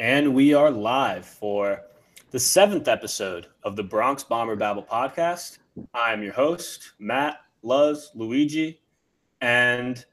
[0.00, 1.82] And we are live for
[2.30, 5.58] the seventh episode of the Bronx Bomber Babble podcast.
[5.92, 8.80] I am your host, Matt, Luz, Luigi.
[9.40, 10.04] And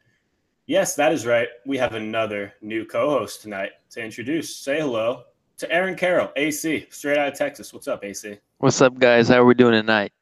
[0.65, 1.49] yes, that is right.
[1.67, 4.55] We have another new co host tonight to introduce.
[4.55, 5.25] Say hello
[5.59, 7.71] to Aaron Carroll, AC, straight out of Texas.
[7.71, 8.39] What's up, AC?
[8.57, 9.27] What's up, guys?
[9.27, 10.13] How are we doing tonight?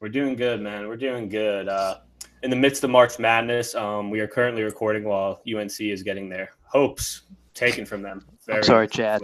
[0.00, 0.88] We're doing good, man.
[0.88, 1.68] We're doing good.
[1.68, 1.98] Uh,
[2.42, 6.28] in the midst of March Madness, um, we are currently recording while UNC is getting
[6.28, 7.22] their hopes
[7.54, 8.26] taken from them.
[8.46, 9.22] Very I'm sorry, Chad.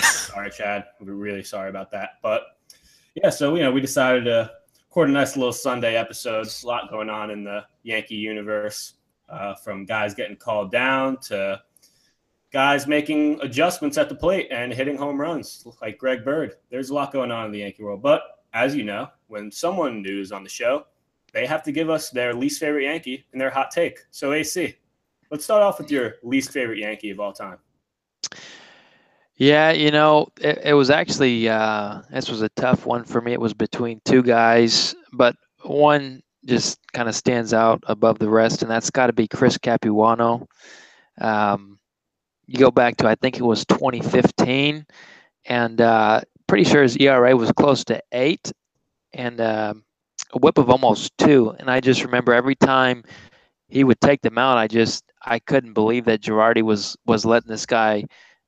[0.00, 0.86] sorry, Chad.
[1.00, 2.10] We're really sorry about that.
[2.22, 2.42] But
[3.14, 4.50] yeah, so you know, we decided to
[4.88, 6.46] record a nice little Sunday episode.
[6.46, 8.94] A lot going on in the Yankee universe,
[9.28, 11.60] uh, from guys getting called down to
[12.50, 16.54] guys making adjustments at the plate and hitting home runs like Greg Bird.
[16.70, 18.02] There's a lot going on in the Yankee world.
[18.02, 18.22] But
[18.54, 20.86] as you know, when someone new is on the show,
[21.32, 23.98] they have to give us their least favorite Yankee and their hot take.
[24.10, 24.76] So AC,
[25.30, 27.58] let's start off with your least favorite Yankee of all time.
[29.36, 33.32] Yeah, you know, it, it was actually uh, this was a tough one for me.
[33.32, 38.62] It was between two guys, but one just kind of stands out above the rest,
[38.62, 40.48] and that's got to be Chris Capuano.
[41.20, 41.78] Um,
[42.46, 44.84] you go back to I think it was 2015,
[45.44, 48.50] and uh, pretty sure his ERA was close to eight,
[49.12, 49.74] and uh,
[50.32, 51.54] a whip of almost two.
[51.60, 53.04] And I just remember every time
[53.68, 57.50] he would take them out, I just I couldn't believe that Girardi was was letting
[57.50, 58.04] this guy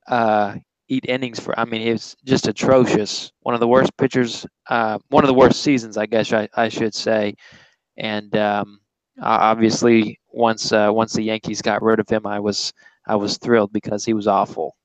[0.08, 0.56] uh,
[0.88, 1.58] eat innings for.
[1.58, 3.30] I mean, was just atrocious.
[3.40, 6.68] One of the worst pitchers, uh, one of the worst seasons, I guess I, I
[6.68, 7.34] should say.
[7.96, 8.80] And um,
[9.20, 12.72] obviously, once uh, once the Yankees got rid of him, I was
[13.06, 14.77] I was thrilled because he was awful.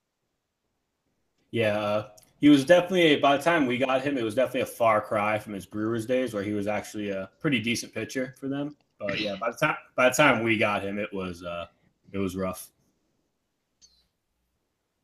[1.52, 2.08] Yeah, uh,
[2.42, 3.16] he was definitely.
[3.18, 6.06] By the time we got him, it was definitely a far cry from his Brewers
[6.06, 8.76] days, where he was actually a pretty decent pitcher for them.
[9.00, 11.68] But yeah, by the time by the time we got him, it was uh,
[12.12, 12.70] it was rough.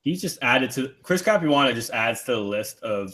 [0.02, 3.14] He's just added to Chris Capuano just adds to the list of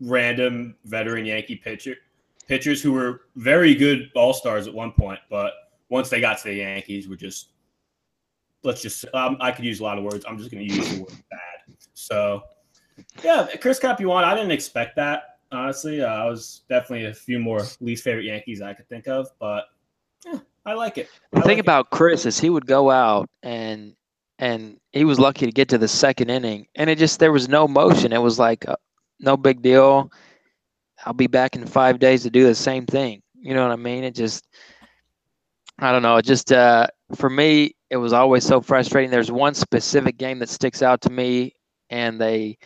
[0.00, 1.96] random veteran Yankee pitcher
[2.46, 5.52] pitchers who were very good all stars at one point, but
[5.90, 7.50] once they got to the Yankees, were just
[8.62, 10.24] let's just um, I could use a lot of words.
[10.28, 11.76] I'm just going to use the word bad.
[11.94, 12.42] So
[13.22, 16.02] yeah, Chris Capuano, I didn't expect that honestly.
[16.02, 19.64] Uh, I was definitely a few more least favorite Yankees I could think of, but
[20.24, 21.08] yeah, I like it.
[21.32, 21.90] I the thing like about it.
[21.90, 23.94] Chris is he would go out and
[24.38, 27.48] and he was lucky to get to the second inning, and it just there was
[27.48, 28.12] no motion.
[28.12, 28.76] It was like uh,
[29.20, 30.12] no big deal.
[31.04, 33.22] I'll be back in five days to do the same thing.
[33.34, 34.04] You know what I mean?
[34.04, 34.46] It just
[35.78, 36.16] I don't know.
[36.16, 39.10] It just uh, for me, it was always so frustrating.
[39.10, 41.54] There's one specific game that sticks out to me,
[41.90, 42.58] and they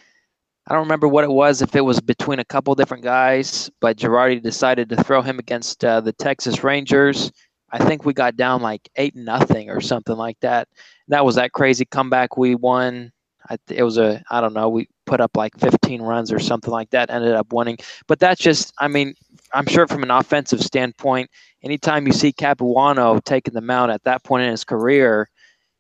[0.67, 3.97] I don't remember what it was, if it was between a couple different guys, but
[3.97, 7.33] Girardi decided to throw him against uh, the Texas Rangers.
[7.73, 10.69] I think we got down like eight nothing or something like that.
[11.09, 13.13] That was that crazy comeback we won.
[13.51, 14.69] I, it was a I don't know.
[14.69, 17.11] We put up like 15 runs or something like that.
[17.11, 19.15] Ended up winning, but that's just I mean
[19.53, 21.31] I'm sure from an offensive standpoint,
[21.63, 25.29] anytime you see Capuano taking the mound at that point in his career,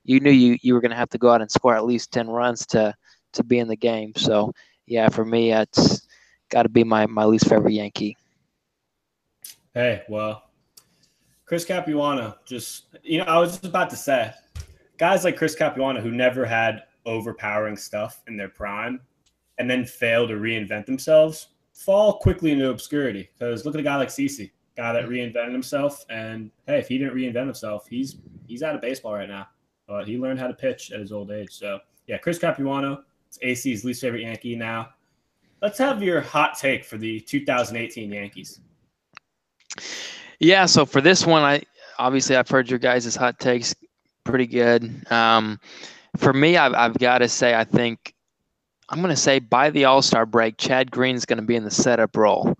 [0.04, 2.10] you knew you you were going to have to go out and score at least
[2.12, 2.94] 10 runs to
[3.34, 4.12] to be in the game.
[4.16, 4.52] So
[4.86, 6.06] yeah, for me, it's
[6.50, 8.16] got to be my my least favorite Yankee.
[9.74, 10.50] Hey, well,
[11.44, 14.32] Chris Capuano, just you know, I was just about to say,
[14.98, 19.00] guys like Chris Capuano who never had overpowering stuff in their prime,
[19.58, 23.28] and then fail to reinvent themselves, fall quickly into obscurity.
[23.38, 26.98] Because look at a guy like CC, guy that reinvented himself, and hey, if he
[26.98, 28.16] didn't reinvent himself, he's
[28.46, 29.46] he's out of baseball right now.
[29.86, 31.50] But he learned how to pitch at his old age.
[31.50, 33.04] So yeah, Chris Capuano,
[33.40, 34.90] it's AC's least favorite Yankee now.
[35.60, 38.60] Let's have your hot take for the 2018 Yankees.
[40.40, 41.62] Yeah, so for this one, I
[41.98, 43.74] obviously I've heard your guys' hot takes
[44.24, 45.10] pretty good.
[45.10, 45.60] Um,
[46.16, 48.12] for me, I've, I've got to say I think
[48.88, 51.64] I'm going to say by the All Star break, Chad Green's going to be in
[51.64, 52.54] the setup role.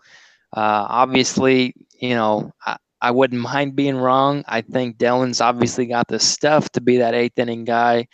[0.57, 4.45] Uh, obviously, you know I, I wouldn't mind being wrong.
[4.47, 8.07] I think Dylan's obviously got the stuff to be that eighth inning guy.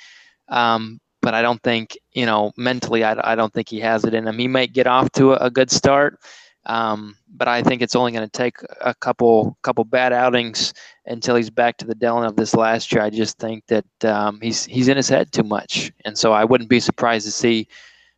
[0.49, 3.05] Um, but I don't think you know mentally.
[3.05, 4.39] I, I don't think he has it in him.
[4.39, 6.19] He might get off to a, a good start,
[6.67, 10.75] um, but I think it's only going to take a couple couple bad outings
[11.07, 13.03] until he's back to the Dellin of this last year.
[13.03, 16.45] I just think that um, he's he's in his head too much, and so I
[16.45, 17.69] wouldn't be surprised to see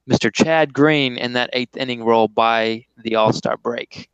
[0.08, 0.32] Mr.
[0.32, 4.09] Chad Green in that eighth inning role by the All Star break.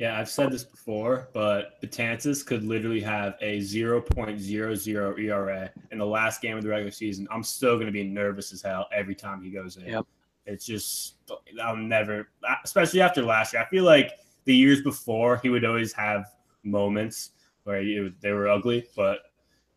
[0.00, 6.06] Yeah, I've said this before, but Betances could literally have a 0.00 ERA in the
[6.06, 7.28] last game of the regular season.
[7.30, 9.84] I'm still going to be nervous as hell every time he goes in.
[9.84, 10.06] Yep.
[10.46, 11.16] It's just,
[11.62, 12.30] I'll never,
[12.64, 13.60] especially after last year.
[13.60, 14.12] I feel like
[14.46, 16.24] the years before, he would always have
[16.64, 17.32] moments
[17.64, 19.18] where they were ugly, but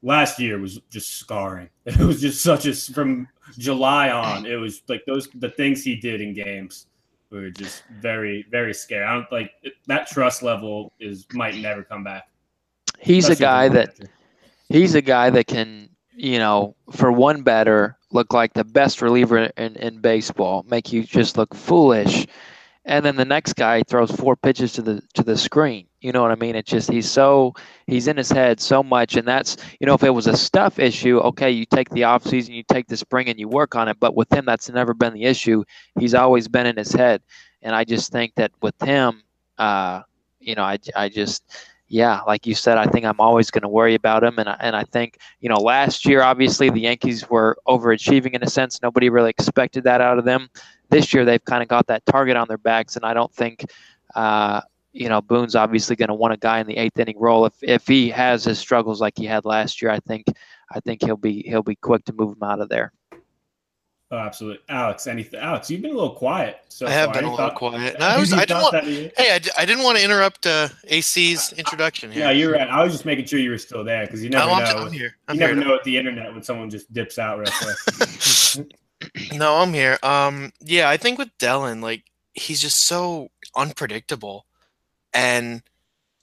[0.03, 1.69] last year was just scarring.
[1.85, 3.27] It was just such a from
[3.57, 4.45] July on.
[4.45, 6.87] It was like those the things he did in games
[7.33, 9.03] were just very very scary.
[9.03, 9.51] I don't like
[9.87, 12.27] that trust level is might never come back.
[12.99, 13.99] He's a guy that
[14.69, 19.45] he's a guy that can you know for one batter look like the best reliever
[19.57, 22.27] in, in baseball, make you just look foolish
[22.85, 25.87] and then the next guy throws four pitches to the to the screen.
[26.01, 26.55] You know what I mean?
[26.55, 27.53] It's just he's so
[27.87, 30.79] he's in his head so much, and that's you know if it was a stuff
[30.79, 33.87] issue, okay, you take the off season, you take the spring, and you work on
[33.87, 33.99] it.
[33.99, 35.63] But with him, that's never been the issue.
[35.97, 37.21] He's always been in his head,
[37.61, 39.23] and I just think that with him,
[39.57, 40.01] uh,
[40.39, 41.43] you know, I I just
[41.87, 44.39] yeah, like you said, I think I'm always going to worry about him.
[44.39, 48.41] And I, and I think, you know, last year, obviously, the Yankees were overachieving in
[48.41, 48.81] a sense.
[48.81, 50.49] Nobody really expected that out of them
[50.93, 53.65] this year they've kind of got that target on their backs, and I don't think.
[54.15, 54.61] Uh,
[54.95, 57.47] you know, Boone's obviously going to want a guy in the eighth inning role.
[57.47, 60.27] If if he has his struggles like he had last year, I think
[60.71, 62.93] I think he'll be he'll be quick to move him out of there.
[64.11, 65.07] Oh, absolutely, Alex.
[65.07, 65.71] Anything, Alex?
[65.71, 66.59] You've been a little quiet.
[66.69, 67.13] So I have far.
[67.15, 67.99] been a little thought, quiet.
[67.99, 68.31] No, I was.
[68.31, 68.85] I didn't want.
[68.85, 72.25] Hey, I, I didn't want to interrupt uh, AC's introduction here.
[72.25, 72.69] Yeah, you're right.
[72.69, 74.65] I was just making sure you were still there because you never no, know.
[74.65, 75.17] I'm, I'm here.
[75.27, 78.67] I'm you here never know at the internet when someone just dips out real quick.
[79.33, 79.97] No, I'm here.
[80.03, 82.03] Um, yeah, I think with Dellin, like
[82.33, 84.45] he's just so unpredictable,
[85.13, 85.63] and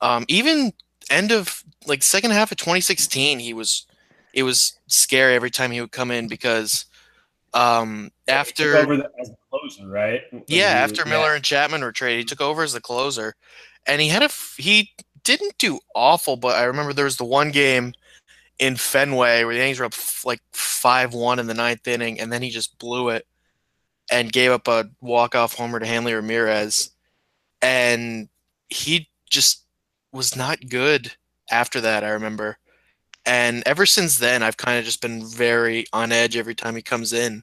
[0.00, 0.72] um, even
[1.10, 3.86] end of like second half of 2016, he was
[4.32, 6.84] it was scary every time he would come in because
[7.52, 10.22] um after over the, as the closer, right?
[10.30, 13.34] When yeah, after Miller and Chapman were traded, he took over as the closer,
[13.86, 14.90] and he had a he
[15.24, 17.92] didn't do awful, but I remember there was the one game
[18.60, 22.20] in Fenway where the Yankees were up f- like five one in the ninth inning,
[22.20, 23.26] and then he just blew it
[24.12, 26.90] and gave up a walk off homer to Hanley Ramirez,
[27.62, 28.28] and
[28.68, 29.64] he just
[30.12, 31.12] was not good
[31.50, 32.04] after that.
[32.04, 32.58] I remember.
[33.26, 36.82] And ever since then, I've kind of just been very on edge every time he
[36.82, 37.42] comes in.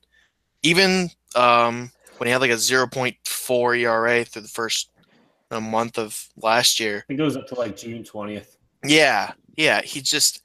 [0.63, 4.89] Even um, when he had like a 0.4 ERA through the first
[5.51, 7.05] month of last year.
[7.09, 8.57] It goes up to like June twentieth.
[8.83, 9.81] Yeah, yeah.
[9.81, 10.41] He just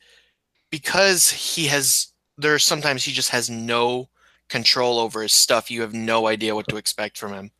[0.72, 4.08] because he has there sometimes he just has no
[4.48, 5.70] control over his stuff.
[5.70, 7.52] You have no idea what to expect from him.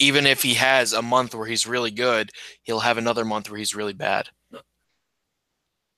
[0.00, 2.32] Even if he has a month where he's really good,
[2.62, 4.30] he'll have another month where he's really bad.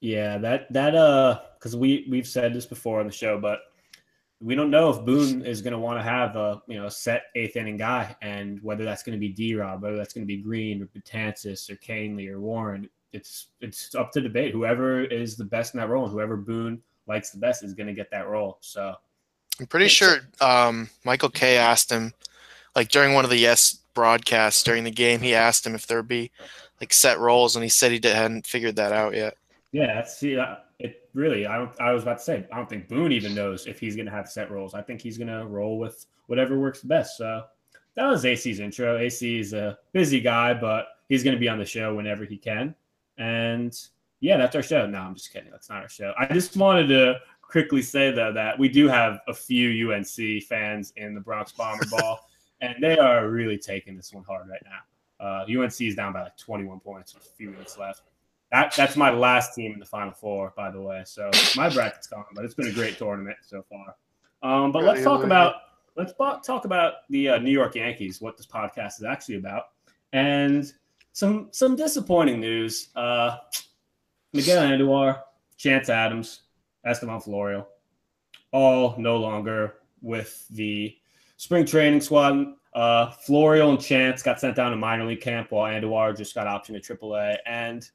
[0.00, 3.60] Yeah, that that uh, because we we've said this before on the show, but
[4.40, 6.90] we don't know if Boone is going to want to have a you know a
[6.90, 10.26] set eighth inning guy, and whether that's going to be D Rob, whether that's going
[10.26, 12.90] to be Green or Betances or Kahnle or Warren.
[13.12, 14.52] It's it's up to debate.
[14.52, 17.88] Whoever is the best in that role, and whoever Boone likes the best, is going
[17.88, 18.58] to get that role.
[18.60, 18.94] So
[19.60, 22.12] I'm pretty sure um, Michael Kay asked him,
[22.74, 26.08] like during one of the Yes broadcasts during the game, he asked him if there'd
[26.08, 26.30] be
[26.80, 29.36] like set roles, and he said he did, hadn't figured that out yet.
[29.72, 31.46] yeah, that's see, uh, it really.
[31.46, 31.80] I don't.
[31.80, 34.12] I was about to say, I don't think Boone even knows if he's going to
[34.12, 34.74] have set roles.
[34.74, 37.16] I think he's going to roll with whatever works best.
[37.16, 37.44] So
[37.94, 38.98] that was AC's intro.
[38.98, 42.36] AC is a busy guy, but he's going to be on the show whenever he
[42.36, 42.74] can.
[43.18, 43.76] And
[44.20, 44.86] yeah, that's our show.
[44.86, 45.50] No, I'm just kidding.
[45.50, 46.12] That's not our show.
[46.18, 50.92] I just wanted to quickly say though that we do have a few UNC fans
[50.96, 52.20] in the Bronx Bomber Ball,
[52.60, 54.78] and they are really taking this one hard right now.
[55.24, 58.02] Uh, UNC is down by like 21 points with a few minutes left.
[58.50, 61.02] That that's my last team in the Final Four, by the way.
[61.04, 63.96] So my bracket's gone, but it's been a great tournament so far.
[64.42, 65.54] Um, but let's talk about
[65.96, 69.64] let's talk about the uh, New York Yankees, what this podcast is actually about,
[70.12, 70.72] and
[71.12, 72.88] some some disappointing news.
[72.96, 73.36] Uh,
[74.32, 75.20] Miguel Andujar,
[75.56, 76.42] Chance Adams,
[76.84, 77.66] Estevan Florial,
[78.50, 80.96] all no longer with the
[81.36, 82.54] spring training squad.
[82.74, 86.46] Uh, Florial and Chance got sent down to minor league camp, while Andujar just got
[86.46, 87.36] optioned to AAA.
[87.44, 87.88] And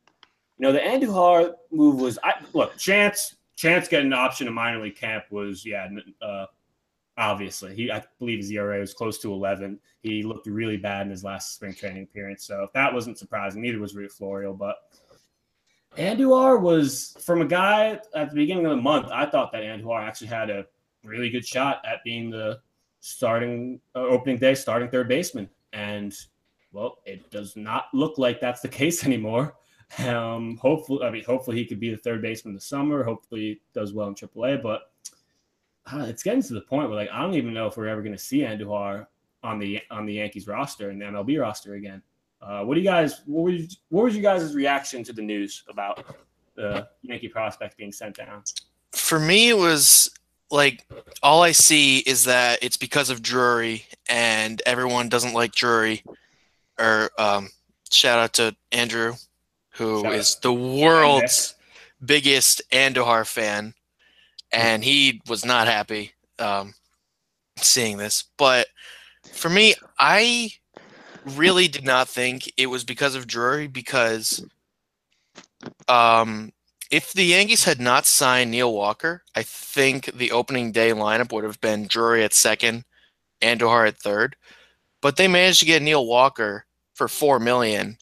[0.57, 4.83] you know the Andujar move was I look Chance Chance getting an option to minor
[4.83, 5.87] league camp was yeah
[6.21, 6.45] uh,
[7.17, 9.79] obviously he I believe his ERA was close to 11.
[10.01, 13.61] He looked really bad in his last spring training appearance, so if that wasn't surprising.
[13.61, 14.77] Neither was Rui Florial, but
[15.97, 19.07] Andujar was from a guy at the beginning of the month.
[19.11, 20.65] I thought that Andujar actually had a
[21.03, 22.59] really good shot at being the
[22.99, 26.13] starting uh, opening day starting third baseman, and
[26.71, 29.55] well, it does not look like that's the case anymore.
[29.99, 33.03] Um, hopefully, I mean, hopefully he could be the third baseman this summer.
[33.03, 34.91] Hopefully, he does well in AAA, but
[35.93, 38.15] it's getting to the point where like I don't even know if we're ever going
[38.15, 39.07] to see Andujar
[39.43, 42.01] on the on the Yankees roster and the MLB roster again.
[42.41, 43.21] Uh, what do you guys?
[43.25, 46.05] What was what was you guys' reaction to the news about
[46.55, 48.43] the Yankee prospect being sent down?
[48.91, 50.11] For me, it was
[50.51, 50.85] like
[51.23, 56.03] all I see is that it's because of Drury, and everyone doesn't like Drury.
[56.79, 57.49] Or um,
[57.89, 59.13] shout out to Andrew,
[59.71, 61.55] who Shout is the world's
[62.03, 63.73] biggest Andujar fan,
[64.57, 66.73] and he was not happy um,
[67.57, 68.23] seeing this.
[68.37, 68.65] But
[69.31, 70.51] for me, I
[71.25, 74.43] really did not think it was because of Drury because
[75.87, 76.51] um,
[76.89, 81.43] if the Yankees had not signed Neil Walker, I think the opening day lineup would
[81.43, 82.83] have been Drury at second,
[83.43, 84.35] Andujar at third.
[85.01, 87.99] But they managed to get Neil Walker for four million,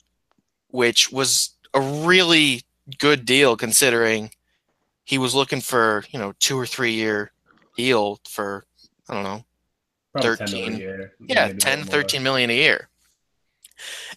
[0.70, 2.62] which was a really
[2.98, 4.32] good deal considering
[5.06, 7.32] he was looking for you know two or three year
[7.78, 8.66] deal for
[9.08, 9.46] I don't know
[10.12, 12.90] Probably 13 year, yeah maybe a 10 little 13 million a year.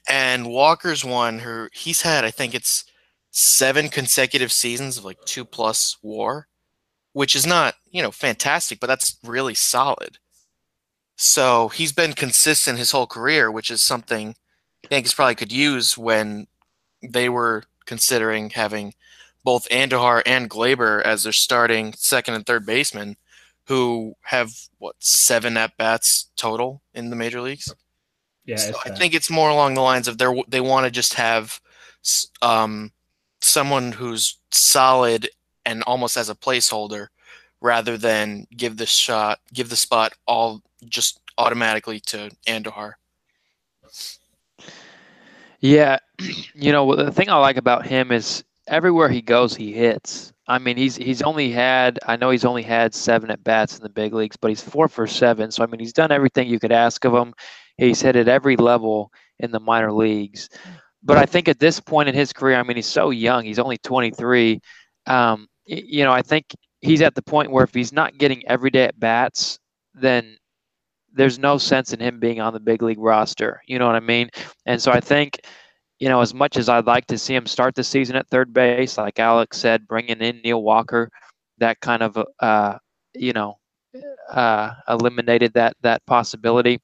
[0.09, 2.85] And walker's one who he's had i think it's
[3.31, 6.49] seven consecutive seasons of like two plus war
[7.13, 10.19] which is not you know fantastic but that's really solid.
[11.21, 14.37] So he's been consistent his whole career which is something
[14.91, 16.47] yankees probably could use when
[17.03, 18.95] they were considering having
[19.49, 23.17] both Andujar and Gleyber as their starting second and third baseman
[23.65, 27.75] who have what seven at bats total in the major leagues.
[28.45, 31.15] Yeah, So I think it's more along the lines of they they want to just
[31.15, 31.63] have
[32.43, 32.93] um,
[33.41, 35.31] someone who's solid
[35.65, 37.07] and almost as a placeholder,
[37.63, 42.93] rather than give the shot, give the spot all just automatically to Andujar.
[45.61, 46.01] Yeah,
[46.55, 50.33] you know the thing I like about him is everywhere he goes, he hits.
[50.47, 53.83] I mean, he's he's only had I know he's only had seven at bats in
[53.83, 55.51] the big leagues, but he's four for seven.
[55.51, 57.35] So I mean, he's done everything you could ask of him.
[57.77, 60.49] He's hit at every level in the minor leagues.
[61.03, 63.45] But I think at this point in his career, I mean, he's so young.
[63.45, 64.61] He's only 23.
[65.07, 66.47] Um, you know, I think
[66.81, 69.59] he's at the point where if he's not getting every day at bats,
[69.95, 70.37] then
[71.13, 73.63] there's no sense in him being on the big league roster.
[73.67, 74.31] You know what I mean?
[74.67, 75.41] And so I think,
[75.99, 78.53] you know, as much as I'd like to see him start the season at third
[78.53, 81.11] base, like Alex said, bringing in Neil Walker,
[81.59, 82.79] that kind of, uh,
[83.15, 83.59] you know,
[84.31, 86.81] uh, eliminated that that possibility.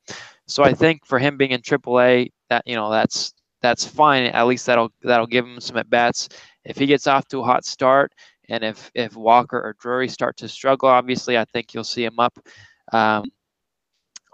[0.46, 4.24] So I think for him being in AAA, that you know, that's that's fine.
[4.24, 6.28] At least that'll that'll give him some at bats.
[6.64, 8.12] If he gets off to a hot start,
[8.48, 12.18] and if if Walker or Drury start to struggle, obviously, I think you'll see him
[12.18, 12.36] up.
[12.92, 13.24] Um,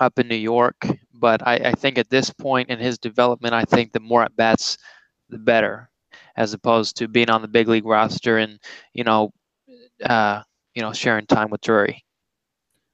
[0.00, 0.76] up in New York.
[1.20, 4.34] But I, I think at this point in his development, I think the more at
[4.36, 4.78] bats,
[5.28, 5.90] the better,
[6.36, 8.58] as opposed to being on the big league roster and
[8.94, 9.32] you know,
[10.02, 10.42] uh,
[10.74, 12.02] you know, sharing time with Drury.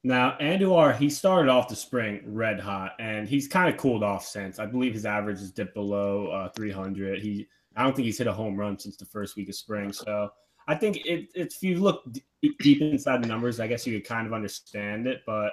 [0.06, 4.24] Now, Andujar, he started off the spring red hot, and he's kind of cooled off
[4.24, 4.60] since.
[4.60, 7.20] I believe his average has dipped below uh, 300.
[7.20, 9.92] He, I don't think he's hit a home run since the first week of spring.
[9.92, 10.30] So
[10.68, 12.22] I think it, if you look d-
[12.60, 15.22] deep inside the numbers, I guess you could kind of understand it.
[15.26, 15.50] But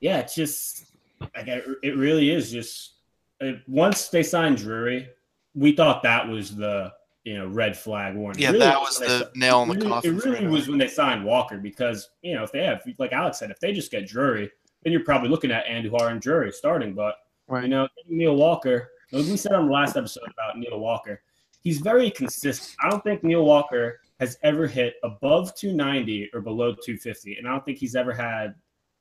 [0.00, 0.86] yeah, it's just,
[1.34, 2.94] like, it it really is just
[3.40, 5.08] it, once they signed Drury,
[5.54, 6.92] we thought that was the
[7.24, 8.40] you know red flag warning.
[8.40, 10.78] Yeah, Really, that was the they- nail in the really- coffin It really was when
[10.78, 13.90] they signed Walker because you know if they have like Alex said, if they just
[13.90, 14.50] get Drury,
[14.82, 16.94] then you're probably looking at Andujar and Drury starting.
[16.94, 17.16] But
[17.48, 17.62] Right.
[17.64, 21.22] you know Neil Walker, like we said on the last episode about Neil Walker,
[21.62, 22.76] he's very consistent.
[22.82, 27.50] I don't think Neil Walker has ever hit above 290 or below 250, and I
[27.50, 28.54] don't think he's ever had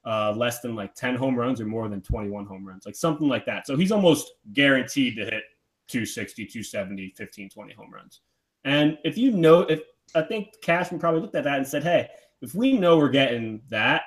[0.05, 3.27] uh, less than like 10 home runs or more than 21 home runs, like something
[3.27, 3.67] like that.
[3.67, 5.43] So he's almost guaranteed to hit
[5.87, 8.21] 260, 270, 15, 20 home runs.
[8.63, 9.81] And if you know, if
[10.15, 12.09] I think Cashman probably looked at that and said, hey,
[12.41, 14.03] if we know we're getting that,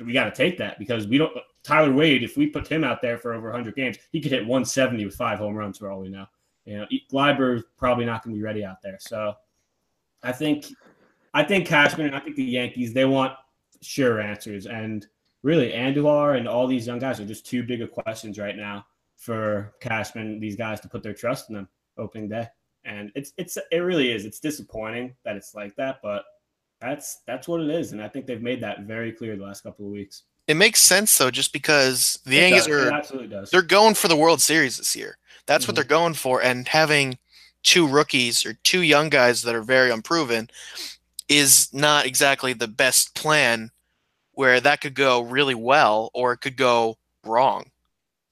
[0.00, 1.32] we got to take that because we don't.
[1.62, 4.42] Tyler Wade, if we put him out there for over 100 games, he could hit
[4.42, 6.26] 170 with five home runs for all we know.
[6.64, 8.98] You know, Gleyber's probably not going to be ready out there.
[9.00, 9.34] So
[10.22, 10.66] I think,
[11.34, 13.32] I think Cashman and I think the Yankees they want
[13.82, 15.06] sure answers, and
[15.46, 18.84] really Andujar and all these young guys are just too big of questions right now
[19.16, 20.40] for Cashman.
[20.40, 22.48] These guys to put their trust in them opening day,
[22.84, 24.24] and it's it's it really is.
[24.24, 26.24] It's disappointing that it's like that, but
[26.80, 29.62] that's that's what it is, and I think they've made that very clear the last
[29.62, 30.24] couple of weeks.
[30.48, 32.82] It makes sense though, just because the It Yankees does.
[32.82, 33.50] It are absolutely does.
[33.50, 35.16] they're going for the World Series this year.
[35.46, 35.76] That's what Mhm.
[35.76, 37.18] they're going for, and having
[37.62, 40.50] two rookies or two young guys that are very unproven
[41.28, 43.70] is not exactly the best plan.
[44.36, 47.70] Where that could go really well, or it could go wrong,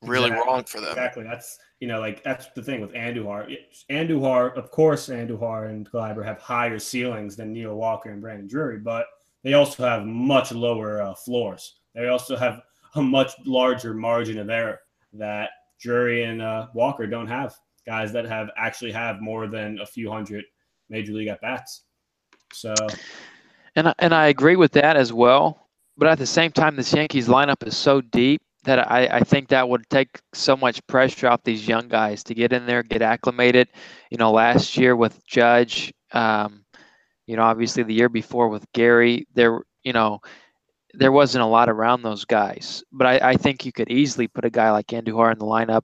[0.03, 0.47] really Exactly.
[0.47, 0.91] wrong for them.
[0.91, 1.25] Exactly.
[1.25, 3.55] That's you know, like that's the thing with Andujar.
[3.91, 8.79] Andujar, of course, Andujar and Gleyber have higher ceilings than Neil Walker and Brandon Drury,
[8.79, 9.07] but
[9.43, 11.81] they also have much lower uh, floors.
[11.95, 12.63] They also have
[12.95, 14.81] a much larger margin of error
[15.15, 17.55] that Drury and uh, Walker don't have.
[17.87, 20.45] Guys that have actually have more than a few hundred
[20.89, 21.83] major league at bats.
[22.53, 22.75] So
[23.77, 25.64] And I, and I agree with that as well.
[25.97, 29.49] But at the same time, this Yankees lineup is so deep that I, I think
[29.49, 33.03] that would take so much pressure off these young guys to get in there, get
[33.03, 33.69] acclimated.
[34.11, 36.65] You know, last year with Judge, um,
[37.27, 40.21] You know, obviously the year before with Gary, there, you know,
[40.95, 42.83] there wasn't a lot around those guys.
[42.93, 45.83] But I, I think you could easily put a guy like Andujar in the lineup,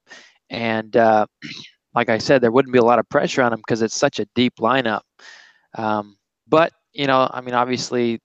[0.50, 1.26] and uh,
[1.94, 4.20] like I said, there wouldn't be a lot of pressure on him because it's such
[4.20, 5.02] a deep lineup.
[5.76, 6.16] Um,
[6.48, 8.20] but you know, I mean, obviously,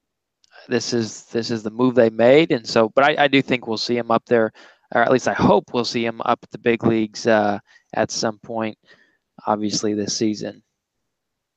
[0.67, 2.89] this is this is the move they made, and so.
[2.89, 4.51] But I, I do think we'll see him up there,
[4.93, 7.59] or at least I hope we'll see him up at the big leagues uh,
[7.93, 8.77] at some point.
[9.47, 10.63] Obviously, this season.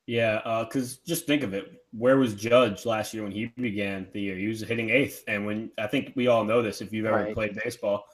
[0.05, 1.83] Yeah, because uh, just think of it.
[1.91, 4.35] Where was Judge last year when he began the year?
[4.35, 7.25] He was hitting eighth, and when I think we all know this if you've ever
[7.25, 7.33] right.
[7.33, 8.05] played baseball,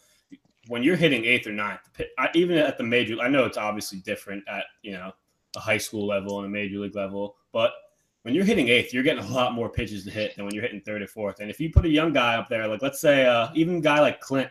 [0.67, 1.79] when you're hitting eighth or ninth,
[2.33, 5.13] even at the major, I know it's obviously different at you know
[5.55, 7.71] a high school level and a major league level, but
[8.25, 10.63] when you're hitting eighth, you're getting a lot more pitches to hit than when you're
[10.63, 11.41] hitting third or fourth.
[11.41, 13.81] And if you put a young guy up there, like let's say uh, even a
[13.81, 14.49] guy like Clint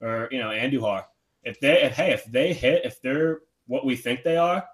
[0.00, 1.06] or you know Andujar,
[1.42, 4.64] if they if, hey if they hit if they're what we think they are,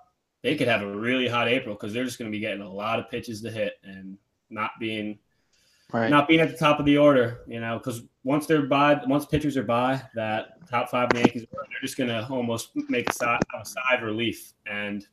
[0.42, 2.71] they could have a really hot April because they're just going to be getting a
[2.71, 4.18] lot of pitches to hit and
[4.50, 5.18] not being
[5.90, 6.11] right.
[6.11, 7.44] not being at the top of the order.
[7.49, 11.80] You know, because once they're by, once pitchers are by that top five Yankees, they're
[11.80, 14.52] just going to almost make a a of relief.
[14.66, 15.06] And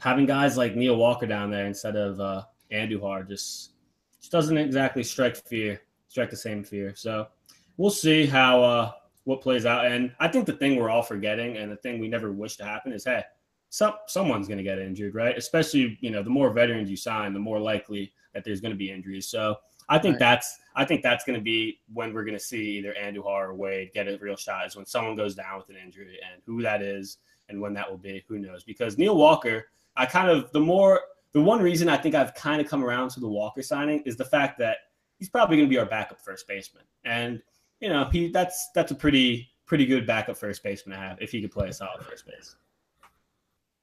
[0.00, 3.72] having guys like Neil Walker down there instead of uh, Andujar just
[4.18, 6.94] just doesn't exactly strike fear, strike the same fear.
[6.94, 7.28] So
[7.76, 8.92] we'll see how uh,
[9.24, 9.86] what plays out.
[9.86, 12.64] And I think the thing we're all forgetting, and the thing we never wish to
[12.64, 13.22] happen, is hey
[13.70, 15.36] some someone's going to get injured, right?
[15.36, 18.78] Especially, you know, the more veterans you sign, the more likely that there's going to
[18.78, 19.28] be injuries.
[19.28, 19.56] So
[19.88, 20.20] I think right.
[20.20, 23.54] that's I think that's going to be when we're going to see either Andujar or
[23.54, 26.62] Wade get a real shot is when someone goes down with an injury, and who
[26.62, 27.18] that is
[27.48, 28.64] and when that will be, who knows?
[28.64, 31.00] Because Neil Walker, I kind of the more
[31.32, 34.16] the one reason I think I've kind of come around to the Walker signing is
[34.16, 34.78] the fact that
[35.18, 37.42] he's probably going to be our backup first baseman, and
[37.80, 41.32] you know he that's that's a pretty pretty good backup first baseman to have if
[41.32, 42.56] he could play a solid first base.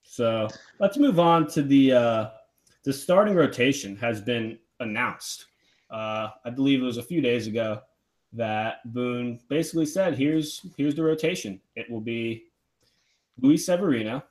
[0.03, 0.47] So
[0.79, 2.29] let's move on to the uh,
[2.83, 5.45] the starting rotation has been announced.
[5.89, 7.81] Uh, I believe it was a few days ago
[8.33, 11.61] that Boone basically said, "Here's here's the rotation.
[11.75, 12.45] It will be
[13.41, 14.23] Luis Severino,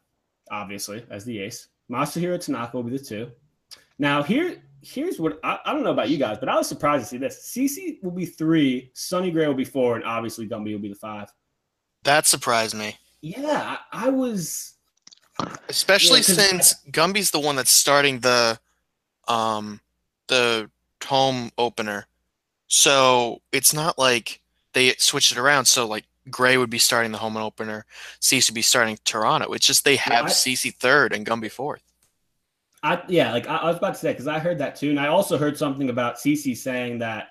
[0.51, 1.69] obviously as the ace.
[1.91, 3.31] Masahiro Tanaka will be the two.
[3.99, 7.05] Now here here's what I, I, don't know about you guys, but I was surprised
[7.05, 7.53] to see this.
[7.55, 10.97] CC will be three, Sonny Gray will be four, and obviously Gumby will be the
[10.97, 11.33] five.
[12.03, 12.97] That surprised me.
[13.21, 14.75] Yeah, I, I was
[15.69, 18.59] Especially yeah, since Gumby's the one that's starting the
[19.29, 19.81] um
[20.29, 20.71] the
[21.05, 22.07] home opener.
[22.69, 24.41] So it's not like
[24.73, 25.67] they switched it around.
[25.67, 27.85] So like Gray would be starting the home opener,
[28.20, 29.52] CC would be starting Toronto.
[29.52, 31.82] It's just they have yeah, CC third and Gumby fourth.
[32.82, 35.00] I yeah, like I, I was about to say because I heard that too, and
[35.00, 37.28] I also heard something about CC saying that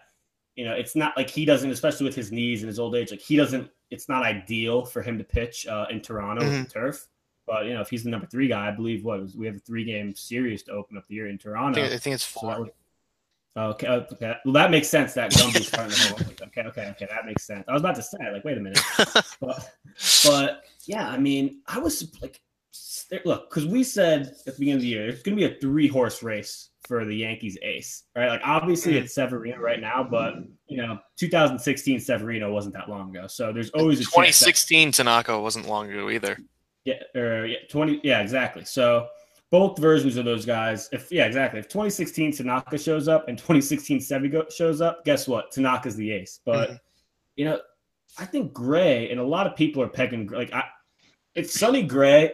[0.56, 3.12] you know it's not like he doesn't, especially with his knees and his old age,
[3.12, 3.70] like he doesn't.
[3.90, 6.60] It's not ideal for him to pitch uh, in Toronto mm-hmm.
[6.60, 7.08] with the turf.
[7.46, 9.60] But you know, if he's the number three guy, I believe what we have a
[9.60, 11.80] three game series to open up the year in Toronto.
[11.80, 12.56] I think, I think it's four.
[12.56, 12.72] So
[13.58, 15.14] okay, okay, well that makes sense.
[15.14, 16.48] That Gumby's starting the whole.
[16.48, 17.66] Okay, okay, okay, that makes sense.
[17.68, 18.82] I was about to say, like, wait a minute,
[19.40, 19.72] but,
[20.24, 22.42] but yeah, I mean, I was like,
[23.26, 25.60] look, because we said at the beginning of the year it's going to be a
[25.60, 28.30] three horse race for the Yankees ace, right?
[28.30, 29.06] Like obviously mm-hmm.
[29.06, 30.36] it's Severino right now, but
[30.68, 33.28] you know, 2016 Severino wasn't that long ago.
[33.28, 36.38] So there's always a 2016 Tanaka wasn't long ago either.
[36.86, 38.02] Yeah, or yeah, 20.
[38.04, 38.66] Yeah, exactly.
[38.66, 39.08] So
[39.52, 40.90] both versions of those guys.
[40.92, 41.60] If yeah, exactly.
[41.60, 45.52] If 2016 Tanaka shows up and 2016 Sevi shows up, guess what?
[45.52, 46.40] Tanaka's the ace.
[46.44, 46.78] But mm-hmm.
[47.36, 47.60] you know,
[48.18, 50.64] I think Gray and a lot of people are pegging like I.
[51.34, 52.32] If Sonny Gray,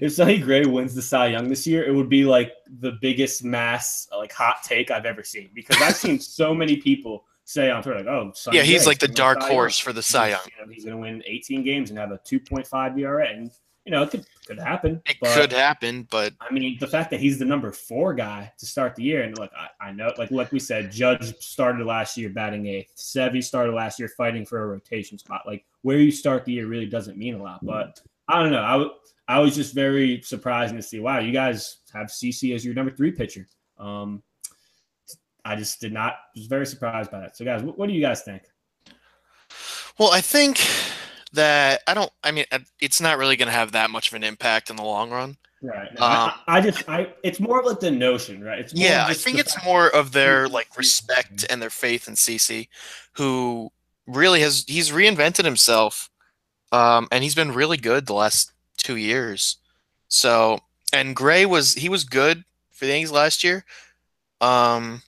[0.00, 3.44] if Sonny Gray wins the Cy Young this year, it would be like the biggest
[3.44, 7.82] mass like hot take I've ever seen because I've seen so many people say on
[7.82, 10.40] Twitter, like, oh, Sonny yeah, he's Gray, like the dark horse for the Cy Young.
[10.46, 13.52] You know, he's going to win 18 games and have a 2.5 ERA, and
[13.88, 15.00] you know, it could could happen.
[15.06, 18.52] It but, could happen, but I mean, the fact that he's the number four guy
[18.58, 21.86] to start the year, and look, I, I know, like like we said, Judge started
[21.86, 22.94] last year batting eighth.
[22.96, 25.44] Sevy started last year fighting for a rotation spot.
[25.46, 27.64] Like where you start the year really doesn't mean a lot.
[27.64, 28.92] But I don't know.
[29.26, 31.00] I I was just very surprised to see.
[31.00, 33.48] Wow, you guys have CC as your number three pitcher.
[33.78, 34.22] Um,
[35.46, 37.38] I just did not was very surprised by that.
[37.38, 38.42] So, guys, what, what do you guys think?
[39.98, 40.60] Well, I think
[41.32, 42.10] that I don't.
[42.22, 42.44] I mean,
[42.80, 45.36] it's not really going to have that much of an impact in the long run.
[45.60, 45.88] Right.
[45.98, 48.60] No, um, I, I, just, I, it's more of like the notion, right?
[48.60, 49.04] It's yeah.
[49.08, 52.68] I think it's more of their like respect and their faith in CC,
[53.12, 53.70] who
[54.06, 56.10] really has he's reinvented himself,
[56.72, 59.56] um, and he's been really good the last two years.
[60.08, 60.60] So,
[60.92, 63.64] and Gray was he was good for the Yankees last year.
[64.40, 65.02] Um,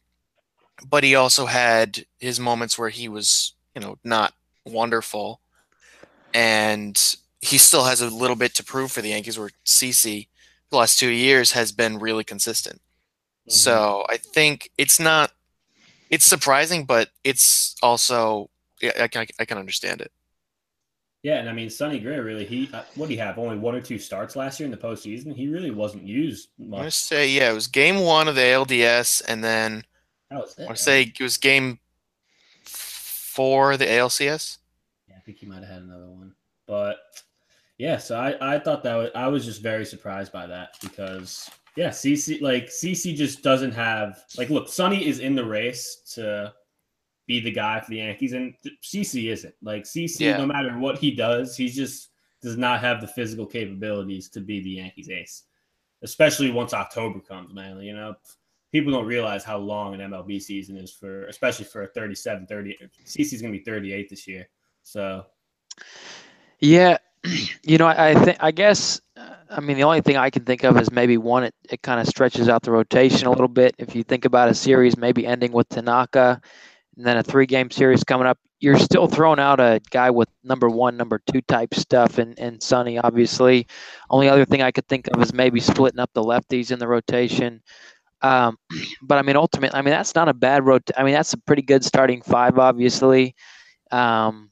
[0.89, 5.41] but he also had his moments where he was, you know, not wonderful.
[6.35, 10.29] And he still has a little bit to prove for the Yankees where CC
[10.71, 12.81] the last two years has been really consistent.
[13.49, 15.33] So I think it's not.
[16.09, 18.49] It's surprising, but it's also
[18.81, 20.13] yeah, I can I can understand it.
[21.23, 23.75] Yeah, and I mean Sonny Gray really he uh, what did he have only one
[23.75, 25.35] or two starts last year in the postseason.
[25.35, 26.77] He really wasn't used much.
[26.77, 29.85] I'm gonna say yeah, it was game one of the ALDS, and then
[30.31, 30.63] That was it.
[30.63, 31.81] I want to say it was game
[32.65, 34.59] four of the ALCS.
[35.31, 36.35] Think he might have had another one,
[36.67, 36.97] but
[37.79, 37.99] yeah.
[37.99, 41.91] So I, I thought that was, I was just very surprised by that because yeah,
[41.91, 46.53] CC like CC just doesn't have like look, Sonny is in the race to
[47.29, 50.19] be the guy for the Yankees, and CC isn't like CC.
[50.19, 50.39] Yeah.
[50.39, 52.09] No matter what he does, he just
[52.43, 55.45] does not have the physical capabilities to be the Yankees ace,
[56.03, 57.55] especially once October comes.
[57.55, 58.17] Man, you know.
[58.73, 62.79] People don't realize how long an MLB season is for, especially for a 37, 30.
[63.05, 64.49] CC's going to be 38 this year.
[64.91, 65.25] So
[66.59, 66.99] Yeah,
[67.63, 70.45] you know, I, I think I guess uh, I mean the only thing I can
[70.45, 73.47] think of is maybe one it, it kind of stretches out the rotation a little
[73.47, 73.77] bit.
[73.79, 76.41] If you think about a series maybe ending with Tanaka
[76.97, 80.29] and then a three game series coming up, you're still throwing out a guy with
[80.43, 83.69] number one, number two type stuff and, and Sonny obviously.
[84.11, 86.89] Only other thing I could think of is maybe splitting up the lefties in the
[86.89, 87.63] rotation.
[88.23, 88.59] Um,
[89.03, 91.39] but I mean ultimately I mean that's not a bad rot I mean that's a
[91.39, 93.37] pretty good starting five obviously.
[93.93, 94.50] Um,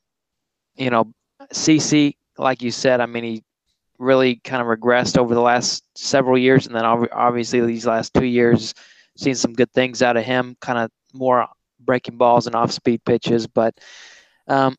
[0.78, 1.12] you know,
[1.52, 3.44] CC, like you said, I mean, he
[3.98, 8.24] really kind of regressed over the last several years, and then obviously these last two
[8.24, 8.74] years,
[9.16, 10.56] seen some good things out of him.
[10.60, 11.46] Kind of more
[11.80, 13.74] breaking balls and off-speed pitches, but
[14.46, 14.76] um,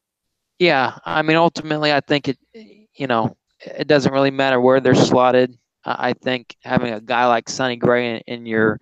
[0.57, 3.35] yeah, I mean, ultimately, I think it, you know,
[3.65, 5.57] it doesn't really matter where they're slotted.
[5.85, 8.79] I think having a guy like Sonny Gray in, in your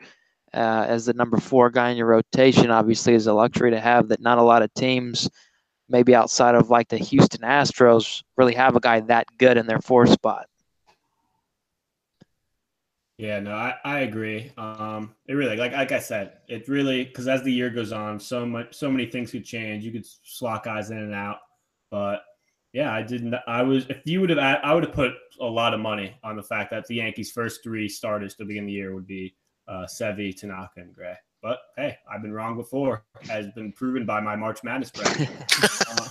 [0.53, 4.07] uh, as the number four guy in your rotation obviously is a luxury to have
[4.07, 5.29] that not a lot of teams
[5.89, 9.79] maybe outside of like the Houston Astros, really have a guy that good in their
[9.79, 10.47] four spot.
[13.17, 14.51] Yeah, no, I, I agree.
[14.57, 18.19] Um, it really like like I said, it really because as the year goes on,
[18.19, 19.83] so much so many things could change.
[19.83, 21.39] You could slot guys in and out,
[21.89, 22.21] but
[22.73, 23.33] yeah, I didn't.
[23.47, 26.35] I was if you would have, I would have put a lot of money on
[26.35, 29.35] the fact that the Yankees' first three starters to begin the year would be
[29.67, 31.15] uh, Sevy, Tanaka, and Gray.
[31.47, 35.29] But hey, I've been wrong before, has been proven by my March Madness bracket.
[35.89, 36.09] Uh,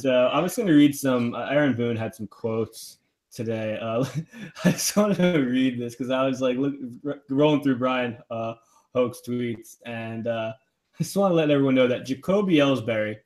[0.00, 1.34] so I'm just going to read some.
[1.34, 2.98] Uh, Aaron Boone had some quotes
[3.30, 3.78] today.
[3.80, 4.04] Uh,
[4.64, 6.74] I just wanted to read this because I was like look,
[7.06, 8.54] r- rolling through Bryan uh,
[8.94, 10.52] Hoch's tweets, and uh,
[10.98, 13.16] I just want to let everyone know that Jacoby Ellsbury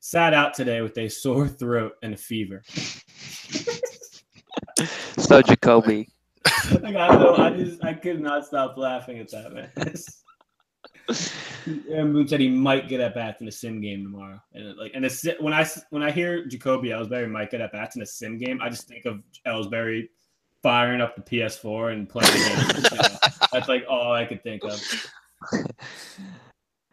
[0.00, 2.62] sat out today with a sore throat and a fever.
[5.18, 6.08] so Jacoby,
[6.80, 9.70] like, I, know, I just I could not stop laughing at that man.
[11.90, 14.92] Aaron Boone said he might get at bats in a sim game tomorrow, and like,
[14.94, 18.06] and a, when I when I hear Jacoby Ellsbury might get at bats in a
[18.06, 20.08] sim game, I just think of Ellsbury
[20.62, 23.30] firing up the PS4 and playing the game.
[23.52, 24.82] That's like all I could think of.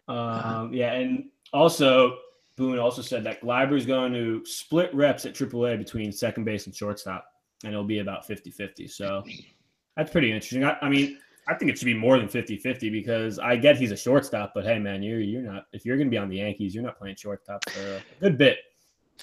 [0.08, 2.18] Um, yeah, and also
[2.58, 6.76] Boone also said that Gleyber's going to split reps at AAA between second base and
[6.76, 7.26] shortstop,
[7.64, 8.90] and it'll be about 50-50.
[8.90, 9.24] So
[9.98, 10.64] that's pretty interesting.
[10.64, 13.92] I, I mean, I think it should be more than 50-50 because I get he's
[13.92, 16.74] a shortstop, but hey man, you're you're not if you're gonna be on the Yankees,
[16.74, 18.58] you're not playing shortstop for a good bit.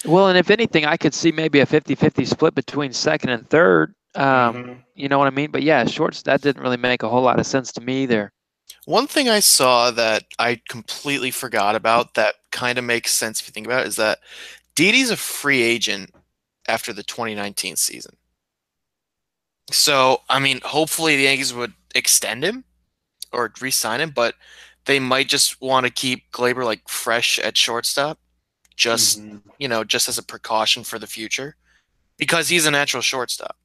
[0.05, 3.93] well, and if anything, I could see maybe a 50-50 split between second and third.
[4.15, 4.23] Um,
[4.55, 4.83] Mhm.
[4.95, 5.51] You know what I mean?
[5.51, 8.31] But yeah, shorts that didn't really make a whole lot of sense to me either.
[8.85, 13.47] One thing I saw that I completely forgot about that kind of makes sense if
[13.47, 14.19] you think about it is that
[14.75, 16.13] Didi's a free agent
[16.67, 18.15] after the 2019 season.
[19.71, 22.63] So, I mean, hopefully the Yankees would extend him
[23.31, 24.35] or re-sign him, but
[24.85, 28.19] they might just want to keep Gleyber like fresh at shortstop,
[28.75, 29.41] just Mhm.
[29.59, 31.55] you know, just as a precaution for the future,
[32.17, 33.57] because he's a natural shortstop.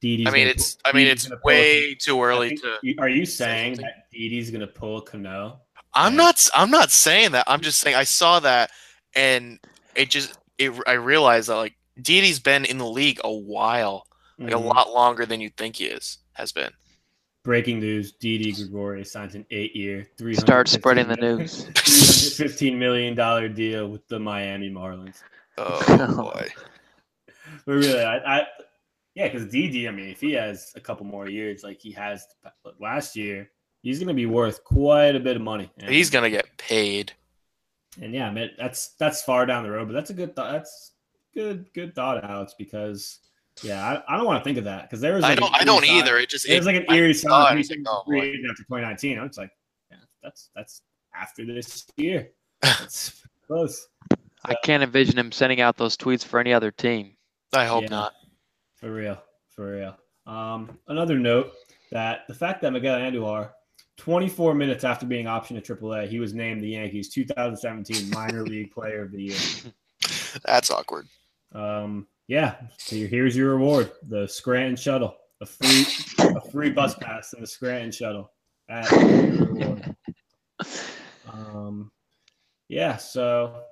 [0.00, 2.48] Didi's I mean, it's pull- I mean, Didi's it's gonna pull a- way too early
[2.56, 2.98] think- to.
[2.98, 3.84] Are you saying something.
[3.94, 5.60] that Didi's gonna pull a Cano?
[5.94, 6.48] I'm not.
[6.54, 7.44] I'm not saying that.
[7.46, 8.70] I'm just saying I saw that,
[9.14, 9.60] and
[9.94, 10.32] it just.
[10.58, 14.06] It, I realized that like Didi's been in the league a while,
[14.38, 14.64] like a Mhm.
[14.74, 16.72] lot longer than you think he is has been.
[17.44, 21.64] Breaking news: Didi Gregorius signs an eight-year, three Start spreading the news.
[22.36, 25.16] fifteen million dollar deal with the Miami Marlins.
[25.58, 25.82] Oh
[26.32, 26.48] boy.
[26.56, 26.62] Oh.
[27.66, 28.46] But really, I, I
[29.14, 32.26] yeah, because Didi, I mean, if he has a couple more years like he has
[32.80, 33.50] last year,
[33.82, 35.70] he's going to be worth quite a bit of money.
[35.78, 37.12] And, He's gonna get paid.
[38.00, 40.52] and yeah, man, that's that's far down the road, but that's a good thought.
[40.52, 40.92] That's
[41.34, 42.54] good, good thought, Alex.
[42.56, 43.18] Because
[43.62, 45.54] yeah, I, I don't want to think of that because there was I don't.
[45.54, 46.18] I don't sign- either.
[46.18, 46.48] It just.
[46.48, 48.26] It was like an I eerie saw sign it, like, oh, free boy.
[48.26, 49.18] agent after 2019.
[49.18, 49.50] I was like,
[49.90, 50.82] yeah, that's that's
[51.14, 52.30] after this year.
[52.62, 53.88] That's close
[54.44, 57.16] I can't envision him sending out those tweets for any other team.
[57.52, 57.88] I hope Yeah.
[57.90, 58.12] not.
[58.76, 59.96] for real, for real.
[60.26, 61.52] Um, another note
[61.90, 63.50] that the fact that Miguel Andujar
[63.98, 68.72] 24 minutes after being optioned to AAA, he was named the Yankees 2017 Minor League
[68.72, 69.72] Player of the Year.
[70.44, 71.06] That's awkward.
[71.52, 75.84] Um, yeah, so here's your reward: the Scranton Shuttle, a free
[76.18, 78.32] a free bus pass in the Scranton Shuttle.
[81.32, 81.90] Um,
[82.68, 83.62] yeah, so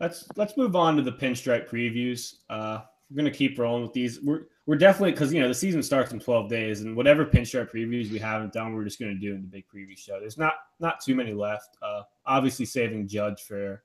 [0.00, 2.36] let's let's move on to the pinstripe previews.
[2.48, 4.20] Uh, we're gonna keep rolling with these.
[4.22, 7.72] We're we're definitely because you know the season starts in 12 days, and whatever pinstripe
[7.72, 10.18] previews we haven't done, we're just gonna do in the big preview show.
[10.20, 11.76] There's not not too many left.
[11.82, 13.82] Uh, obviously saving Judge for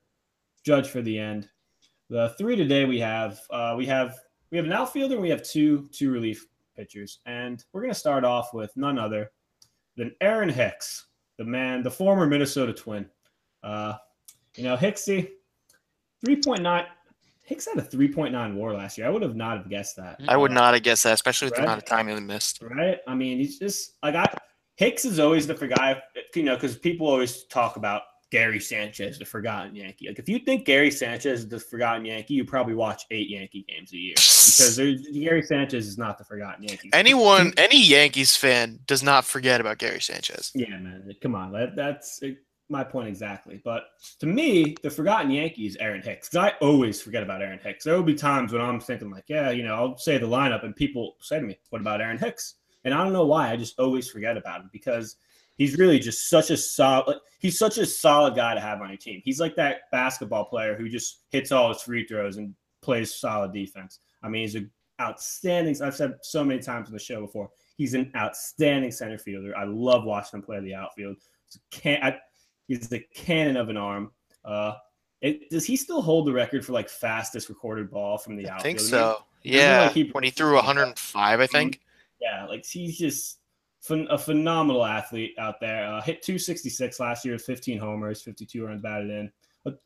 [0.64, 1.48] Judge for the end.
[2.10, 4.16] The three today we have uh, we have
[4.50, 8.24] we have an outfielder and we have two two relief pitchers, and we're gonna start
[8.24, 9.30] off with none other
[9.96, 11.06] than Aaron Hicks,
[11.38, 13.08] the man, the former Minnesota Twin.
[13.62, 13.94] Uh,
[14.56, 15.30] you know, Hicksy,
[16.24, 16.86] three point nine.
[17.46, 19.06] Hicks had a 3.9 WAR last year.
[19.06, 20.18] I would have not have guessed that.
[20.28, 21.58] I would not have guessed that, especially with Right.
[21.58, 22.62] the amount of time he missed.
[22.62, 23.00] Right?
[23.06, 24.34] I mean, he's just like I.
[24.76, 26.02] Hicks is always the guy,
[26.34, 28.00] you know, because people always talk about
[28.34, 30.08] Gary Sanchez, the forgotten Yankee.
[30.08, 33.64] Like, if you think Gary Sanchez is the forgotten Yankee, you probably watch eight Yankee
[33.68, 36.90] games a year because there's, Gary Sanchez is not the forgotten Yankee.
[36.92, 40.50] Anyone, any Yankees fan does not forget about Gary Sanchez.
[40.52, 41.08] Yeah, man.
[41.22, 41.52] Come on.
[41.52, 42.30] That, that's uh,
[42.68, 43.60] my point exactly.
[43.64, 43.84] But
[44.18, 46.28] to me, the forgotten Yankee is Aaron Hicks.
[46.28, 47.84] 'Cause I always forget about Aaron Hicks.
[47.84, 50.64] There will be times when I'm thinking, like, yeah, you know, I'll say the lineup
[50.64, 52.54] and people say to me, what about Aaron Hicks?
[52.82, 53.52] And I don't know why.
[53.52, 55.18] I just always forget about him because
[55.56, 58.96] he's really just such a solid he's such a solid guy to have on your
[58.96, 59.20] team.
[59.24, 63.52] He's like that basketball player who just hits all his free throws and plays solid
[63.52, 64.00] defense.
[64.22, 67.50] I mean, he's an outstanding I've said so many times on the show before.
[67.76, 69.56] He's an outstanding center fielder.
[69.56, 71.16] I love watching him play the outfield.
[71.46, 72.18] He's a, can, I,
[72.68, 74.12] he's a cannon of an arm.
[74.44, 74.74] Uh,
[75.20, 78.54] it, does he still hold the record for like fastest recorded ball from the I
[78.54, 78.62] outfield?
[78.62, 79.24] think mean, so.
[79.42, 81.80] Yeah, like, he- when he threw 105, I think.
[82.20, 83.38] Yeah, like he's just
[83.90, 85.86] a phenomenal athlete out there.
[85.86, 89.30] Uh, hit 266 last year with 15 homers, 52 runs batted in.
[89.64, 89.78] But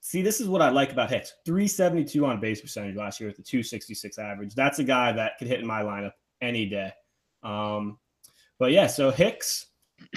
[0.00, 3.36] see, this is what I like about Hicks 372 on base percentage last year with
[3.36, 4.54] the 266 average.
[4.54, 6.92] That's a guy that could hit in my lineup any day.
[7.42, 7.98] Um,
[8.58, 9.66] but yeah, so Hicks,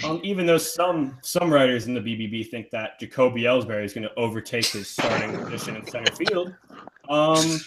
[0.03, 4.07] um, even though some some writers in the BBB think that Jacoby Ellsbury is going
[4.07, 6.53] to overtake his starting position in center field,
[7.09, 7.59] um,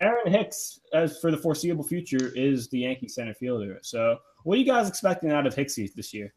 [0.00, 3.78] Aaron Hicks, as for the foreseeable future, is the Yankee center fielder.
[3.82, 6.32] So, what are you guys expecting out of Hicksy this year?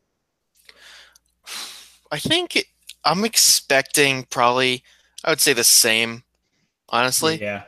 [2.12, 2.66] I think it,
[3.04, 4.84] I'm expecting probably,
[5.24, 6.24] I would say the same,
[6.90, 7.42] honestly.
[7.42, 7.64] yeah,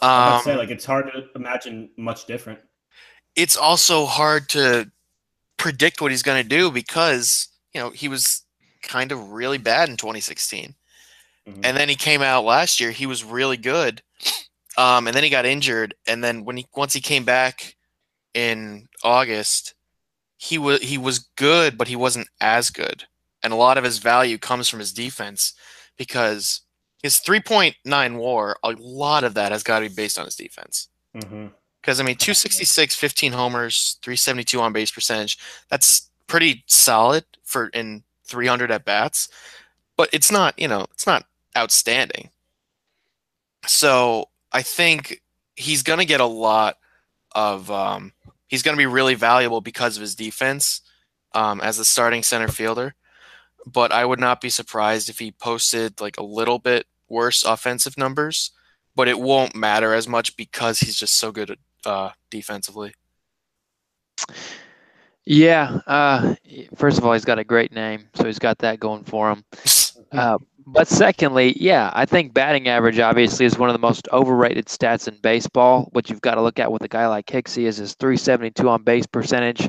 [0.00, 2.60] I Um, would say like it's hard to imagine much different.
[3.36, 4.90] it's also hard to
[5.56, 8.42] predict what he's going to do because you know he was
[8.82, 10.74] kind of really bad in 2016
[11.46, 11.60] Mhm.
[11.64, 14.02] and then he came out last year he was really good
[14.78, 17.76] um, and then he got injured and then when he once he came back
[18.34, 19.74] in august
[20.40, 23.04] he was he was good but he wasn't as good
[23.42, 25.52] and a lot of his value comes from his defense
[25.96, 26.62] because
[27.02, 30.88] his 3.9 war a lot of that has got to be based on his defense
[31.80, 35.38] because I mean, 266, 15 homers, 372 on base percentage.
[35.70, 39.28] That's pretty solid for in 300 at bats,
[39.96, 41.24] but it's not, you know, it's not
[41.56, 42.30] outstanding.
[43.66, 45.20] So I think
[45.56, 46.76] he's going to get a lot
[47.32, 48.12] of, um,
[48.50, 50.82] he's going to be really valuable because of his defense
[51.34, 52.94] um, as a starting center fielder.
[53.64, 57.96] But I would not be surprised if he posted like a little bit worse offensive
[57.96, 58.50] numbers,
[58.96, 62.94] but it won't matter as much because he's just so good uh, defensively.
[65.24, 65.80] Yeah.
[65.86, 66.34] Uh,
[66.74, 69.44] first of all, he's got a great name, so he's got that going for him.
[70.12, 70.38] Uh,
[70.72, 75.08] but secondly, yeah, I think batting average obviously is one of the most overrated stats
[75.08, 75.88] in baseball.
[75.92, 78.82] What you've got to look at with a guy like Hicksy is his 372 on
[78.82, 79.68] base percentage.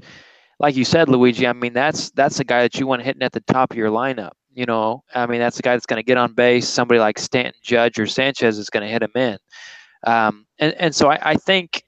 [0.59, 3.31] Like you said, Luigi, I mean that's that's a guy that you want hitting at
[3.31, 4.31] the top of your lineup.
[4.53, 6.67] You know, I mean that's a guy that's going to get on base.
[6.67, 9.37] Somebody like Stanton, Judge, or Sanchez is going to hit him in.
[10.05, 11.83] Um, and and so I, I think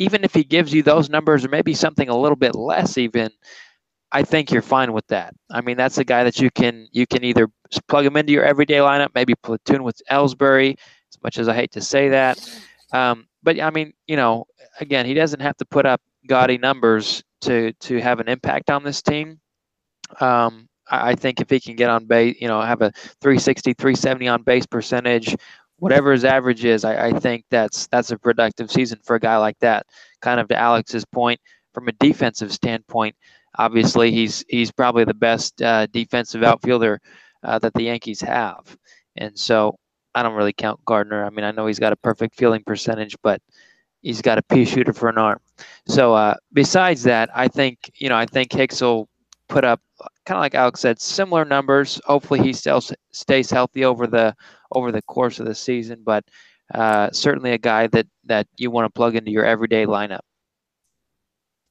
[0.00, 3.30] even if he gives you those numbers or maybe something a little bit less even
[4.12, 7.06] i think you're fine with that i mean that's a guy that you can you
[7.06, 11.38] can either s- plug him into your everyday lineup maybe platoon with ellsbury as much
[11.38, 12.38] as i hate to say that
[12.92, 14.44] um, but i mean you know
[14.80, 18.84] again he doesn't have to put up gaudy numbers to to have an impact on
[18.84, 19.40] this team
[20.20, 23.74] um, I, I think if he can get on base you know have a 360
[23.74, 25.36] 370 on base percentage
[25.80, 29.36] whatever his average is, I, I think that's that's a productive season for a guy
[29.38, 29.86] like that.
[30.22, 31.40] Kind of to Alex's point,
[31.74, 33.16] from a defensive standpoint,
[33.58, 37.00] obviously he's he's probably the best uh, defensive outfielder
[37.42, 38.76] uh, that the Yankees have,
[39.16, 39.78] and so
[40.14, 41.24] I don't really count Gardner.
[41.24, 43.40] I mean, I know he's got a perfect fielding percentage, but
[44.02, 45.40] he's got a pea shooter for an arm.
[45.86, 49.08] So uh, besides that, I think you know I think Hicks will
[49.48, 49.80] put up
[50.24, 52.00] kind of like Alex said, similar numbers.
[52.06, 54.34] Hopefully, he still stays healthy over the
[54.72, 56.02] over the course of the season.
[56.04, 56.24] But
[56.74, 60.20] uh, certainly a guy that that you want to plug into your everyday lineup.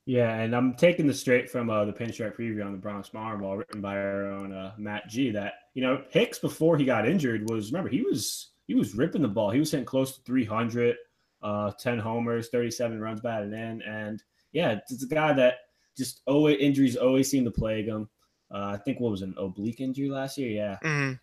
[0.05, 3.57] Yeah, and I'm taking this straight from uh, the Pinstripe preview on the Bronx Ball,
[3.57, 5.29] written by our own uh, Matt G.
[5.31, 9.21] That you know Hicks before he got injured was remember he was he was ripping
[9.21, 9.51] the ball.
[9.51, 10.95] He was hitting close to 300,
[11.43, 15.55] uh, 10 homers, 37 runs batted in, and yeah, it's a guy that
[15.97, 18.09] just always injuries always seem to plague him.
[18.51, 20.49] Uh, I think what was an oblique injury last year.
[20.49, 21.19] Yeah, Mhm.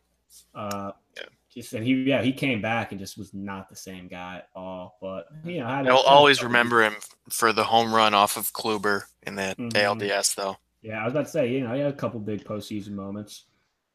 [0.55, 1.23] uh, Yeah.
[1.57, 4.49] Just and he yeah he came back and just was not the same guy at
[4.55, 4.99] all.
[5.01, 6.95] But you know, had- I'll always remember him
[7.31, 9.73] for the home run off of Kluber in that Mhm.
[9.75, 10.57] ALDS, though.
[10.83, 13.47] Yeah, I was about to say, you know, he had a couple big postseason moments.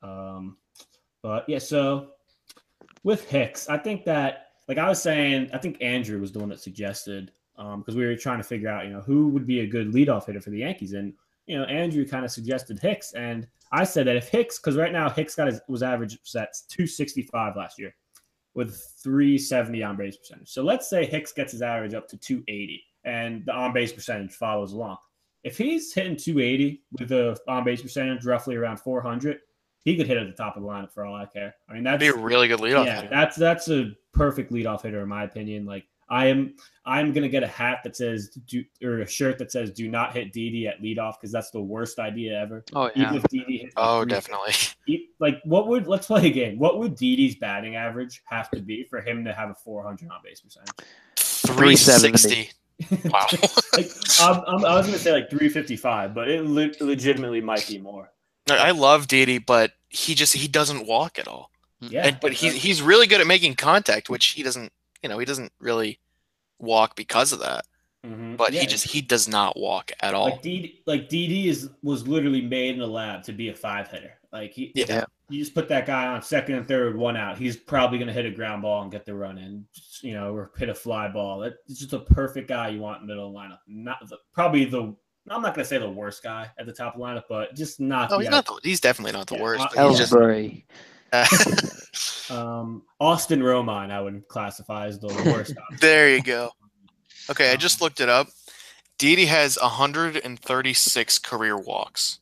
[0.01, 0.57] Um,
[1.21, 2.13] but yeah, so
[3.03, 6.49] with Hicks, I think that, like I was saying, I think Andrew was the one
[6.49, 9.59] that suggested um, because we were trying to figure out, you know, who would be
[9.59, 11.13] a good leadoff hitter for the Yankees, and
[11.47, 14.91] you know, Andrew kind of suggested Hicks, and I said that if Hicks, because right
[14.91, 17.95] now Hicks got his was average sets 265 last year
[18.53, 20.49] with 370 on base percentage.
[20.49, 24.33] So let's say Hicks gets his average up to 280, and the on base percentage
[24.33, 24.97] follows along
[25.43, 29.39] if he's hitting 280 with a on base percentage roughly around 400,
[29.83, 31.55] he could hit at the top of the lineup for all I care.
[31.69, 32.85] I mean, That'd be a really good leadoff.
[32.85, 33.09] yeah, hitter.
[33.09, 35.65] that's that's a perfect leadoff hitter in my opinion.
[35.65, 39.49] Like I am, I'm gonna get a hat that says do or a shirt that
[39.51, 42.65] says "Do not hit Didi at leadoff" because that's the worst idea ever.
[42.73, 44.51] Oh Even yeah, if Didi hits like Oh, definitely.
[44.87, 46.59] e- Like what would let's play a game.
[46.59, 50.19] What would Didi's batting average have to be for him to have a 400 on
[50.23, 50.73] base percentage?
[51.17, 52.51] 360.
[53.05, 53.27] Wow.
[53.73, 57.77] like I'm, I'm, I was gonna say like 355, but it le- legitimately might be
[57.77, 58.11] more.
[58.49, 61.51] I love Didi, but he just he doesn't walk at all.
[61.79, 64.71] Yeah, And, but he's he's really good at making contact, which he doesn't.
[65.03, 65.99] You know, he doesn't really
[66.59, 67.65] walk because of that.
[68.05, 68.35] Mhm.
[68.37, 70.25] But Yeah, he just he does not walk at all.
[70.31, 73.87] like Didi, like Didi is was literally made in the lab to be a five
[73.89, 74.13] hitter.
[74.31, 75.05] Like he, Yeah.
[75.29, 77.37] you just put that guy on second and third, one out.
[77.37, 79.65] He's probably gonna hit a ground ball and get the run in,
[80.01, 81.43] you know, or hit a fly ball.
[81.43, 83.59] It's just a perfect guy you want in the middle of the lineup.
[83.67, 84.95] Not the, probably the.
[85.29, 87.79] I'm not gonna say the worst guy at the top of the lineup, but just
[87.79, 88.09] not.
[88.09, 88.45] No, the he's not.
[88.45, 89.65] The, he's definitely not the Yeah, worst.
[89.65, 90.63] uh, But he's just, Ellsbury.
[92.31, 95.53] Um, Austin Romine, I would classify as the worst.
[95.79, 96.51] there you go.
[97.29, 98.27] Okay, I just looked it up.
[98.97, 102.19] Didi has 136 career walks.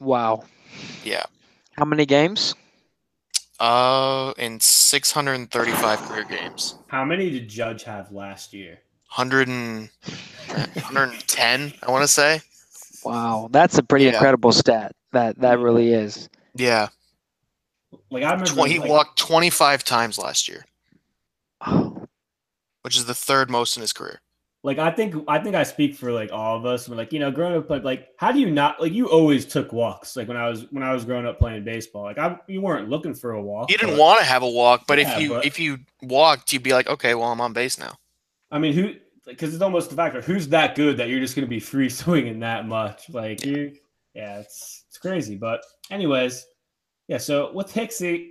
[0.00, 0.44] Wow.
[1.04, 1.24] Yeah.
[1.76, 2.54] How many games?
[3.60, 6.76] Uh, in 635 career games.
[6.88, 8.78] How many did Judge have last year?
[9.14, 9.88] 100 and,
[10.48, 12.40] 110, I want to say.
[13.04, 14.12] Wow, that's a pretty Yeah.
[14.12, 14.92] incredible stat.
[15.12, 16.28] That that really is.
[16.54, 16.88] Yeah.
[18.10, 20.64] Like I remember, Tw- he like, walked 25 times last year,
[21.66, 22.06] Oh,
[22.82, 24.20] which is the third most in his career.
[24.62, 26.88] like I think I think I speak for like all of us.
[26.88, 29.44] We're like, you know, growing up, like, like how do you not like you always
[29.44, 30.16] took walks?
[30.16, 32.88] Like when I was when I was growing up playing baseball, like I you weren't
[32.88, 33.70] looking for a walk.
[33.70, 35.78] You didn't but- want to have a walk, but Yeah, if you but- if you
[36.02, 37.96] walked, you'd be like, okay, well, I'm on base now.
[38.50, 38.94] I mean, who?
[39.26, 41.60] Because it's almost the fact of who's that good that you're just going to be
[41.60, 43.10] free swinging that much.
[43.10, 43.74] Like you,
[44.14, 45.36] yeah, it's it's crazy.
[45.36, 46.46] But anyways,
[47.08, 47.18] yeah.
[47.18, 48.30] So with Hicksy,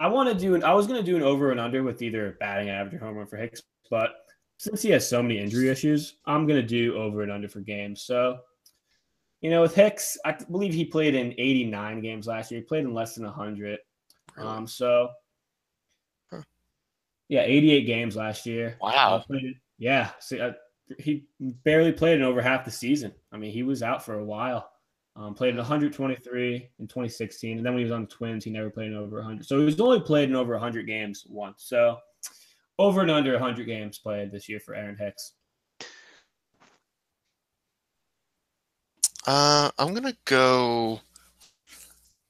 [0.00, 0.64] I want to do an.
[0.64, 3.16] I was going to do an over and under with either batting average or home
[3.16, 4.14] run for Hicks, but
[4.58, 7.60] since he has so many injury issues, I'm going to do over and under for
[7.60, 8.02] games.
[8.02, 8.38] So.
[9.40, 12.60] You know, with Hicks, I believe he played in 89 games last year.
[12.60, 13.80] He played in less than 100.
[14.38, 15.08] Um, so
[16.30, 16.42] Huh.
[17.28, 18.76] yeah, 88 games last year.
[18.80, 19.24] Wow.
[19.26, 20.52] Played- yeah, see, uh,
[20.96, 23.12] he barely played in over half the season.
[23.32, 24.70] I mean, he was out for a while.
[25.14, 28.50] Um, played in 123 in 2016, and then when he was on the Twins, he
[28.50, 29.44] never played in over 100.
[29.44, 31.64] So he's only played in over 100 games once.
[31.66, 31.98] So
[32.78, 35.34] over and under 100 games played this year for Aaron Hicks.
[39.26, 41.00] Uh, I'm gonna go.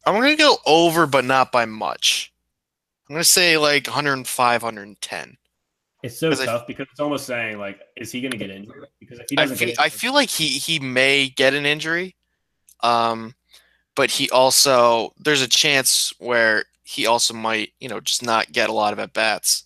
[0.04, 2.32] I'm gonna go over, but not by much.
[3.08, 5.36] I'm gonna say like 105, 110.
[6.02, 8.50] It's so 'Cause I- tough because it's almost saying like, is he going to get
[8.50, 8.88] injured?
[8.98, 11.64] Because if he I doesn't feel, get I feel like he he may get an
[11.64, 12.16] injury,
[12.82, 13.34] um,
[13.94, 18.70] but he also there's a chance where he also might you know just not get
[18.70, 19.64] a lot of at bats,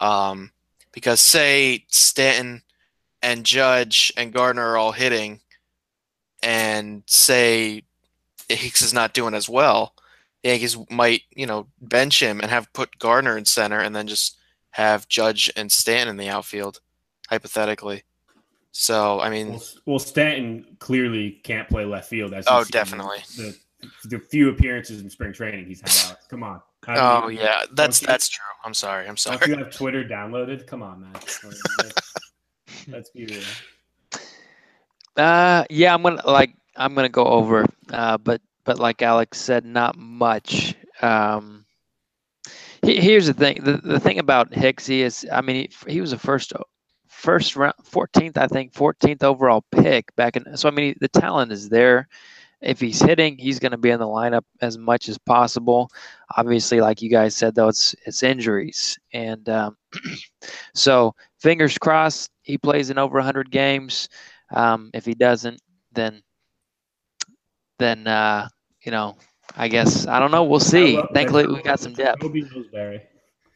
[0.00, 0.50] um,
[0.92, 2.62] because say Stanton
[3.22, 5.40] and Judge and Gardner are all hitting,
[6.42, 7.82] and say
[8.48, 9.94] Hicks is not doing as well,
[10.42, 14.06] the Yankees might you know bench him and have put Gardner in center and then
[14.06, 14.38] just
[14.72, 16.80] have Judge and Stanton in the outfield,
[17.30, 18.02] hypothetically.
[18.76, 22.34] So I mean, Well, well, Stanton clearly can't play left field.
[22.34, 23.18] As Oh, definitely.
[23.36, 23.56] The,
[24.04, 26.18] the few appearances in spring training he's had out.
[26.28, 26.60] Come on.
[26.84, 28.44] How oh you- yeah, that's you- that's true.
[28.64, 29.06] I'm sorry.
[29.06, 29.38] I'm sorry.
[29.38, 30.66] Don't you have Twitter downloaded?
[30.66, 31.12] Come on, man.
[31.14, 32.12] Let's,
[32.88, 33.42] let's be real.
[35.16, 39.64] Uh, yeah, I'm gonna like I'm gonna go over, uh, but but like Alex said,
[39.64, 40.74] not much.
[41.00, 41.64] Um,
[42.82, 46.12] he- here's the thing: the, the thing about Hicksy is, I mean, he, he was
[46.12, 46.52] a first
[47.24, 50.56] first round, 14th, I think, 14th overall pick back in.
[50.56, 52.08] So I mean, the talent is there.
[52.60, 55.90] If he's hitting, he's going to be in the lineup as much as possible.
[56.36, 59.76] Obviously, like you guys said, though, it's it's injuries, and um,
[60.74, 64.08] so fingers crossed he plays in over 100 games.
[64.52, 65.60] Um, if he doesn't,
[65.92, 66.22] then
[67.78, 68.48] then uh,
[68.84, 69.16] you know,
[69.56, 70.44] I guess I don't know.
[70.44, 71.02] We'll see.
[71.14, 72.22] Thankfully, we got some depth.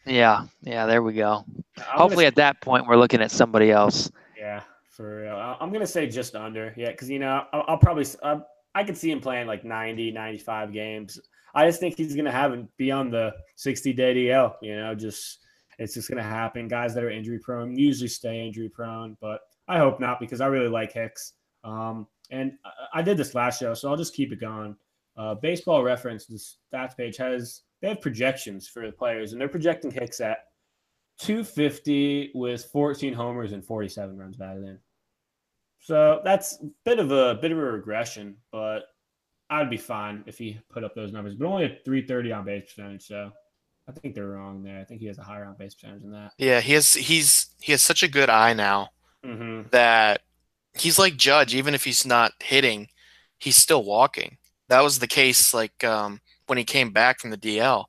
[0.08, 0.86] Yeah, yeah.
[0.86, 1.44] There we go.
[1.46, 4.10] I'm gonna Hopefully, at that point, we're looking at somebody else.
[4.36, 5.36] Yeah, for real.
[5.36, 6.72] I- I'm gonna say just under.
[6.76, 8.40] Yeah, because you know I'll, I'll probably uh,
[8.74, 11.20] I could see him playing like 90, 95 games.
[11.54, 14.54] I just think he's gonna have it be on the 60 day DL.
[14.62, 15.40] You know, just
[15.78, 16.68] it's just gonna happen.
[16.68, 20.46] Guys that are injury prone usually stay injury prone, but I hope not because I
[20.46, 21.34] really like Hicks.
[21.64, 24.74] Um, and I, I did this last show, so I'll just keep it going.
[25.16, 26.38] Uh, Baseball Reference, the
[26.72, 30.38] stats page has they have projections for the players, and they're projecting Hicks at
[31.20, 34.78] 250 with 14 homers and 47 runs batted in.
[35.80, 38.84] So that's a bit of a bit of a regression, but
[39.50, 41.34] I'd be fine if he put up those numbers.
[41.34, 43.30] But only a 330 on base percentage, so
[43.88, 44.80] I think they're wrong there.
[44.80, 46.32] I think he has a higher on base percentage than that.
[46.36, 48.90] Yeah, he has he's he has such a good eye now
[49.26, 49.68] Mm-hmm.
[49.70, 50.20] that
[50.74, 51.54] he's like Judge.
[51.54, 52.88] Even if he's not hitting,
[53.38, 54.38] he's still walking.
[54.68, 57.86] That was the case like um, when he came back from the DL.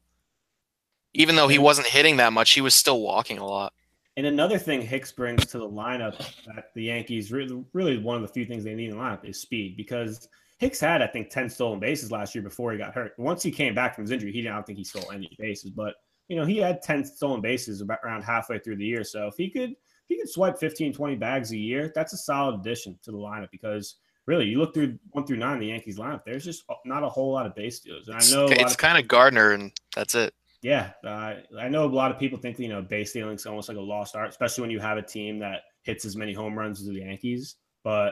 [1.14, 3.74] Even though he wasn't hitting that much, he was still walking a lot.
[4.18, 8.22] And another thing Hicks brings to the lineup that the Yankees really, really one of
[8.22, 10.28] the few things they need in the lineup is speed because
[10.60, 13.14] Hicks had, I think, 10 stolen bases last year before he got hurt.
[13.18, 15.34] Once he came back from his injury, he didn't I don't think he stole any
[15.40, 15.96] bases, but
[16.28, 19.04] you know, he had 10 stolen bases about around halfway through the year.
[19.04, 22.18] So if he could if he could swipe 15, 20 bags a year, that's a
[22.18, 23.96] solid addition to the lineup because
[24.30, 27.34] really you look through one through nine the Yankees lineup, there's just not a whole
[27.34, 28.08] lot of base steals.
[28.08, 30.34] And I know it's of kind of Gardner, and that's it.
[30.62, 33.68] yeah, uh, I know a lot of people think you know base stealing is almost
[33.68, 36.58] like a lost art, especially when you have a team that hits as many home
[36.58, 37.56] runs as the Yankees.
[37.84, 38.10] But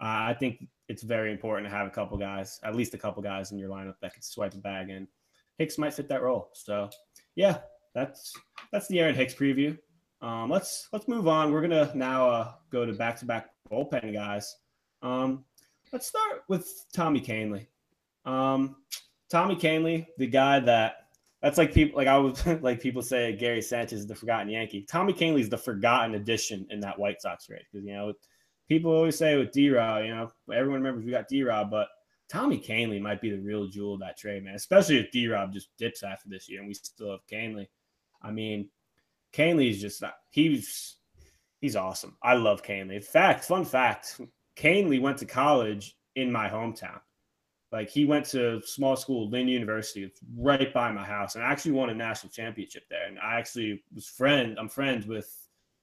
[0.00, 3.22] uh, I think it's very important to have a couple guys, at least a couple
[3.22, 5.08] guys in your lineup that can swipe a bag, and
[5.56, 6.50] Hicks might fit that role.
[6.52, 6.90] So
[7.36, 7.58] yeah,
[7.94, 8.34] that's
[8.70, 9.78] that's the Aaron Hicks preview.
[10.20, 11.52] Um, let's let's move on.
[11.52, 14.56] We're gonna now uh, go to back to back bullpen guys.
[15.00, 15.44] Um,
[15.94, 17.64] let's start with Tommy Kahnle.
[18.24, 18.74] Um,
[19.30, 21.06] Tommy Kahnle, the guy that
[21.40, 24.82] that's like people like I was like people say Gary Sanchez is the forgotten Yankee.
[24.82, 28.12] Tommy Kahnle's the forgotten addition in that White Sox trade because you know
[28.68, 31.86] people always say with D Rob, you know everyone remembers we got D Rob, but
[32.28, 34.56] Tommy Kahnle might be the real jewel of that trade, man.
[34.56, 37.68] Especially if D Rob just dips after this year and we still have Kahnle.
[38.20, 38.68] I mean,
[39.32, 40.96] Kahnle is just he's
[41.60, 42.16] he's awesome.
[42.20, 42.96] I love Canley.
[42.96, 44.20] In fact, fun fact,
[44.56, 47.00] Kahnle went to college in my hometown.
[47.72, 51.50] Like he went to small school, Lynn University, it's right by my house, and I
[51.50, 53.06] actually won a national championship there.
[53.08, 54.56] And I actually was friend.
[54.60, 55.28] I'm friends with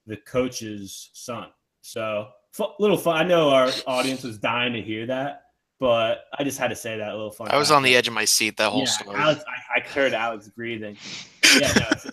[0.08, 1.50] the coach's son.
[1.82, 3.18] So fu- little fun.
[3.18, 5.44] I know our audience was dying to hear that,
[5.82, 7.50] but I just had to say that a little fun.
[7.52, 7.78] I was fact.
[7.78, 9.18] on the edge of my seat that whole Yeah, story.
[9.18, 10.96] Alex, I, I heard Alex breathing.
[11.60, 12.12] Yeah, no,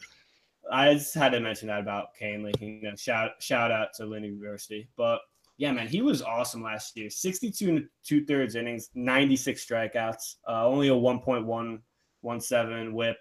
[0.73, 2.53] I just had to mention that about Kahnle.
[2.61, 4.89] You know, shout shout out to Lynn University.
[4.97, 5.21] But
[5.59, 7.11] yeah, man, he was awesome last year.
[7.11, 13.19] 62 and two thirds innings, 96 strikeouts, uh, only a 1.117 whip.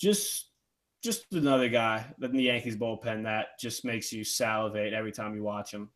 [0.00, 0.48] Just
[1.02, 5.44] just another guy in the Yankees bullpen that just makes you salivate every time you
[5.44, 5.90] watch him.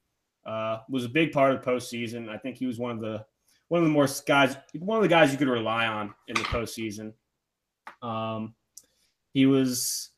[0.46, 2.28] Uh, was a big part of the postseason.
[2.28, 3.24] I think he was one of the
[3.68, 6.42] one of the more guys, one of the guys you could rely on in the
[6.42, 7.12] postseason.
[8.02, 8.54] Um,
[9.32, 10.10] he was,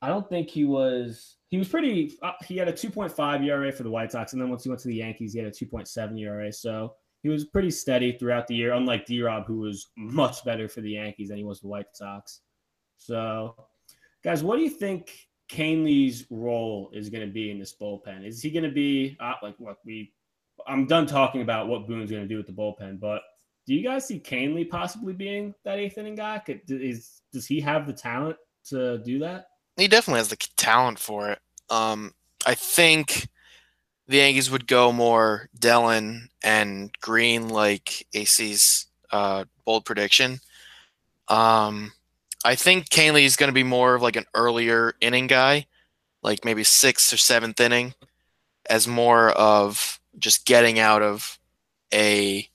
[0.00, 3.84] I don't think he was, he was pretty, uh, he had a 2.5 ERA for
[3.84, 4.32] the White Sox.
[4.32, 6.52] And then once he went to the Yankees, he had a 2.7 ERA.
[6.52, 10.68] So he was pretty steady throughout the year, unlike D Rob, who was much better
[10.68, 12.40] for the Yankees than he was the White Sox.
[12.96, 13.54] So,
[14.24, 15.16] guys, what do you think
[15.48, 18.26] Kahnle's role is going to be in this bullpen?
[18.26, 20.12] Is he going to be uh, like what we
[20.66, 23.22] I'm done talking about what Boone's going to do with the bullpen, but
[23.64, 26.40] do you guys see Kahnle possibly being that eighth inning guy?
[26.40, 28.38] Could, is does he have the talent
[28.70, 29.46] to do that?
[29.76, 31.38] He definitely has the talent for it.
[31.70, 32.12] Um,
[32.46, 33.28] I think
[34.06, 40.40] the Yankees would go more Dellin and Green, like AC's uh, bold prediction.
[41.28, 41.92] Um,
[42.44, 45.66] I think Kahnle is going to be more of like an earlier inning guy,
[46.22, 47.94] like maybe sixth or seventh inning,
[48.68, 51.38] as more of just getting out of
[51.92, 52.48] a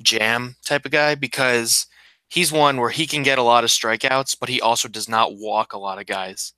[0.00, 1.86] jam type of guy because
[2.28, 5.36] he's one where he can get a lot of strikeouts, but he also does not
[5.36, 6.52] walk a lot of guys.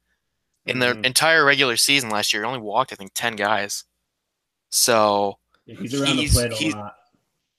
[0.66, 1.04] In the Mhm.
[1.04, 3.84] entire regular season last year, he only walked I think ten guys.
[4.70, 6.96] So Yeah, he's around he's- the plate a lot.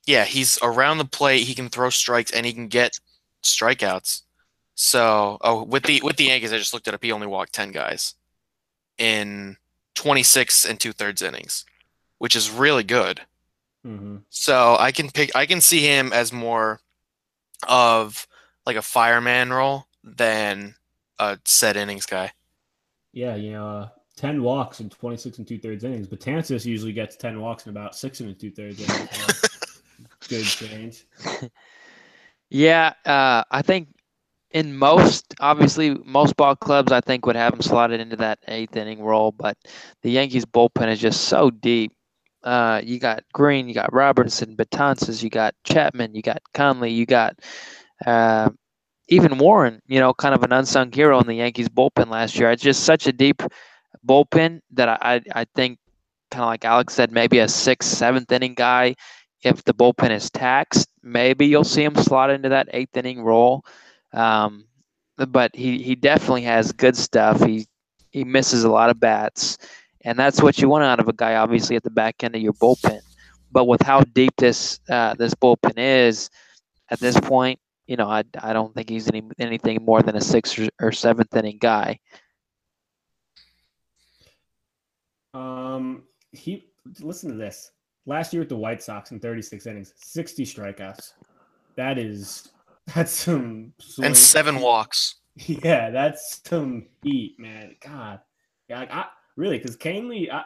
[0.05, 1.43] yeah, he's around the plate.
[1.45, 2.99] He can throw strikes and he can get
[3.43, 4.23] strikeouts.
[4.73, 7.03] So, oh, with the with the Yankees, I just looked it up.
[7.03, 8.15] He only walked ten guys
[8.97, 9.57] in
[9.93, 11.63] 26 and two thirds innings,
[12.17, 13.21] which is really good.
[13.85, 14.17] Mm-hmm.
[14.29, 15.33] So I can pick.
[15.35, 16.81] I can see him as more
[17.67, 18.27] of
[18.65, 20.75] like a fireman role than
[21.19, 22.33] a set innings guy.
[23.15, 26.07] Yeah, you know, uh, ten walks in twenty six and two thirds innings.
[26.07, 29.41] Betances usually gets ten walks in about six and two thirds innings.
[30.27, 31.05] Good change.
[32.49, 33.87] Yeah, uh, I think
[34.51, 38.75] in most, obviously, most ball clubs, I think would have him slotted into that eighth
[38.75, 39.31] inning role.
[39.31, 39.57] But
[40.03, 41.93] the Yankees bullpen is just so deep.
[42.43, 47.05] Uh, you got Green, you got Robertson, Betances, you got Chapman, you got Kahnle, you
[47.05, 47.39] got
[48.05, 48.49] uh,
[49.07, 49.81] even Warren.
[49.87, 52.51] You know, kind of an unsung hero in the Yankees bullpen last year.
[52.51, 53.41] It's just such a deep
[54.05, 55.79] bullpen that I I, think
[56.31, 58.95] kind of like Alex said, maybe a sixth, seventh inning guy.
[59.43, 63.63] If the bullpen is taxed, maybe you'll see him slot into that eighth inning role.
[64.11, 64.65] Um,
[65.17, 67.43] but he, he definitely has good stuff.
[67.43, 67.67] He
[68.11, 69.57] he misses a lot of bats,
[70.01, 71.35] and that's what you want out of a guy.
[71.35, 73.01] Obviously, at the back end of your bullpen.
[73.51, 76.29] But with how deep this uh, this bullpen is,
[76.89, 80.21] at this point, you know, I, I don't think he's any anything more than a
[80.21, 81.99] sixth or, or seventh inning guy.
[85.33, 86.69] Um, he
[87.01, 87.71] listen to this.
[88.05, 91.13] Last year with the White Sox in 36 innings, 60 strikeouts.
[91.75, 92.49] That is
[92.95, 94.07] that's some swing.
[94.07, 95.15] And seven walks.
[95.37, 97.75] Yeah, that's some heat, man.
[97.81, 98.21] God,
[98.69, 100.45] yeah, like, I really because Kahnle, I,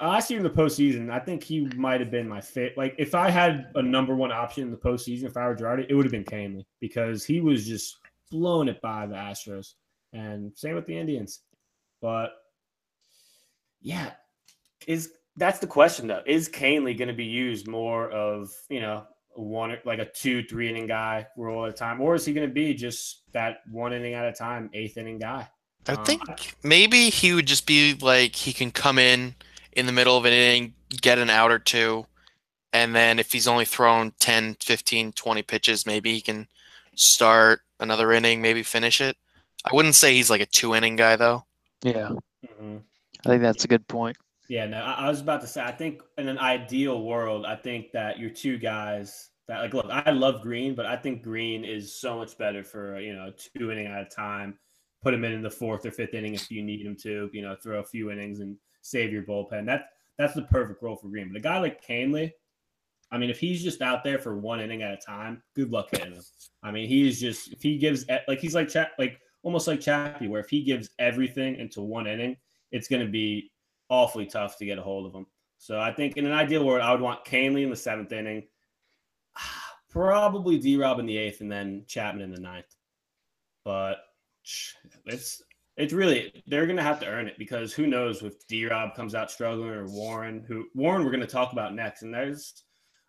[0.00, 2.76] last year in the postseason, I think he might have been my fit.
[2.76, 5.86] Like if I had a number one option in the postseason, if I were Girardi,
[5.88, 7.98] it would have been Kahnle because he was just
[8.30, 9.74] blown it by the Astros,
[10.12, 11.40] and same with the Indians.
[12.00, 12.30] But
[13.80, 14.12] yeah,
[14.86, 16.22] is that's the question though?
[16.26, 20.68] Is Kahnle going to be used more of you know one like a two three
[20.68, 23.92] inning guy role at a time, or is he going to be just that one
[23.92, 25.48] inning at a time, eighth inning guy?
[25.88, 29.34] I Um, think maybe he would just be like he can come in
[29.72, 32.06] in the middle of an inning, get an out or two,
[32.72, 36.46] and then if he's only thrown 10, 15, 20 pitches, maybe he can
[36.94, 39.16] start another inning, maybe finish it.
[39.64, 41.44] I wouldn't say he's like a two inning guy though.
[41.82, 42.10] Yeah,
[42.46, 42.82] Mhm.
[43.24, 44.16] I think that's a good point.
[44.48, 45.62] Yeah, no, I, I was about to say.
[45.62, 49.86] I think in an ideal world, I think that your two guys that like look,
[49.90, 53.70] I love Green, but I think Green is so much better for you know two
[53.70, 54.58] inning at a time.
[55.02, 57.30] Put him in in the fourth or fifth inning if you need him to.
[57.32, 59.64] You know, throw a few innings and save your bullpen.
[59.64, 59.84] That's
[60.18, 61.28] that's the perfect role for Green.
[61.28, 62.30] But a guy like Kahnle,
[63.10, 65.88] I mean, if he's just out there for one inning at a time, good luck
[65.90, 66.22] hitting him.
[66.62, 70.28] I mean, he is just if he gives like he's like like almost like Chappie,
[70.28, 72.36] where if he gives everything into one inning,
[72.70, 73.50] it's going to be
[73.88, 75.26] awfully tough to get a hold of him.
[75.58, 78.44] So I think in an ideal world, I would want Kahnle in the seventh inning,
[79.90, 82.74] probably D Rob in the eighth, and then Chapman in the ninth.
[83.64, 83.98] But
[85.06, 85.42] it's
[85.76, 89.14] it's really they're gonna have to earn it because who knows if D Rob comes
[89.14, 92.64] out struggling or Warren, who Warren we're gonna talk about next, and there's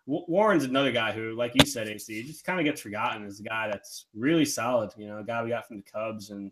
[0.06, 3.42] Warren's another guy who, like you said, AC, just kind of gets forgotten as a
[3.42, 4.90] guy that's really solid.
[4.98, 6.50] You know, a guy we got from the Cubs and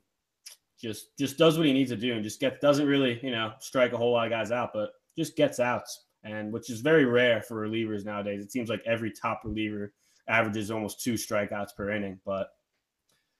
[0.80, 3.52] just just does what he needs to do and just gets doesn't really you know
[3.60, 7.04] strike a whole lot of guys out, but just gets outs and which is very
[7.04, 8.42] rare for relievers nowadays.
[8.42, 9.92] It seems like every top reliever
[10.28, 12.20] averages almost two strikeouts per inning.
[12.24, 12.48] But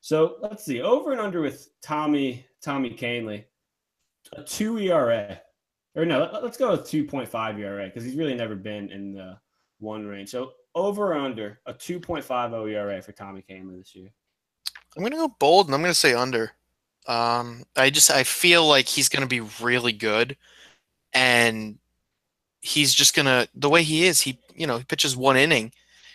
[0.03, 3.44] so let's see over and under with Tommy Tommy Kahnle,
[4.34, 5.40] a two ERA
[5.94, 8.90] or no, let, us go with two point five ERA because he's really never been
[8.90, 9.38] in the
[9.78, 10.30] one range.
[10.30, 14.11] So over or under a two point five ERA for Tommy Kahnle this year.
[14.96, 16.53] I'm gonna go bold and I'm gonna say under.
[17.07, 20.36] Um, I just I feel like he's gonna be really good,
[21.12, 21.78] and
[22.61, 24.22] he's just gonna the way he is.
[24.22, 25.72] He you know he pitches one inning.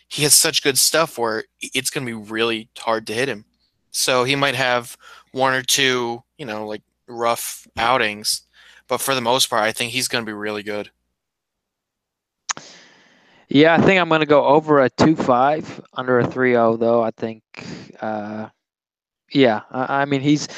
[0.07, 3.45] He has such good stuff where it's gonna be really hard to hit him.
[3.97, 4.97] So he might have
[5.31, 8.43] one or two you know like rough outings,
[8.87, 10.91] but for the most part, I think he's gonna be really good.
[13.49, 16.75] Yeah, I think I'm going to go over a two five, under a three zero
[16.75, 17.01] though.
[17.01, 17.43] I think,
[18.01, 18.49] uh,
[19.31, 20.49] yeah, I, I mean he's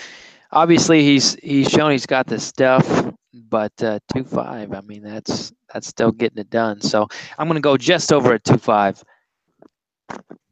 [0.52, 4.74] obviously he's he's shown he's got the stuff, but uh, two five.
[4.74, 6.82] I mean that's that's still getting it done.
[6.82, 9.04] So I'm going to go just over a two five.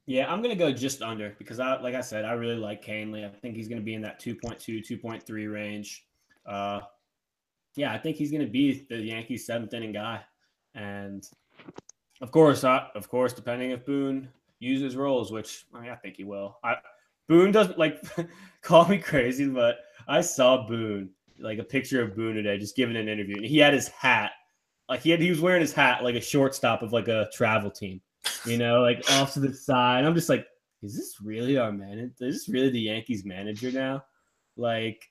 [0.08, 3.26] Yeah, I'm gonna go just under because I, like I said, I really like Kahnle.
[3.26, 6.05] I think he's gonna be in that 2.2, 2.3 range.
[6.45, 6.80] Uh,
[7.76, 10.22] yeah, I think he's gonna be the Yankees' seventh inning guy,
[10.74, 11.28] and
[12.22, 14.30] of course, I, of course, depending if Boone
[14.60, 16.58] uses roles, which I mean, I think he will.
[16.64, 16.78] I,
[17.28, 18.01] Boone doesn't like
[18.62, 22.95] call me crazy, but I saw Boone like a picture of Boone today, just giving
[22.95, 24.32] an interview, and he had his hat,
[24.88, 27.70] like he had he was wearing his hat like a shortstop of like a travel
[27.70, 27.99] team.
[28.45, 30.05] You know, like off to the side.
[30.05, 30.45] I'm just like,
[30.84, 32.13] is this really our manager?
[32.19, 34.03] Is this really the Yankees manager now?
[34.55, 35.03] Like,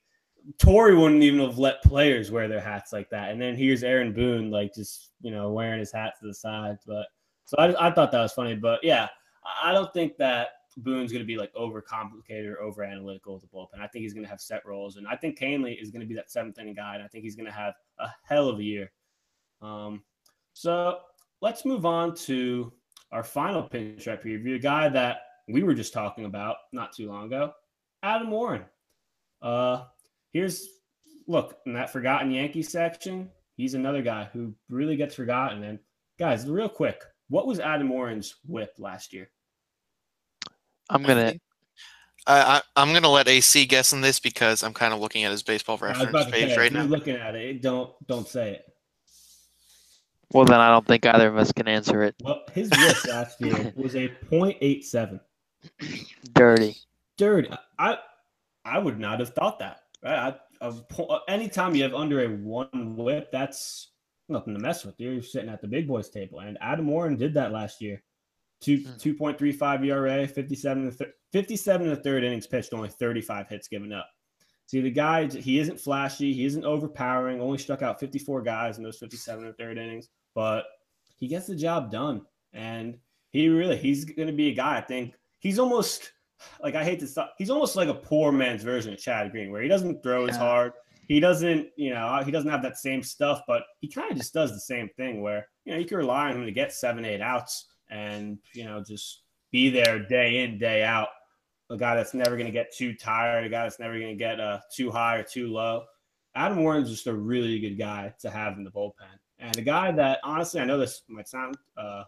[0.57, 3.31] Torre wouldn't even have let players wear their hats like that.
[3.31, 6.77] And then here's Aaron Boone, like just you know wearing his hat to the side.
[6.85, 7.07] But
[7.45, 8.55] so I, I thought that was funny.
[8.55, 9.07] But yeah,
[9.63, 13.49] I don't think that Boone's going to be like overcomplicated or over analytical with the
[13.49, 13.81] bullpen.
[13.81, 16.07] I think he's going to have set roles, and I think Kahnle is going to
[16.07, 18.59] be that seventh inning guy, and I think he's going to have a hell of
[18.59, 18.91] a year.
[19.61, 20.03] Um,
[20.53, 20.99] so
[21.41, 22.71] let's move on to
[23.11, 27.25] our final pinstripe preview, a guy that we were just talking about not too long
[27.25, 27.53] ago,
[28.03, 28.65] Adam Warren.
[29.41, 29.83] Uh,
[30.33, 30.67] here's
[31.27, 33.29] look in that forgotten Yankee section.
[33.55, 35.63] He's another guy who really gets forgotten.
[35.63, 35.79] And
[36.19, 39.29] guys, real quick, what was Adam Warren's WHIP last year?
[40.89, 41.35] I'm gonna.
[42.25, 45.31] I, I, am gonna let AC guess on this because I'm kind of looking at
[45.31, 46.83] his baseball reference page say, right now.
[46.83, 48.65] Looking at it, don't don't say it.
[50.33, 52.15] Well, then I don't think either of us can answer it.
[52.21, 55.19] Well, his WHIP last year was a .87.
[56.33, 56.75] Dirty.
[57.17, 57.49] Dirty.
[57.79, 57.97] I
[58.65, 59.81] I would not have thought that.
[60.03, 60.35] Right?
[60.61, 60.71] I,
[61.27, 63.91] anytime you have under a one WHIP, that's
[64.29, 64.95] nothing to mess with.
[64.99, 68.03] You're sitting at the big boys table, and Adam Warren did that last year.
[68.59, 68.97] Two hmm.
[68.97, 73.47] two point three five ERA, 57 th- 57 in the third innings pitched, only 35
[73.47, 74.09] hits given up.
[74.67, 78.83] See, the guy, he isn't flashy, he isn't overpowering, only struck out 54 guys in
[78.83, 80.65] those 57 in the third innings, but
[81.17, 82.21] he gets the job done.
[82.53, 82.97] And
[83.31, 86.11] he really, he's going to be a guy, I think, he's almost
[86.61, 89.51] like, I hate to stop, he's almost like a poor man's version of Chad Green,
[89.51, 90.31] where he doesn't throw yeah.
[90.31, 90.73] as hard.
[91.07, 94.33] He doesn't, you know, he doesn't have that same stuff, but he kind of just
[94.33, 97.05] does the same thing where, you know, you can rely on him to get seven,
[97.05, 101.09] eight outs and you know just be there day in day out.
[101.69, 104.15] A guy that's never going to get too tired, a guy that's never going to
[104.15, 105.83] get uh, too high or too low.
[106.35, 109.91] Adam Warren's just a really good guy to have in the bullpen, and a guy
[109.91, 112.03] that honestly I know this might sound uh,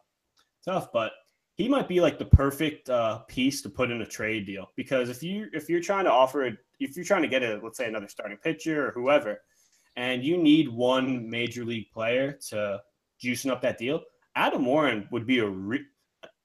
[0.64, 1.12] tough, but
[1.56, 5.10] he might be like the perfect uh, piece to put in a trade deal because
[5.10, 7.78] if you if you're trying to offer it, if you're trying to get a let's
[7.78, 9.42] say another starting pitcher or whoever,
[9.98, 12.80] and you need one major league player to
[13.22, 14.02] juicing up that deal,
[14.36, 15.86] Adam Warren would be a re-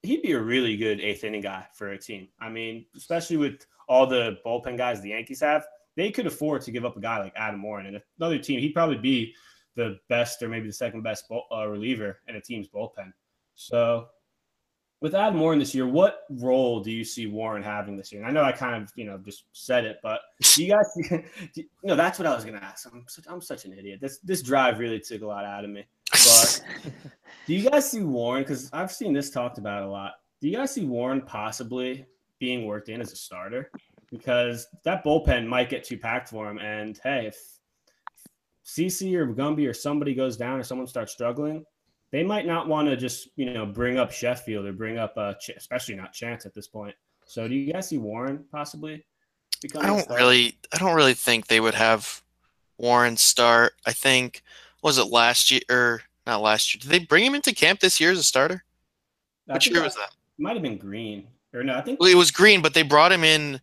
[0.04, 2.28] he'd be a really good eighth inning guy for a team.
[2.40, 6.70] I mean, especially with all the bullpen guys the Yankees have, they could afford to
[6.70, 7.86] give up a guy like Adam Warren.
[7.86, 9.34] And another team, he'd probably be
[9.76, 13.12] the best or maybe the second best uh, reliever in a team's bullpen.
[13.54, 14.08] So
[15.04, 18.22] with Adam Warren this year, what role do you see Warren having this year?
[18.22, 20.22] And I know I kind of, you know, just said it, but
[20.54, 20.86] do you guys,
[21.54, 22.88] you know, that's what I was going to ask.
[22.90, 24.00] I'm such, I'm such an idiot.
[24.00, 25.84] This this drive really took a lot out of me.
[26.10, 26.62] But
[27.46, 28.44] do you guys see Warren?
[28.44, 30.12] Because I've seen this talked about a lot.
[30.40, 32.06] Do you guys see Warren possibly
[32.38, 33.70] being worked in as a starter?
[34.10, 36.56] Because that bullpen might get too packed for him.
[36.60, 37.36] And hey, if
[38.64, 41.66] CC or Gumby or somebody goes down or someone starts struggling,
[42.14, 45.34] they might not want to just you know bring up Sheffield or bring up uh,
[45.34, 46.94] Ch- especially not Chance at this point.
[47.26, 49.04] So do you guys see Warren possibly?
[49.76, 52.22] I don't really, I don't really think they would have
[52.78, 53.72] Warren start.
[53.84, 54.44] I think
[54.80, 56.78] was it last year or not last year?
[56.82, 58.62] Did they bring him into camp this year as a starter?
[59.46, 60.10] Which year was that?
[60.38, 61.74] Might have been Green or no?
[61.74, 63.60] I think well, it was Green, but they brought him in.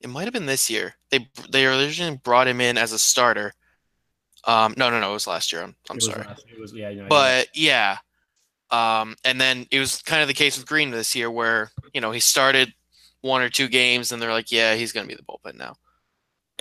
[0.00, 0.94] It might have been this year.
[1.10, 3.52] They they originally brought him in as a starter.
[4.44, 5.62] Um, no, no, no, it was last year.
[5.62, 6.26] I'm, I'm sorry.
[6.60, 7.98] Was, yeah, but yeah.
[8.70, 12.00] Um, and then it was kind of the case with Green this year, where you
[12.00, 12.72] know he started
[13.20, 15.76] one or two games, and they're like, yeah, he's going to be the bullpen now.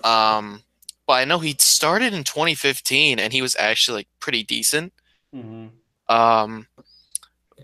[0.03, 0.63] Um,
[1.07, 4.93] but I know he started in 2015, and he was actually like pretty decent.
[5.35, 5.67] Mm-hmm.
[6.13, 6.67] Um,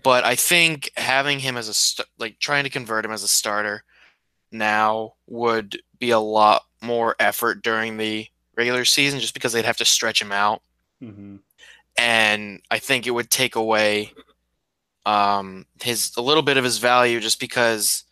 [0.02, 3.28] but I think having him as a st- like trying to convert him as a
[3.28, 3.84] starter
[4.50, 8.26] now would be a lot more effort during the
[8.58, 10.60] regular season, just because they'd have to stretch him out,
[11.02, 11.36] mm-hmm.
[11.96, 14.12] and I think it would take away
[15.06, 18.04] um, his a little bit of his value, just because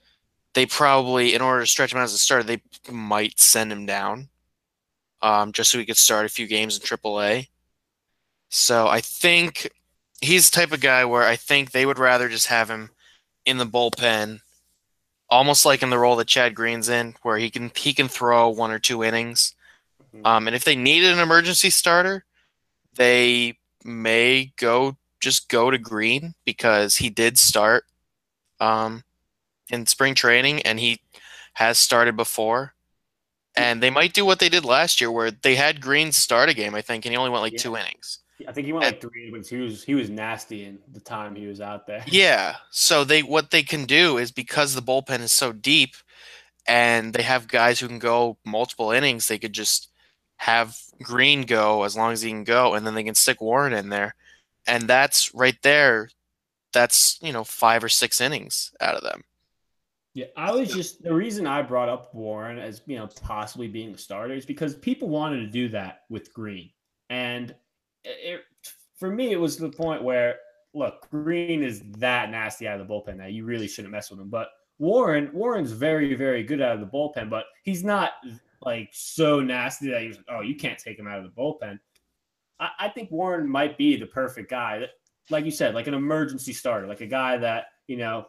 [0.54, 3.84] they probably, in order to stretch him out as a starter, they might send him
[3.84, 4.28] down,
[5.20, 7.48] um, just so he could start a few games in AAA.
[8.48, 9.68] So I think
[10.20, 12.90] he's the type of guy where I think they would rather just have him
[13.44, 14.40] in the bullpen,
[15.28, 18.48] almost like in the role that Chad Green's in, where he can he can throw
[18.48, 19.54] one or two innings.
[20.14, 20.26] Mm-hmm.
[20.26, 22.24] Um, and if they needed an emergency starter,
[22.94, 27.84] they may go just go to Green because he did start
[28.60, 29.02] um,
[29.70, 31.00] in spring training and he
[31.54, 32.74] has started before.
[33.56, 36.54] And they might do what they did last year, where they had Green start a
[36.54, 37.58] game, I think, and he only went like yeah.
[37.58, 38.18] two innings.
[38.46, 39.48] I think he went like three innings.
[39.48, 42.04] He was he was nasty in the time he was out there.
[42.06, 42.56] Yeah.
[42.70, 45.94] So they what they can do is because the bullpen is so deep,
[46.68, 49.88] and they have guys who can go multiple innings, they could just
[50.36, 53.72] have Green go as long as he can go, and then they can stick Warren
[53.72, 54.14] in there,
[54.66, 56.08] and that's right there
[56.76, 59.22] that's you know five or six innings out of them.
[60.14, 63.92] Yeah, I was just the reason I brought up Warren as you know possibly being
[63.92, 66.70] the starter is because people wanted to do that with Green,
[67.10, 67.54] and
[68.04, 68.42] it,
[68.98, 70.36] for me it was the point where
[70.74, 74.20] look, Green is that nasty out of the bullpen that you really shouldn't mess with
[74.20, 74.28] him.
[74.28, 78.12] But Warren, Warren's very very good out of the bullpen, but he's not
[78.62, 81.40] like so nasty that he was like, oh you can't take him out of the
[81.40, 81.78] bullpen.
[82.58, 84.78] I, I think Warren might be the perfect guy.
[84.78, 84.90] That,
[85.30, 88.26] like you said, like an emergency starter, like a guy that you know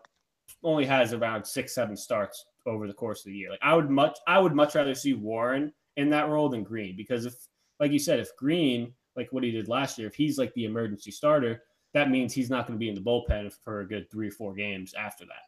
[0.64, 3.50] only has around six, seven starts over the course of the year.
[3.50, 6.96] Like I would much, I would much rather see Warren in that role than Green
[6.96, 7.34] because if,
[7.80, 10.66] like you said, if Green, like what he did last year, if he's like the
[10.66, 11.64] emergency starter,
[11.94, 14.32] that means he's not going to be in the bullpen for a good three or
[14.32, 15.46] four games after that.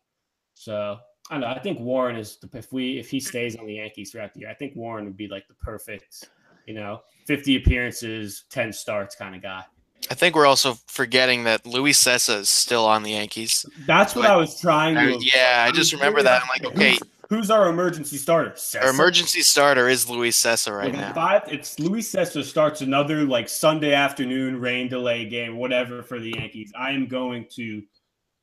[0.53, 0.97] So
[1.29, 1.47] I don't know.
[1.47, 4.41] I think Warren is the, if we if he stays on the Yankees throughout the
[4.41, 6.29] year, I think Warren would be like the perfect,
[6.65, 9.63] you know, 50 appearances, 10 starts kind of guy.
[10.09, 13.65] I think we're also forgetting that Luis Cessa is still on the Yankees.
[13.85, 15.01] That's what I was trying to.
[15.01, 16.41] I- yeah, I just remember that.
[16.41, 16.99] I'm like, okay, Who's,
[17.29, 18.51] who's our emergency starter?
[18.51, 18.81] Cessa?
[18.83, 21.09] our emergency starter is Luis Cessa right Like, now.
[21.11, 26.17] If I, it's Luis Cessa starts another like Sunday afternoon rain delay game, whatever for
[26.19, 26.71] the Yankees.
[26.75, 27.83] I am going to.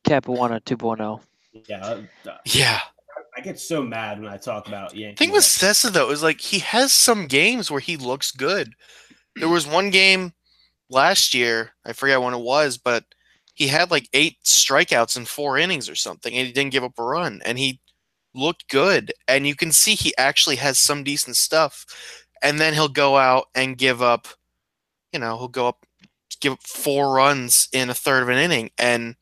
[0.05, 1.21] Capuano 2.0.
[1.69, 2.81] Yeah, uh, Yeah.
[3.37, 5.19] I get so mad when I talk about The Yankees.
[5.19, 8.73] thing with Cessa though is like he has some games where he looks good.
[9.37, 10.33] There was one game
[10.89, 13.05] last year, I forget when it was, but
[13.55, 16.99] he had like eight strikeouts in four innings or something, and he didn't give up
[16.99, 17.81] a run, and he
[18.35, 19.13] looked good.
[19.29, 21.85] And you can see he actually has some decent stuff.
[22.43, 24.29] And then he'll go out and give up,
[25.13, 25.87] you know, he'll go up,
[26.41, 29.17] give up four runs in a third of an inning, and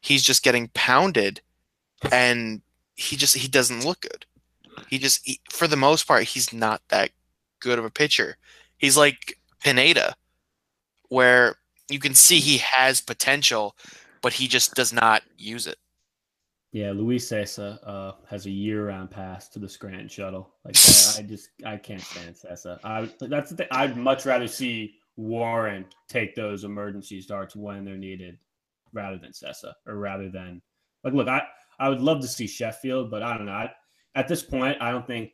[0.00, 1.40] he's just getting pounded,
[2.12, 2.62] and
[2.96, 4.26] he just he doesn't look good.
[4.88, 7.10] He just, he, for the most part, he's not that
[7.60, 8.36] good of a pitcher.
[8.78, 10.14] He's like Pineda,
[11.08, 11.56] where
[11.88, 13.76] you can see he has potential,
[14.22, 15.76] but he just does not use it.
[16.72, 20.54] Yeah, Luis Cessa uh, has a year-round pass to the Scranton shuttle.
[20.64, 22.78] Like I, I just I can't stand Cessa.
[22.84, 23.68] I that's the thing.
[23.72, 28.38] I'd much rather see Warren take those emergency starts when they're needed,
[28.92, 30.62] rather than Cessa or rather than
[31.02, 31.26] like look.
[31.26, 31.42] I
[31.80, 33.52] I would love to see Sheffield, but I don't know.
[33.52, 33.70] I,
[34.14, 35.32] at this point, I don't think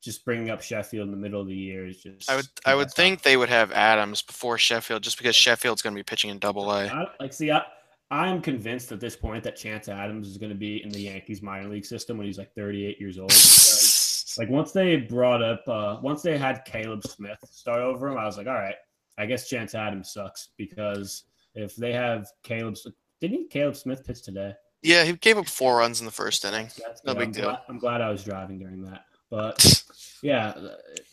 [0.00, 2.30] just bringing up Sheffield in the middle of the year is just.
[2.30, 5.94] I would I would think they would have Adams before Sheffield, just because Sheffield's going
[5.94, 6.86] to be pitching in Double A.
[6.86, 7.62] I, like, see, I,
[8.10, 11.42] I'm convinced at this point that Chance Adams is going to be in the Yankees
[11.42, 13.32] minor league system when he's like 38 years old.
[14.38, 18.24] Like once they brought up, uh, once they had Caleb Smith start over him, I
[18.24, 18.76] was like, all right,
[19.18, 21.24] I guess Chance Adams sucks because
[21.56, 22.76] if they have Caleb,
[23.20, 24.54] didn't he Caleb Smith pitch today?
[24.82, 26.68] Yeah, he gave up four runs in the first inning.
[26.84, 27.18] That's No good.
[27.18, 27.44] big I'm deal.
[27.44, 29.82] Glad, I'm glad I was driving during that, but
[30.22, 30.54] yeah,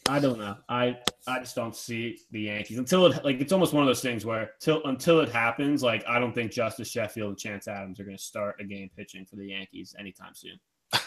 [0.07, 0.55] I don't know.
[0.69, 0.97] I
[1.27, 4.23] I just don't see the Yankees until it like it's almost one of those things
[4.25, 8.03] where till until it happens, like I don't think Justus Sheffield and Chance Adams are
[8.03, 10.59] going to start a game pitching for the Yankees anytime soon.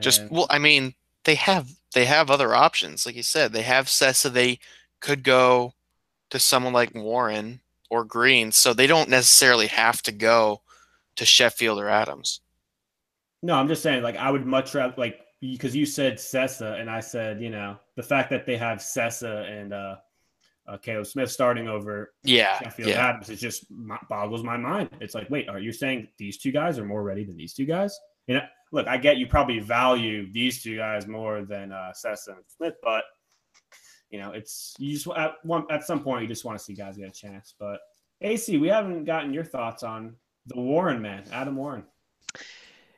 [0.00, 0.94] Just And- well, I mean,
[1.24, 3.06] they have they have other options.
[3.06, 4.30] Like you said, they have Cessa.
[4.30, 4.58] They
[5.00, 5.72] could go
[6.30, 7.60] to someone like Warren
[7.90, 10.60] or Green, so they don't necessarily have to go
[11.16, 12.40] to Sheffield or Adams.
[13.42, 16.90] no, I'm just saying like I would much rather like because you said Cessa and
[16.90, 19.96] I said you know the fact that they have Cessa and uh,
[20.66, 23.08] uh Caleb Smith starting over Yeah, Sheffield yeah.
[23.08, 23.66] Adams, it just
[24.08, 24.90] boggles my mind.
[25.00, 27.66] It's like, wait, are you saying these two guys are more ready than these two
[27.66, 27.98] guys?
[28.26, 28.42] You know,
[28.72, 32.74] look, I get you probably value these two guys more than uh, Cessa and Smith,
[32.82, 33.04] but
[34.10, 36.74] you know, it's you just at one at some point you just want to see
[36.74, 37.54] guys get a chance.
[37.58, 37.80] But
[38.20, 40.16] AC, we haven't gotten your thoughts on
[40.46, 41.84] the Warren man, Adam Warren.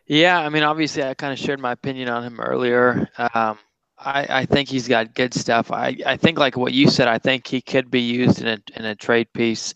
[0.06, 3.08] Yeah, I mean, obviously, I kind of shared my opinion on him earlier.
[3.18, 3.58] Um,
[3.98, 5.70] I, I think he's got good stuff.
[5.70, 8.58] I, I think, like what you said, I think he could be used in a
[8.76, 9.74] in a trade piece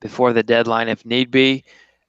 [0.00, 1.64] before the deadline if need be.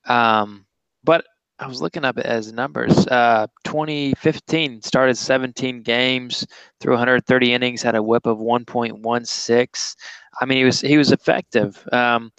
[0.06, 0.66] Um,
[1.04, 1.26] but
[1.58, 3.08] I was looking up his numbers.
[3.08, 6.46] Uh, 2015 started 17 games,
[6.82, 9.96] threw 130 innings, had a WHIP of 1.16.
[10.42, 11.88] I mean, he was he was effective.
[11.94, 12.32] Um,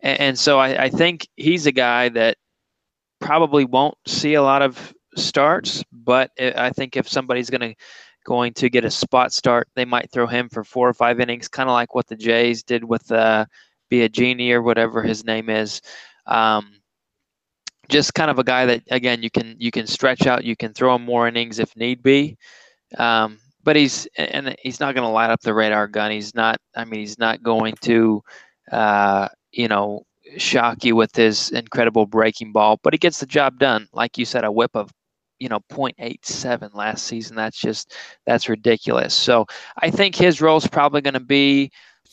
[0.00, 2.36] and, and so I, I think he's a guy that
[3.20, 7.74] probably won't see a lot of starts, but I think if somebody's going to
[8.24, 11.48] going to get a spot start, they might throw him for four or five innings,
[11.48, 13.46] kind of like what the Jays did with uh,
[13.90, 15.80] Biagini or whatever his name is.
[16.26, 16.80] Um,
[17.88, 20.72] just kind of a guy that again you can you can stretch out, you can
[20.72, 22.36] throw him more innings if need be.
[22.98, 26.10] Um, but he's and he's not going to light up the radar gun.
[26.10, 26.58] He's not.
[26.74, 28.22] I mean, he's not going to,
[28.70, 30.04] uh, you know,
[30.36, 33.88] shock you with his incredible breaking ball, but he gets the job done.
[33.92, 34.92] Like you said, a whip of,
[35.38, 37.36] you know, 0.87 last season.
[37.36, 37.94] That's just
[38.26, 39.14] that's ridiculous.
[39.14, 39.46] So
[39.78, 41.70] I think his role is probably going to be,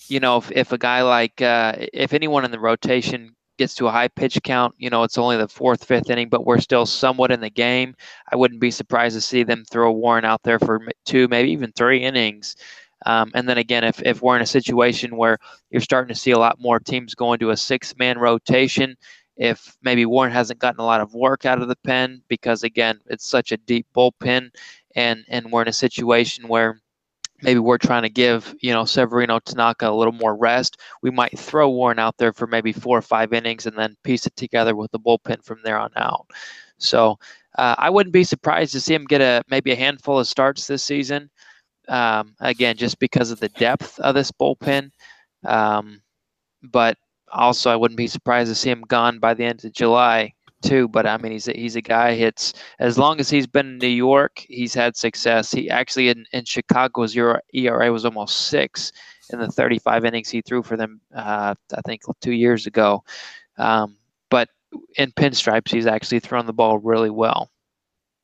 [0.08, 3.88] you know, if, if a guy like uh, if anyone in the rotation gets to
[3.88, 6.86] a high pitch count, you know, it's only the fourth, fifth inning, but we're still
[6.86, 7.94] somewhat in the game.
[8.32, 11.72] I wouldn't be surprised to see them throw Warren out there for two, maybe even
[11.74, 12.56] three innings.
[13.06, 15.38] Um, and then again, if, if we're in a situation where
[15.70, 18.96] you're starting to see a lot more teams going to a six man rotation,
[19.36, 23.00] if maybe Warren hasn't gotten a lot of work out of the pen because again,
[23.08, 24.52] it's such a deep bullpen
[24.96, 26.80] and and we're in a situation where
[27.42, 30.80] maybe we're trying to give you know Severino Tanaka a little more rest.
[31.02, 34.26] We might throw Warren out there for maybe four or five innings and then piece
[34.26, 36.28] it together with the bullpen from there on out.
[36.78, 37.18] So
[37.58, 40.68] uh, I wouldn't be surprised to see him get a maybe a handful of starts
[40.68, 41.30] this season.
[41.90, 44.92] Um, again, just because of the depth of this bullpen.
[45.46, 46.02] Um,
[46.62, 46.98] but
[47.32, 50.88] also, I wouldn't be surprised to see him gone by the end of July too.
[50.88, 52.12] But I mean, he's a, he's a guy.
[52.12, 55.52] It's as long as he's been in New York, he's had success.
[55.52, 58.92] He actually in, in Chicago's ERA was almost six
[59.32, 61.02] in the 35 innings he threw for them.
[61.14, 63.04] Uh, I think two years ago.
[63.58, 63.98] Um,
[64.30, 64.50] but
[64.98, 67.52] in pinstripes, he's actually thrown the ball really well.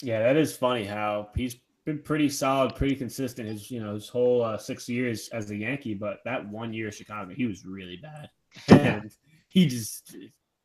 [0.01, 1.57] Yeah, that is funny how he's
[1.89, 3.49] been pretty solid, pretty consistent.
[3.49, 6.87] His you know his whole uh, six years as a Yankee, but that one year
[6.87, 8.29] in Chicago, he was really bad,
[8.67, 9.11] and
[9.47, 10.15] he just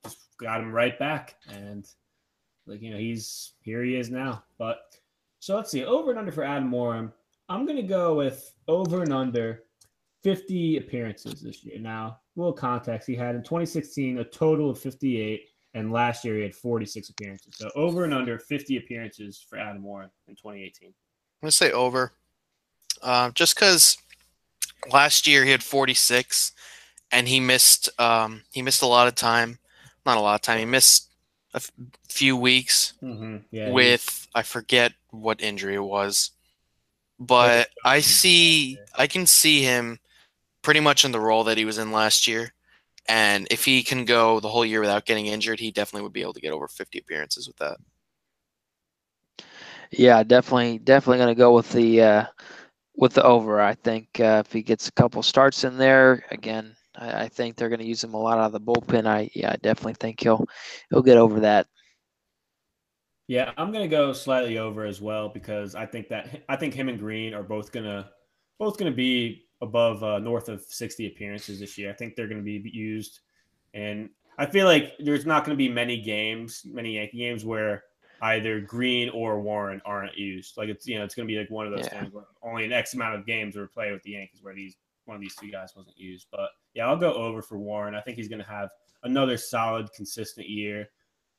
[0.05, 1.37] just got him right back.
[1.51, 1.87] And
[2.67, 3.83] like you know, he's here.
[3.83, 4.45] He is now.
[4.59, 4.81] But
[5.41, 7.11] so let's see over and under for Adam Warren.
[7.49, 9.65] I'm gonna go with over and under
[10.25, 11.79] 50 appearances this year.
[11.79, 16.37] Now, a little context: he had in 2016 a total of 58, and last year
[16.37, 17.55] he had 46 appearances.
[17.57, 20.93] So over and under 50 appearances for Adam Warren in 2018.
[21.45, 22.13] I'm gonna say over,
[23.03, 23.99] uh, just because
[24.91, 26.53] last year he had 46,
[27.13, 29.59] and he missed um, he missed a lot of time
[30.07, 30.59] not a lot of time.
[30.59, 31.09] He missed
[31.53, 31.71] a f-
[32.09, 33.39] few weeks mm-hmm.
[33.51, 36.31] yeah, with I forget what injury it was,
[37.19, 39.99] but I see I can see him
[40.63, 42.53] pretty much in the role that he was in last year.
[43.07, 46.23] And if he can go the whole year without getting injured, he definitely would be
[46.23, 47.77] able to get over 50 appearances with that.
[49.99, 52.25] Yeah, definitely, definitely going to go with the uh,
[52.97, 53.61] with the over.
[53.61, 57.57] I think uh, if he gets a couple starts in there, again, I, I think
[57.57, 59.07] they're going to use him a lot out of the bullpen.
[59.07, 60.47] I yeah, I definitely think he'll
[60.91, 61.67] he'll get over that.
[63.27, 66.75] Yeah, I'm going to go slightly over as well because I think that I think
[66.75, 68.09] him and Green are both going to
[68.59, 71.91] both going to be above uh, north of 60 appearances this year.
[71.91, 73.21] I think they're going to be used,
[73.75, 77.85] and I feel like there's not going to be many games, many Yankee games where
[78.23, 80.57] either Green or Warren aren't used.
[80.57, 82.01] Like it's you know it's going to be like one of those yeah.
[82.01, 84.77] things where only an X amount of games are played with the Yankees where these
[85.05, 86.27] one of these two guys wasn't used.
[86.31, 87.95] But yeah, I'll go over for Warren.
[87.95, 88.71] I think he's going to have
[89.03, 90.89] another solid, consistent year.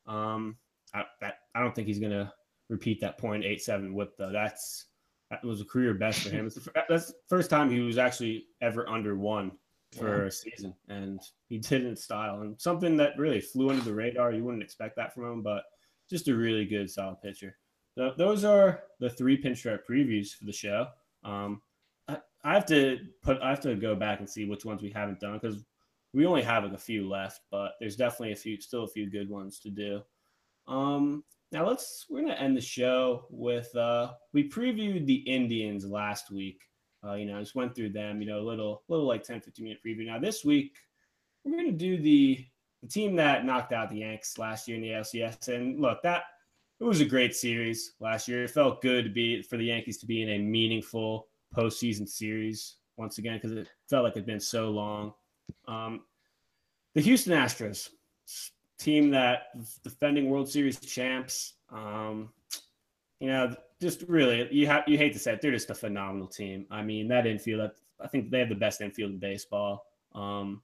[0.06, 0.58] Um,
[0.94, 2.32] I, that, I don't think he's going to
[2.70, 4.32] repeat that .87 whip though.
[4.32, 4.86] That's
[5.32, 6.46] that was a career best for him.
[6.46, 9.52] It's the, that's the first time he was actually ever under one
[9.98, 10.28] for yeah.
[10.28, 13.94] a season, and he did it in style and something that really flew under the
[13.94, 14.32] radar.
[14.32, 15.64] You wouldn't expect that from him, but
[16.10, 17.58] just a really good, solid pitcher.
[17.98, 20.88] So those are the three pinstripe previews for the show.
[21.24, 21.62] Um,
[22.46, 25.20] I have to put I have to go back and see which ones we haven't
[25.20, 25.66] done because
[26.14, 29.10] we only have like a few left, but there's definitely a few still a few
[29.10, 30.02] good ones to do.
[30.68, 36.30] Um now let's we're gonna end the show with uh we previewed the Indians last
[36.30, 36.62] week.
[37.04, 39.66] Uh, you know, just went through them, you know, a little little like 10, 15
[39.66, 40.06] minute preview.
[40.06, 40.78] Now this week
[41.44, 42.46] we're gonna do the
[42.82, 45.48] the team that knocked out the Yanks last year in the LCS.
[45.48, 46.24] And look, that
[46.80, 48.44] it was a great series last year.
[48.44, 52.76] It felt good to be for the Yankees to be in a meaningful postseason series
[52.98, 55.14] once again because it felt like it'd been so long.
[55.68, 56.02] Um,
[56.94, 57.90] the Houston Astros,
[58.78, 59.48] team that
[59.84, 61.54] defending World Series champs.
[61.70, 62.30] Um,
[63.20, 66.28] you know, just really, you have you hate to say it, they're just a phenomenal
[66.28, 66.66] team.
[66.70, 67.72] I mean, that infield,
[68.02, 69.86] I think they have the best infield in baseball.
[70.14, 70.62] Um,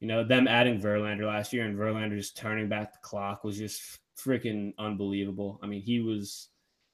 [0.00, 3.58] you know, them adding Verlander last year and Verlander just turning back the clock was
[3.58, 5.58] just freaking unbelievable.
[5.62, 6.48] I mean, he was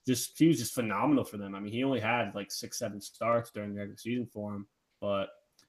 [0.07, 1.55] just he was just phenomenal for them.
[1.55, 4.67] I mean, he only had like six, seven starts during the regular season for him,
[5.01, 5.29] but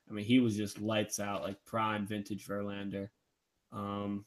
[0.09, 3.09] I mean, he was just lights out, like prime vintage Verlander.
[3.71, 4.25] Um,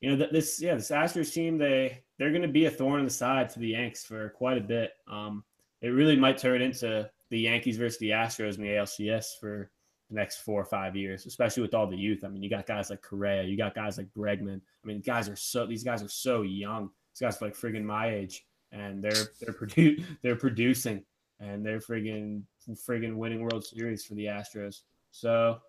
[0.00, 3.06] you know, this yeah, this Astros team they they're going to be a thorn in
[3.06, 4.92] the side to the Yanks for quite a bit.
[5.10, 5.44] Um,
[5.80, 9.70] it really might turn into the Yankees versus the Astros in the ALCS for
[10.10, 12.24] the next four or five years, especially with all the youth.
[12.24, 14.60] I mean, you got guys like Correa, you got guys like Bregman.
[14.82, 16.90] I mean, guys are so these guys are so young.
[17.12, 18.44] These guys are like friggin' my age
[18.74, 21.02] and they're they're produ- they're producing
[21.40, 24.80] and they're friggin' friggin' winning World Series for the Astros.
[25.10, 25.60] So,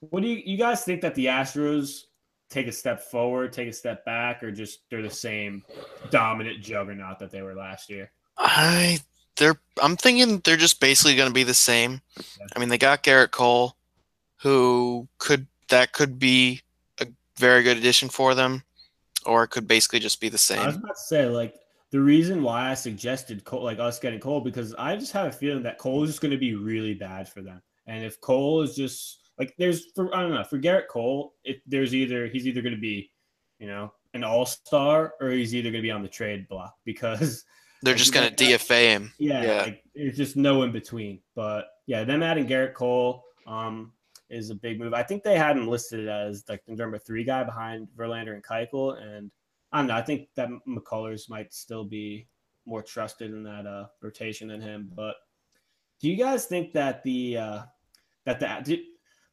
[0.00, 2.04] what do you you guys think that the Astros
[2.48, 5.64] take a step forward, take a step back, or just they're the same
[6.10, 8.12] dominant juggernaut that they were last year?
[8.38, 8.98] I
[9.36, 12.00] they're I'm thinking they're just basically going to be the same.
[12.54, 13.76] I mean, they got Gerrit Cole,
[14.42, 16.62] who could that could be
[17.00, 17.06] a
[17.36, 18.62] very good addition for them,
[19.24, 20.60] or it could basically just be the same.
[20.60, 21.54] I was about to say, like,
[21.90, 25.32] the reason why I suggested Cole, like us getting Cole, because I just have a
[25.32, 27.62] feeling that Cole is just going to be really bad for them.
[27.86, 31.58] And if Cole is just like, there's for I don't know for Gerrit Cole, if
[31.66, 33.10] there's either he's either going to be,
[33.58, 36.74] you know, an all star or he's either going to be on the trade block
[36.84, 37.44] because
[37.86, 39.12] They're Like, just gonna got DFA him.
[39.18, 39.62] yeah, Yeah.
[39.62, 41.20] like there's just no in between.
[41.34, 43.92] But yeah, them adding Gerrit Cole um
[44.28, 44.92] is a big move.
[44.92, 48.44] I think they had him listed as like the number three guy behind Verlander and
[48.44, 49.30] Keuchel, and
[49.72, 49.94] I don't know.
[49.94, 52.26] I think that McCullers might still be
[52.66, 54.90] more trusted in that uh, rotation than him.
[54.94, 55.14] But
[56.00, 57.62] do you guys think that the uh,
[58.24, 58.84] that the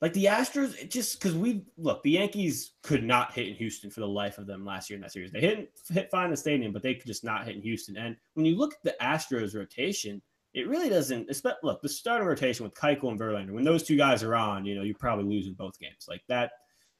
[0.03, 3.89] like the Astros it just because we look the Yankees could not hit in Houston
[3.89, 5.31] for the life of them last year in that series.
[5.31, 7.95] They hit hit fine in the stadium, but they could just not hit in Houston.
[7.95, 10.21] And when you look at the Astros rotation,
[10.53, 11.29] it really doesn't.
[11.63, 14.75] Look, the starting rotation with Keuchel and Verlander, when those two guys are on, you
[14.75, 16.05] know, you're probably losing both games.
[16.09, 16.51] Like that,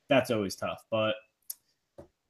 [0.08, 0.82] that's always tough.
[0.90, 1.16] But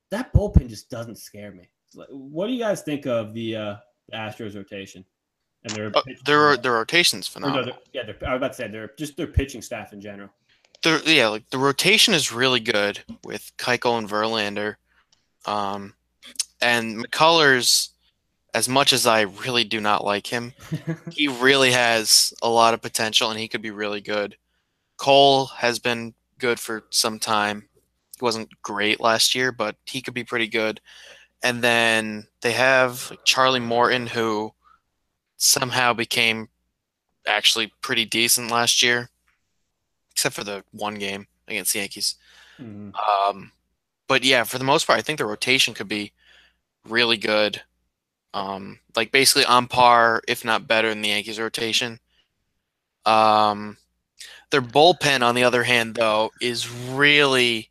[0.09, 1.69] that bullpen just doesn't scare me.
[2.09, 3.75] What do you guys think of the uh,
[4.11, 5.05] Astros rotation
[5.65, 7.77] and their Uh, their their rotation's Or no, phenomenal.
[7.93, 10.31] yeah, they're, I was about to say they're just their pitching staff in general.
[10.83, 14.75] They're, yeah, like the rotation is really good with Keuchel and Verlander,
[15.45, 15.93] um,
[16.61, 17.89] and McCullers.
[18.55, 20.53] As much as I really do not like him,
[21.11, 24.37] he really has a lot of potential and he could be really good.
[24.95, 27.67] Cole has been good for some time.
[28.19, 30.81] He wasn't great last year, but he could be pretty good.
[31.41, 34.53] And then they have Charlie Morton, who
[35.37, 36.49] somehow became
[37.27, 39.09] actually pretty decent last year,
[40.13, 42.15] except for the one game against the Yankees.
[42.59, 42.93] Mhm.
[42.95, 43.51] Um,
[44.07, 46.13] but yeah, for the most part, I think the rotation could be
[46.87, 47.61] really good.
[48.33, 51.99] Um, like basically on par, if not better, than the Yankees rotation.
[53.05, 53.77] Um,
[54.49, 57.69] their bullpen, on the other hand, though, is really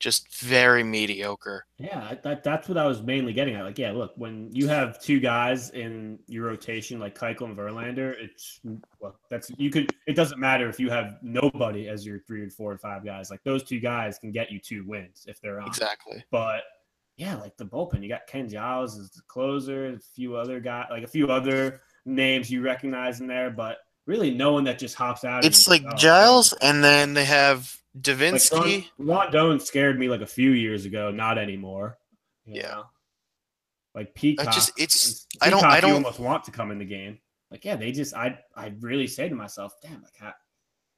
[0.00, 1.66] just very mediocre.
[1.78, 3.64] Yeah, that, that's what I was mainly getting at.
[3.64, 8.14] Like, yeah, look, when you have two guys in your rotation like Keuchel and Verlander,
[8.18, 8.60] it's
[8.98, 9.94] well, that's you could.
[10.06, 13.30] It doesn't matter if you have nobody as your three and four and five guys.
[13.30, 15.68] Like those two guys can get you two wins if they're on.
[15.68, 16.24] Exactly.
[16.30, 16.62] But
[17.16, 20.86] yeah, like the bullpen, you got Ken Giles as the closer, a few other guys,
[20.90, 23.78] like a few other names you recognize in there, but
[24.10, 25.44] really no one that just hops out.
[25.44, 28.86] It's like oh, Giles, and then they have Like Devenski.
[28.98, 31.96] Ron, Ron scared me like a few years ago, not anymore.
[32.44, 32.62] Yeah.
[32.68, 32.84] know?
[33.94, 34.48] Like Peacock.
[34.48, 37.18] I just- it's- Peacock, I don't- I don't- almost want to come in the game.
[37.50, 38.14] Like, yeah, they just.
[38.14, 38.38] I.
[38.54, 40.32] I really say to myself, damn, like how,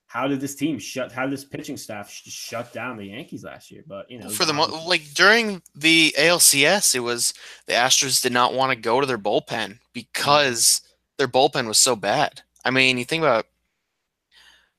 [0.06, 1.10] how did this team shut?
[1.10, 3.82] How did this pitching staff sh- shut down the Yankees last year?
[3.86, 7.32] But you know, for the mo- like during the ALCS, it was
[7.66, 10.82] the Astros did not want to go to their bullpen because
[11.16, 12.42] their bullpen was so bad.
[12.64, 13.46] I mean, you think about.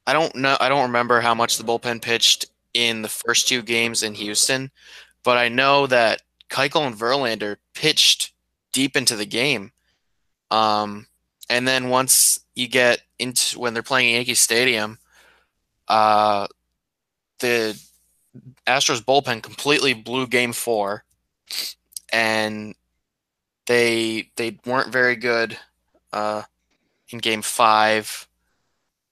[0.05, 0.57] I don't know.
[0.59, 4.71] I don't remember how much the bullpen pitched in the first two games in Houston,
[5.23, 8.33] but I know that Keuchel and Verlander pitched
[8.73, 9.71] deep into the game.
[10.51, 11.07] Um,
[11.49, 14.97] and then once you get into when they're playing Yankee Stadium,
[15.87, 16.47] uh,
[17.39, 17.79] the
[18.67, 21.03] Astros bullpen completely blew game four,
[22.11, 22.75] and
[23.67, 25.57] they they weren't very good
[26.11, 26.43] uh,
[27.13, 28.27] in game five.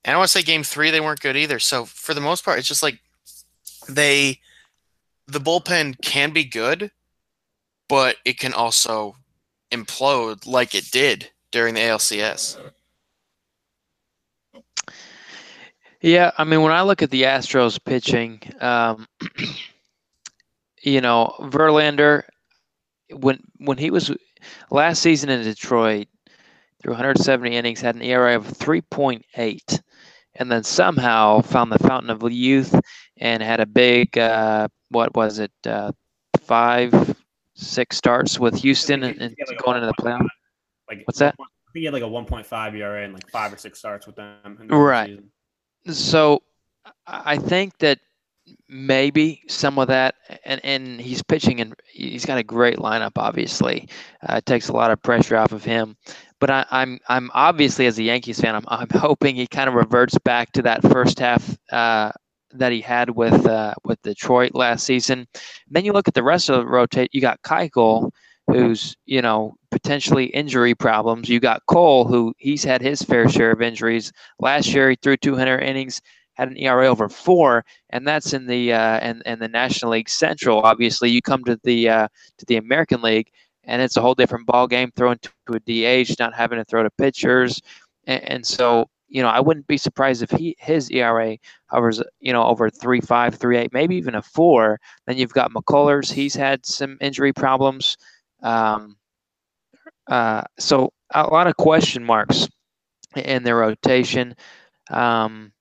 [0.03, 1.59] And I want to say game three they weren't good either.
[1.59, 2.99] So for the most part, it's just like
[3.87, 4.39] they
[5.27, 6.91] the bullpen can be good,
[7.87, 9.15] but it can also
[9.71, 12.57] implode like it did during the ALCS.
[16.01, 19.07] Yeah, I mean, when I look at the Astros pitching, um,
[20.81, 22.23] you know, Verlander,
[23.11, 24.11] when when he was
[24.71, 26.07] last season in Detroit,
[26.81, 29.81] through 170 innings, had an ERA of 3.8,
[30.35, 32.79] and then somehow found the fountain of youth
[33.17, 35.91] and had a big, uh, what was it, uh,
[36.41, 37.15] five,
[37.55, 40.27] six starts with Houston and, and going into the playoff.
[40.89, 41.35] Like What's that?
[41.39, 44.15] I think he had like a 1.5 ERA and like five or six starts with
[44.15, 44.57] them.
[44.59, 45.09] in the Right.
[45.09, 45.31] season.
[45.93, 46.41] So
[47.07, 47.99] I think that
[48.67, 53.11] maybe some of that, and, and he's pitching and he's got a great lineup.
[53.17, 53.87] Obviously,
[54.27, 55.95] uh, it takes a lot of pressure off of him.
[56.39, 59.75] But I, I'm I'm obviously as a Yankees fan, I'm I'm hoping he kind of
[59.75, 62.11] reverts back to that first half uh,
[62.53, 65.27] that he had with uh, with Detroit last season.
[65.69, 67.09] then you look at the rest of the rotate.
[67.13, 68.11] You got Keuchel,
[68.47, 71.29] who's you know potentially injury problems.
[71.29, 74.11] You got Cole, who he's had his fair share of injuries.
[74.39, 76.01] Last year, he threw 200 innings,
[76.33, 80.09] had an ERA over four, and that's in the uh, and and the National League
[80.09, 80.61] Central.
[80.61, 82.07] Obviously, you come to the uh,
[82.37, 83.29] to the American League,
[83.63, 84.91] and it's a whole different ball game.
[84.95, 87.61] Throwing to a DH, not having to throw to pitchers,
[88.05, 92.31] and, and so you know, I wouldn't be surprised if he his ERA hovers, you
[92.31, 94.79] know, over three five, three eight, maybe even a four.
[95.05, 96.11] Then you've got McCullers.
[96.11, 97.97] He's had some injury problems.
[98.41, 98.95] Um,
[100.07, 102.47] uh, so a lot of question marks
[103.15, 104.33] in their rotation.
[104.89, 105.51] Um,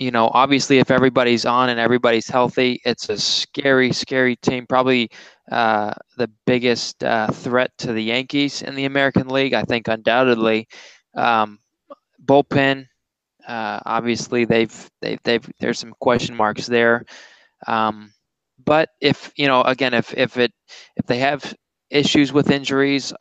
[0.00, 4.66] you know, obviously, if everybody's on and everybody's healthy, it's a scary, scary team.
[4.66, 5.10] Probably
[5.52, 9.52] uh, the biggest uh, threat to the Yankees in the American League.
[9.52, 10.66] I think undoubtedly.
[11.14, 11.58] Um,
[12.24, 12.86] bullpen,
[13.46, 17.04] uh, obviously, they've, they've, they've, there's some question marks there.
[17.66, 18.14] Um,
[18.64, 20.52] but if you know, again, if if it
[20.96, 21.54] if they have
[21.90, 23.12] issues with injuries,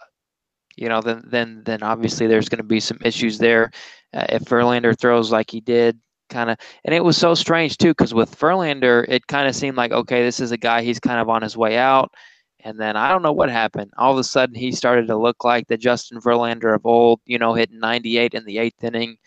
[0.77, 3.71] you know, then then then obviously there's going to be some issues there.
[4.13, 5.99] Uh, if Verlander throws like he did,
[6.29, 9.77] kind of, and it was so strange too, because with Verlander, it kind of seemed
[9.77, 12.13] like okay, this is a guy he's kind of on his way out,
[12.61, 13.91] and then I don't know what happened.
[13.97, 17.37] All of a sudden, he started to look like the Justin Verlander of old, you
[17.37, 19.17] know, hitting 98 in the eighth inning,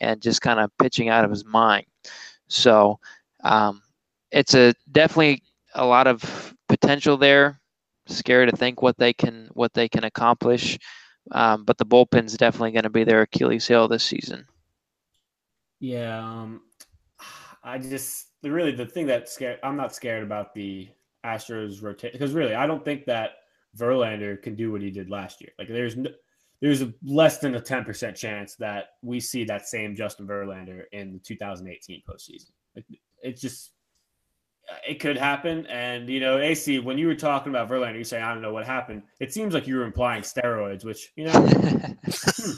[0.00, 1.86] and just kind of pitching out of his mind.
[2.48, 2.98] So
[3.44, 3.82] um,
[4.30, 5.42] it's a definitely
[5.74, 7.60] a lot of potential there.
[8.06, 10.78] Scary to think what they can what they can accomplish.
[11.30, 14.46] Um, but the bullpen's definitely going to be their Achilles heel this season.
[15.82, 16.60] Yeah, um,
[17.64, 19.58] I just really the thing that scared.
[19.64, 20.88] I'm not scared about the
[21.26, 23.32] Astros rotation because really I don't think that
[23.76, 25.50] Verlander can do what he did last year.
[25.58, 26.08] Like there's no,
[26.60, 31.12] there's a less than a 10% chance that we see that same Justin Verlander in
[31.14, 32.52] the 2018 postseason.
[32.76, 32.84] Like,
[33.20, 33.72] it's just
[34.88, 35.66] it could happen.
[35.66, 38.52] And you know, AC, when you were talking about Verlander, you say I don't know
[38.52, 39.02] what happened.
[39.18, 41.32] It seems like you were implying steroids, which you know.
[41.40, 42.52] hmm,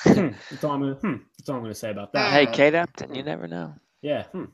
[0.00, 0.94] hmm, that's all I'm gonna.
[0.94, 2.32] Hmm, that's all I'm gonna say about that.
[2.32, 3.74] hey, Kate Upton, you never know.
[4.02, 4.24] Yeah.
[4.24, 4.44] Hmm.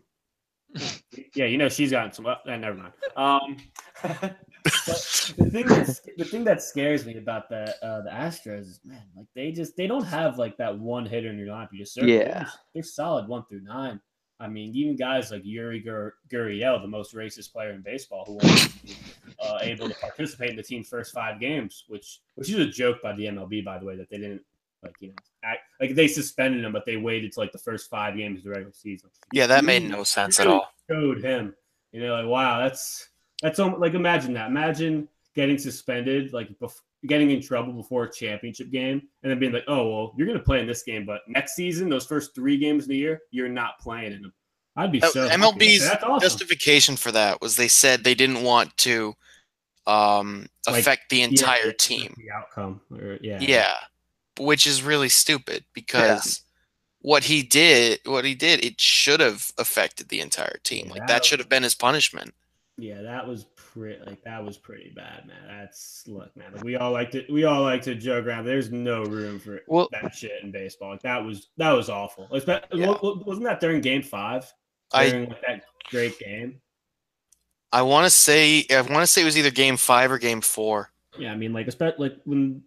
[1.35, 2.27] yeah, you know she's gotten some.
[2.27, 2.93] Uh, never mind.
[3.17, 3.57] Um,
[4.03, 9.03] the thing that's the thing that scares me about the uh, the Astros is man,
[9.15, 11.69] like they just they don't have like that one hitter in your lineup.
[11.73, 11.97] You just.
[12.01, 12.47] Yeah.
[12.75, 14.01] They're, solid one through nine.
[14.41, 18.35] I mean, even guys like Yuri Gur- Gurriel, the most racist player in baseball, who
[18.35, 18.69] was
[19.41, 23.01] uh, able to participate in the team's first five games, which which is a joke
[23.03, 24.43] by the MLB, by the way, that they didn't
[24.83, 25.15] like you know
[25.45, 28.45] act, like they suspended him, but they waited to like the first five games of
[28.45, 29.11] the regular season.
[29.33, 30.69] Yeah, that made no sense at all.
[30.91, 31.55] Showed him,
[31.93, 33.09] you know, like wow, that's
[33.41, 34.49] that's like imagine that.
[34.49, 39.53] Imagine getting suspended, like bef- getting in trouble before a championship game, and then being
[39.53, 42.59] like, oh well, you're gonna play in this game, but next season, those first three
[42.59, 44.33] games of the year, you're not playing in them.
[44.77, 45.29] I'd be Uh, so.
[45.29, 46.21] MLB's awesome.
[46.21, 49.15] Justification for that was they said they didn't want to
[49.87, 52.15] um, Like, affect the entire Yeah, team.
[52.17, 53.75] the outcome, or, yeah, Yeah,
[54.39, 56.43] which is really stupid because
[57.01, 60.87] what he did, what he did, it should have affected the entire team.
[60.87, 62.35] Yeah, Like that that should have been his punishment.
[62.79, 65.37] Yeah, that was pretty like that was pretty bad, man.
[65.47, 66.53] That's look, man.
[66.55, 68.45] Like we all like to we all like to joke around.
[68.47, 70.91] There's no room for Well- that shit in baseball.
[70.93, 72.29] Like that was that was awful.
[72.33, 72.87] Espe- Yeah.
[72.89, 74.51] wa- wa- Wasn't that during Game Five?
[74.93, 76.61] I During like, that great game.
[77.73, 80.41] I want to say I want to say it was either game five or game
[80.41, 80.91] four.
[81.19, 82.63] Yeah, I mean, like especially like when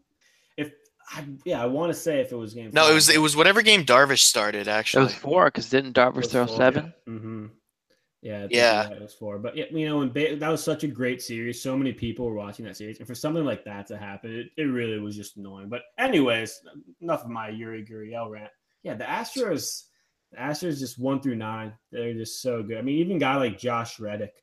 [1.12, 2.72] I, yeah, I want to say if it was Game.
[2.74, 5.04] No, five, it was it was whatever game Darvish started Actually, It actually.
[5.04, 6.94] was four because didn't Darvish throw seven?
[7.08, 7.46] Mm-hmm.
[8.22, 8.90] Yeah, Yeah.
[8.90, 9.38] it was four.
[9.38, 12.26] But yeah, you know, when ba- that was such a great series, so many people
[12.26, 15.16] were watching that series, and for something like that to happen, it, it really was
[15.16, 15.70] just annoying.
[15.70, 16.60] But anyways,
[17.02, 18.50] enough of my Yuri Gurriel rant.
[18.82, 19.84] Yeah, the Astros,
[20.32, 22.78] the Astros just one through nine, they're just so good.
[22.78, 24.34] I mean, even guy like Josh Reddick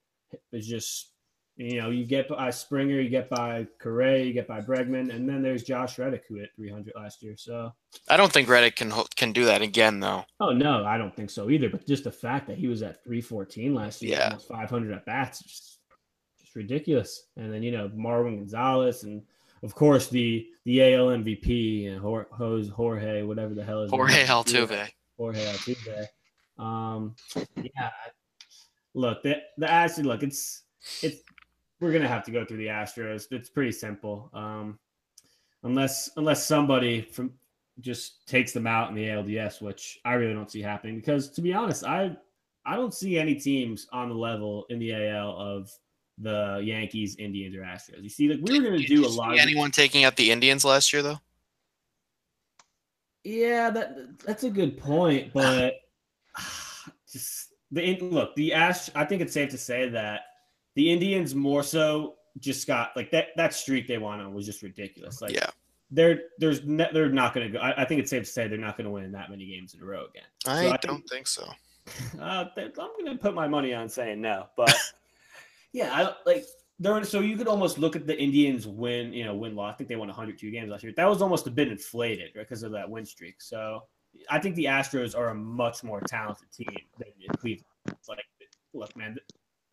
[0.53, 1.12] is just.
[1.57, 5.29] You know, you get by Springer, you get by Correa, you get by Bregman, and
[5.29, 7.37] then there's Josh Reddick who hit 300 last year.
[7.37, 7.70] So,
[8.09, 10.24] I don't think Reddick can can do that again though.
[10.41, 11.69] Oh no, I don't think so either.
[11.69, 14.29] But just the fact that he was at 314 last year, Yeah.
[14.29, 15.79] almost 500 at bats, just,
[16.41, 17.27] just ridiculous.
[17.37, 19.23] And then you know Marwin Gonzalez, and
[19.62, 24.89] of course the the AL MVP and Jorge, Jorge whatever the hell is Jorge Altuve.
[25.19, 26.07] Jorge Altuve.
[26.59, 27.15] Um,
[27.57, 27.91] yeah.
[28.95, 30.05] Look, the the Astros.
[30.05, 30.62] Look, it's
[31.03, 31.20] it's
[31.83, 33.27] we're gonna have to go through the Astros.
[33.33, 34.31] It's pretty simple.
[34.33, 34.79] Um,
[35.65, 37.33] unless unless somebody from
[37.81, 40.95] just takes them out in the ALDS, which I really don't see happening.
[40.95, 42.17] Because to be honest, I
[42.65, 45.73] I don't see any teams on the level in the AL of
[46.19, 48.01] the Yankees, Indians, or Astros.
[48.01, 49.33] You see, like we were gonna Did do a lot.
[49.33, 51.19] Of, anyone taking out the Indians last year though?
[53.25, 55.81] Yeah, that that's a good point, but
[57.11, 58.89] just the In- look the Ash.
[58.95, 60.21] I think it's safe to say that
[60.74, 64.62] the Indians more so just got like that that streak they won on was just
[64.62, 65.20] ridiculous.
[65.20, 65.51] Like yeah,
[65.90, 67.62] they're there's ne- they're not going to go.
[67.62, 69.74] I, I think it's safe to say they're not going to win that many games
[69.74, 70.28] in a row again.
[70.47, 71.47] I, So I don't think so.
[72.20, 74.73] Uh, I'm going to put my money on saying no, but
[75.73, 76.44] yeah, I like
[76.78, 77.03] there.
[77.03, 79.74] So you could almost look at the Indians win, you know, win loss.
[79.74, 80.93] I think they won 102 games last year.
[80.97, 83.43] That was almost a bit inflated right, because of that win streak.
[83.43, 83.82] So
[84.31, 86.69] I think the Astros are a much more talented team
[86.99, 87.66] than Cleveland.
[87.89, 88.24] It's like,
[88.74, 89.16] look, man,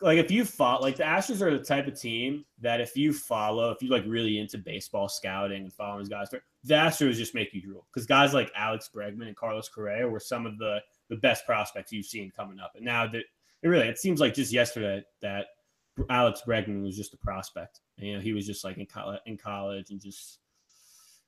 [0.01, 3.11] like if you follow, like the Astros are the type of team that if you
[3.11, 7.35] follow, if you like really into baseball scouting and following these guys, the Astros just
[7.35, 10.80] make you drool because guys like Alex Bregman and Carlos Correa were some of the
[11.09, 13.23] the best prospects you've seen coming up, and now that
[13.61, 15.47] it really it seems like just yesterday that
[16.09, 17.81] Alex Bregman was just a prospect.
[17.97, 20.39] You know, he was just like in college, in college and just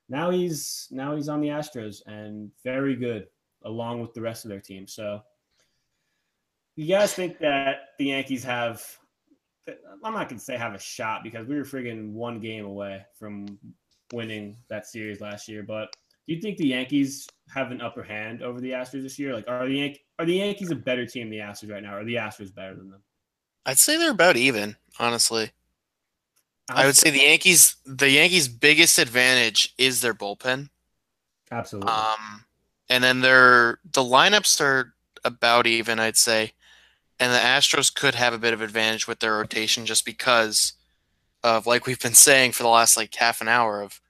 [0.08, 3.26] now he's now he's on the Astros and very good
[3.64, 4.86] along with the rest of their team.
[4.86, 5.20] So
[6.74, 8.84] you guys think that the Yankees have
[10.04, 13.58] I'm not gonna say have a shot because we were friggin' one game away from
[14.12, 15.94] winning that series last year, but
[16.26, 19.34] do you think the Yankees have an upper hand over the Astros this year?
[19.34, 21.94] Like, are the Yan- are the Yankees a better team than the Astros right now?
[21.94, 23.02] Or are the Astros better than them?
[23.66, 25.50] I'd say they're about even, honestly.
[26.68, 30.70] I would say the Yankees the Yankees' biggest advantage is their bullpen.
[31.50, 31.90] Absolutely.
[31.90, 32.44] Um,
[32.88, 34.94] and then their the lineups are
[35.24, 36.52] about even, I'd say.
[37.22, 40.72] And the Astros could have a bit of advantage with their rotation just because
[41.44, 44.00] of like we've been saying for the last like half an hour of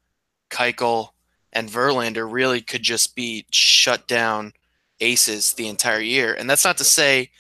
[0.48, 1.10] Keuchel
[1.52, 4.55] and Verlander really could just be shut down
[4.98, 6.32] aces the entire year.
[6.32, 7.30] And that's not to say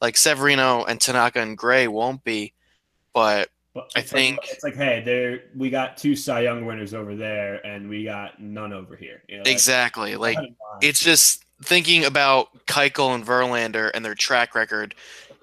[0.00, 2.52] like Severino and Tanaka and Gray won't be,
[3.12, 6.92] but But I think- like, it's like, hey, there we got two Cy Young winners
[6.92, 9.22] over there, and we got none over here.
[9.28, 10.38] You know, exactly like
[10.82, 14.94] it's just thinking about Keuchel and Verlander and their track record,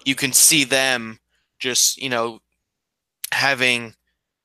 [0.04, 1.18] you can see them
[1.58, 2.40] just, you know,
[3.32, 3.94] having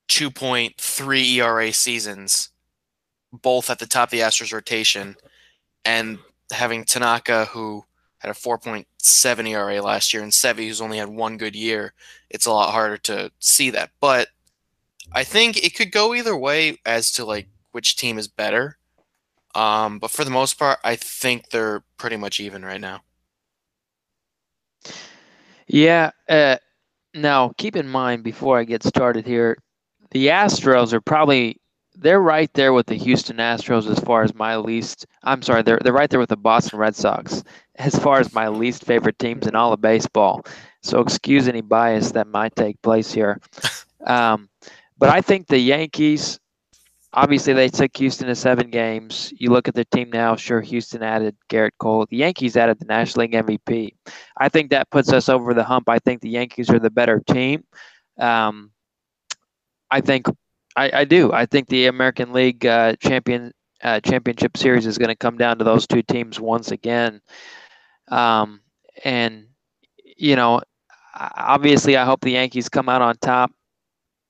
[0.09, 2.49] 2.3 ERA seasons,
[3.31, 5.15] both at the top of the Astros rotation,
[5.85, 6.19] and
[6.51, 7.83] having Tanaka, who
[8.19, 11.93] had a 4.7 ERA last year, and Sevy, who's only had one good year.
[12.29, 13.91] It's a lot harder to see that.
[13.99, 14.29] But
[15.11, 18.77] I think it could go either way as to like which team is better.
[19.55, 23.01] Um, but for the most part, I think they're pretty much even right now.
[25.67, 26.11] Yeah.
[26.27, 26.57] Uh,
[27.13, 29.57] now, keep in mind before I get started here,
[30.11, 31.59] the Astros are probably
[31.95, 35.05] they're right there with the Houston Astros as far as my least.
[35.23, 37.43] I'm sorry, they're they're right there with the Boston Red Sox
[37.75, 40.45] as far as my least favorite teams in all of baseball.
[40.81, 43.39] So excuse any bias that might take place here.
[44.05, 44.49] Um,
[44.97, 46.37] but I think the Yankees.
[47.15, 49.31] Obviously, they took Houston to seven games.
[49.37, 50.35] You look at their team now.
[50.35, 52.07] Sure, Houston added Gerrit Cole.
[52.09, 53.93] The Yankees added the National League MVP.
[54.37, 55.89] I think that puts us over the hump.
[55.89, 57.65] I think the Yankees are the better team.
[58.19, 58.71] Um,
[59.91, 60.25] I think
[60.75, 61.31] I, I do.
[61.31, 63.53] I think the American League uh, champion
[63.83, 67.21] uh, championship series is going to come down to those two teams once again.
[68.07, 68.61] Um,
[69.03, 69.45] and
[70.17, 70.61] you know,
[71.15, 73.51] obviously, I hope the Yankees come out on top.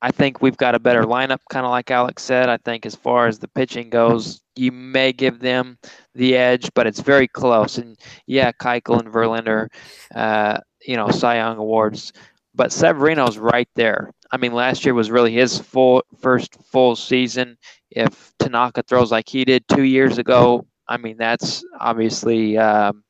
[0.04, 2.50] I think we've got a better lineup, kind of like Alex said.
[2.50, 5.78] I think as far as the pitching goes, you may give them
[6.14, 7.78] the edge, but it's very close.
[7.78, 7.98] And
[8.28, 9.70] yeah, Keuchel and Verlander,
[10.14, 12.12] uh, you know, Cy Young awards,
[12.54, 14.12] but Severino's right there.
[14.30, 17.58] I mean, last year was really his full first full season.
[17.90, 23.06] If Tanaka throws like he did two years ago, I mean, that's obviously, um,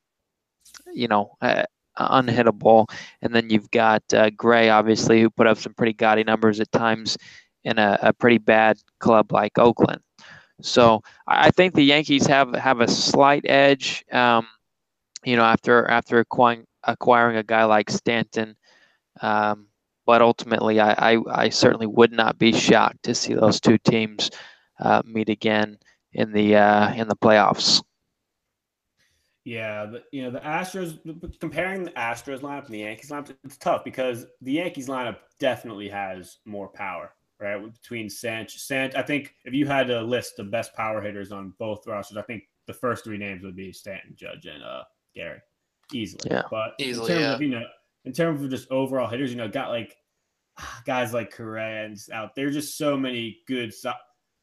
[0.93, 1.63] you know, uh,
[1.97, 2.87] unhittable.
[3.21, 6.71] And then you've got uh, Gray, obviously, who put up some pretty gaudy numbers at
[6.71, 7.17] times
[7.63, 10.01] in a, a pretty bad club like Oakland.
[10.61, 14.05] So I think the Yankees have have a slight edge.
[14.11, 14.47] Um,
[15.25, 18.55] you know, after after acquiring acquiring a guy like Stanton.
[19.21, 19.67] Um,
[20.05, 24.29] but ultimately, I, I, I certainly would not be shocked to see those two teams
[24.79, 25.77] uh, meet again
[26.11, 27.81] in the uh, in the playoffs.
[29.45, 30.99] Yeah, the, you know the Astros.
[31.39, 35.89] Comparing the Astros lineup and the Yankees lineup, it's tough because the Yankees lineup definitely
[35.89, 37.61] has more power, right?
[37.73, 38.95] Between Sanch, Sanch.
[38.95, 42.21] I think if you had to list the best power hitters on both rosters, I
[42.21, 44.83] think the first three names would be Stanton, Judge, and uh,
[45.13, 45.39] Gary,
[45.91, 46.29] easily.
[46.31, 46.43] Yeah.
[46.49, 47.35] but Easily, in terms yeah.
[47.35, 47.65] of you know,
[48.05, 49.97] in terms of just overall hitters, you know, got like
[50.85, 52.33] guys like Correa and out.
[52.35, 53.73] There's just so many good.
[53.73, 53.91] So-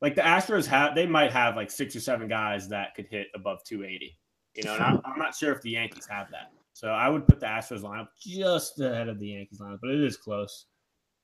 [0.03, 3.27] like the Astros have, they might have like six or seven guys that could hit
[3.35, 4.19] above 280.
[4.55, 6.53] You know, and I'm, I'm not sure if the Yankees have that.
[6.73, 10.01] So I would put the Astros lineup just ahead of the Yankees lineup, but it
[10.03, 10.67] is close.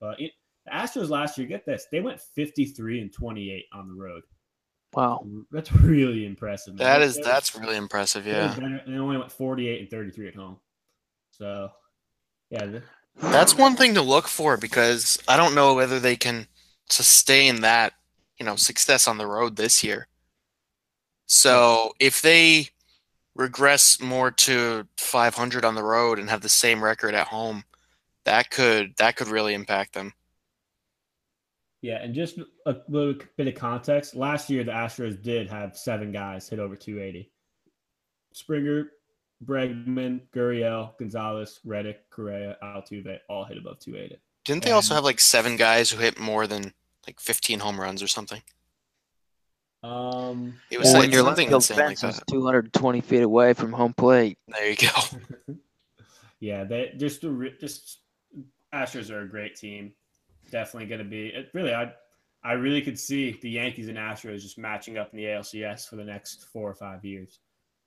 [0.01, 0.33] But it,
[0.65, 4.23] the Astros last year, get this, they went 53 and 28 on the road.
[4.93, 5.27] Wow.
[5.51, 6.75] That's really impressive.
[6.75, 6.79] man.
[6.85, 8.27] That is They- that's really impressive.
[8.27, 10.59] Yeah, better- They only went 48 and 33 at home.
[11.33, 11.71] So,
[12.51, 12.81] yeah,
[13.21, 16.47] that's one thing to look for because I don't know whether they can
[16.89, 17.95] sustain that
[18.39, 20.07] you know success on the road this year.
[21.27, 22.69] So if they
[23.37, 27.65] regress more to 500 on the road and have the same record at home,
[28.25, 30.13] that could that could really impact them.
[31.83, 34.17] Yeah, and just a little bit of context.
[34.17, 37.31] Last year, the Astros did have seven guys hit over 280.
[38.33, 38.91] Springer,
[39.45, 44.21] Bregman, Gurriel, Gonzalez, Reddick, Correa, Altuve all hit above 280.
[44.45, 46.73] Didn't they also have like seven guys who hit more than
[47.07, 48.43] like 15 home runs or something?
[49.83, 52.27] Um, It was Well, like when your left something field insane like fence is that.
[52.29, 54.39] 220 feet away from home plate.
[54.49, 55.55] There you go.
[56.41, 58.01] yeah, they just the re- just
[58.75, 59.93] Astros are a great team.
[60.51, 61.75] Definitely going to be it, really.
[61.75, 61.93] I
[62.43, 65.97] I really could see the Yankees and Astros just matching up in the ALCS for
[65.97, 67.41] the next four or five years.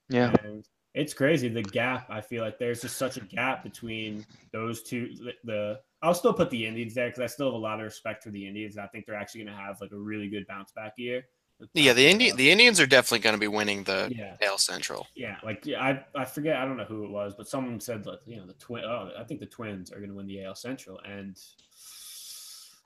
[0.10, 0.34] Yeah.
[0.44, 2.10] And it's crazy the gap.
[2.10, 5.14] I feel like there's just such a gap between those two.
[5.16, 7.86] The, the I'll still put the Indians there because I still have a lot of
[7.86, 8.76] respect for the Indians.
[8.76, 11.24] And I think they're actually going to have like a really good bounce back year.
[11.73, 14.38] Yeah, the Uh, Indi- the Indians are definitely going to be winning the yeah.
[14.41, 15.07] AL Central.
[15.15, 18.03] Yeah, like yeah, I I forget I don't know who it was, but someone said
[18.06, 18.84] that you know the twin.
[18.86, 21.38] Oh, I think the Twins are going to win the AL Central, and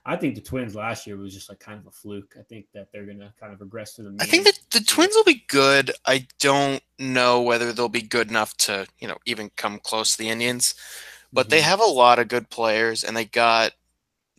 [0.06, 2.34] I think the Twins last year was just like kind of a fluke.
[2.38, 4.10] I think that they're going to kind of regress to the.
[4.10, 4.20] Mean.
[4.20, 5.92] I think that the Twins will be good.
[6.04, 10.18] I don't know whether they'll be good enough to, you know, even come close to
[10.18, 10.74] the Indians.
[11.32, 11.64] But they Mhm.
[11.64, 13.72] have a lot of good players, and they got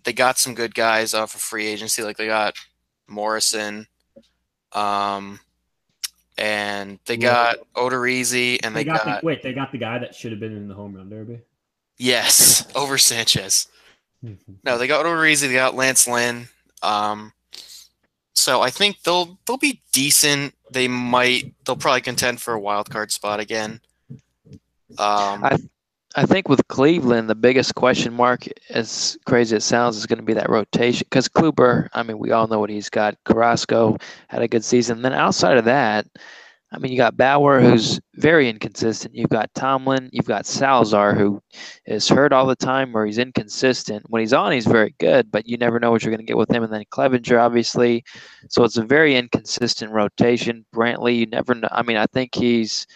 [0.04, 2.04] they got some good guys off of free agency.
[2.04, 2.54] Like they got
[3.08, 3.88] Morrison,
[4.76, 5.40] um,
[6.38, 9.42] and they got Odorizzi, and they, they, got, got, the, wait.
[9.42, 11.40] They got the guy that should have been in the home run derby.
[11.98, 13.68] yes over Sanchez.
[14.64, 16.48] No, they got Odorizzi, they got Lance Lynn.
[16.82, 17.32] Um,
[18.34, 20.54] so I think they'll they'll be decent.
[20.72, 23.80] They might they'll probably contend for a wild card spot again.
[24.98, 25.58] Um, I-
[26.18, 30.20] I think with Cleveland, the biggest question mark, as crazy as it sounds, is going
[30.20, 31.06] to be that rotation.
[31.10, 33.18] Because Kluber, I mean, we all know what he's got.
[33.26, 33.98] Carrasco
[34.30, 35.02] had a good season.
[35.02, 36.08] Then outside of that,
[36.72, 39.14] I mean, you got Bauer, who's very inconsistent.
[39.14, 40.10] You've got Tomlin.
[40.12, 41.42] You've got Salazar, who
[41.86, 44.10] is hurt all the time, or he's inconsistent.
[44.10, 46.38] When he's on, he's very good, but you never know what you're going to get
[46.38, 46.64] with him.
[46.64, 48.04] And then Clevinger, obviously.
[48.50, 50.66] So it's a very inconsistent rotation.
[50.74, 51.70] Brantley, you never know.
[51.72, 52.88] I mean, I think he's.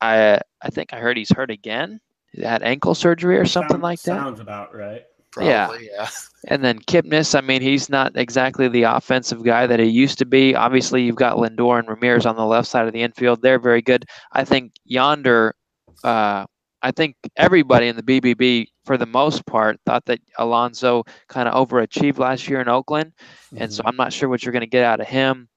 [0.00, 2.00] I I think I heard he's hurt again.
[2.32, 4.16] He had ankle surgery or something Sound- like that.
[4.16, 5.02] Sounds about right.
[5.40, 5.66] yeah.
[5.66, 6.08] probably, yeah.
[6.48, 10.24] And then Kipnis, I mean, he's not exactly the offensive guy that he used to
[10.24, 10.56] be.
[10.56, 13.42] Obviously, you've got Lindor and Ramirez on the left side of the infield.
[13.42, 14.04] They're very good.
[14.32, 15.54] I think Yonder,
[16.02, 16.46] uh,
[16.82, 21.68] I think everybody in the BBB, for the most part, thought that Alonso kind of
[21.68, 23.12] overachieved last year in Oakland.
[23.56, 25.48] And so I'm not sure what you're going to get out of him.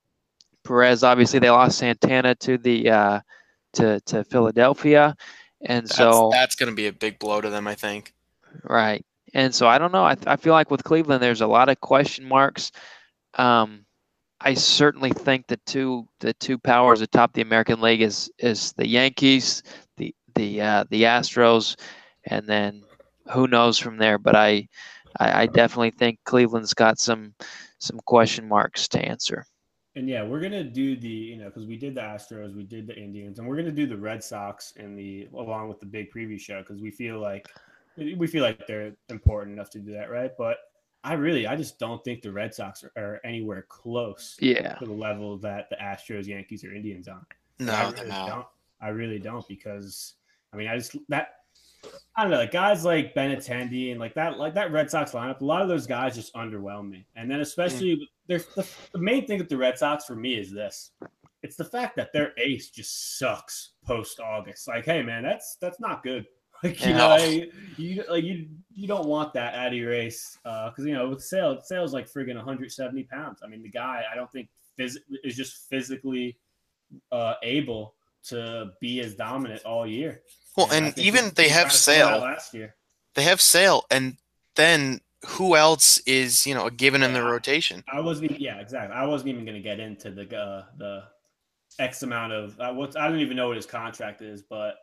[0.63, 3.19] Perez, obviously, they lost Santana to the uh,
[3.73, 5.15] to to Philadelphia,
[5.61, 8.13] and That's, so that's going to be a big blow to them, I think.
[8.63, 9.05] Right.
[9.33, 10.05] And so I don't know.
[10.05, 12.71] I, I feel like with Cleveland, there's a lot of question marks.
[13.35, 13.85] Um,
[14.41, 18.87] I certainly think the two the two powers atop the American League is is the
[18.87, 19.63] Yankees,
[19.97, 21.75] the the uh, the Astros,
[22.25, 22.83] and then
[23.31, 24.17] who knows from there.
[24.17, 24.67] But I,
[25.19, 27.33] I I definitely think Cleveland's got some
[27.79, 29.45] some question marks to answer.
[29.97, 32.85] And yeah, we're gonna do the you know because we did the Astros, we did
[32.87, 36.11] the Indians, and we're gonna do the Red Sox in the along with the big
[36.11, 37.47] preview show because we feel like
[37.97, 40.31] we feel like they're important enough to do that, right?
[40.37, 40.57] But
[41.05, 44.73] I really, I just don't think the Red Sox are, are anywhere close Yeah.
[44.75, 47.25] to the level that the Astros, Yankees, or Indians on.
[47.59, 48.27] No, I they're really not.
[48.27, 48.45] don't.
[48.81, 50.15] I really don't because
[50.51, 51.44] I mean I just that
[52.15, 55.41] I don't know like guys like Benintendi and like that like that Red Sox lineup.
[55.41, 59.27] A lot of those guys just underwhelm me, and then especially there's the, the main
[59.27, 60.91] thing with the Red Sox for me is this.
[61.43, 64.67] It's the fact that their ace just sucks post August.
[64.67, 66.25] Like, hey man, that's that's not good.
[66.63, 66.97] Like you Yeah.
[66.97, 70.93] know, like, you like you you don't want that out of your ace because you
[70.93, 73.41] know with Sale Sale's like friggin' 170 pounds.
[73.43, 74.47] I mean, the guy I don't think
[74.79, 74.95] phys-
[75.25, 76.37] is just physically
[77.11, 77.95] uh, able
[78.29, 80.21] to be as dominant all year.
[80.55, 82.19] Well, I and even they have kinda saw that Sale.
[82.19, 82.75] last year.
[83.15, 84.17] They have Sale, and
[84.55, 87.83] then who else is you know a given in the rotation?
[87.91, 88.39] I wasn't.
[88.39, 88.95] Yeah, exactly.
[88.95, 91.03] I wasn't even going to get into the uh, the
[91.79, 94.75] X amount of uh, what I don't even know what his contract is, but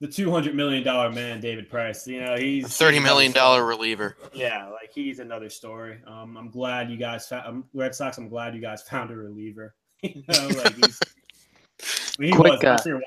[0.00, 2.06] the two hundred million dollar man, David Price.
[2.06, 4.16] You know, he's Thirty he's million another reliever.
[4.32, 6.00] Yeah, like he's another story.
[6.06, 8.18] Um, I'm glad you guys found um, Red Sox.
[8.18, 9.74] I'm glad you guys found a reliever.
[10.02, 10.98] you know, like he's.
[11.84, 13.06] I mean, he Quick, was uh, last year watching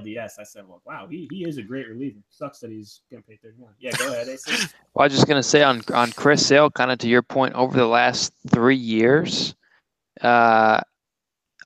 [0.00, 0.38] LDS.
[0.38, 2.20] I said, well, wow, he, he is a great reliever.
[2.30, 3.72] Sucks that he's getting paid 31.
[3.78, 4.28] Yeah, go ahead.
[4.94, 7.54] Well, I was just gonna say on on Chris Sale, kind of to your point,
[7.54, 9.56] over the last three years,
[10.20, 10.80] uh,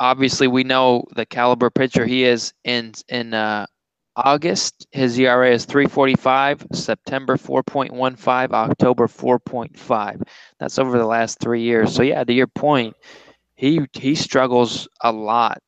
[0.00, 2.54] obviously we know the caliber pitcher he is.
[2.64, 3.66] In in uh,
[4.16, 6.74] August, his ERA is 3.45.
[6.74, 8.52] September 4.15.
[8.52, 10.22] October 4.5.
[10.58, 11.94] That's over the last three years.
[11.94, 12.96] So yeah, to your point,
[13.56, 15.58] he he struggles a lot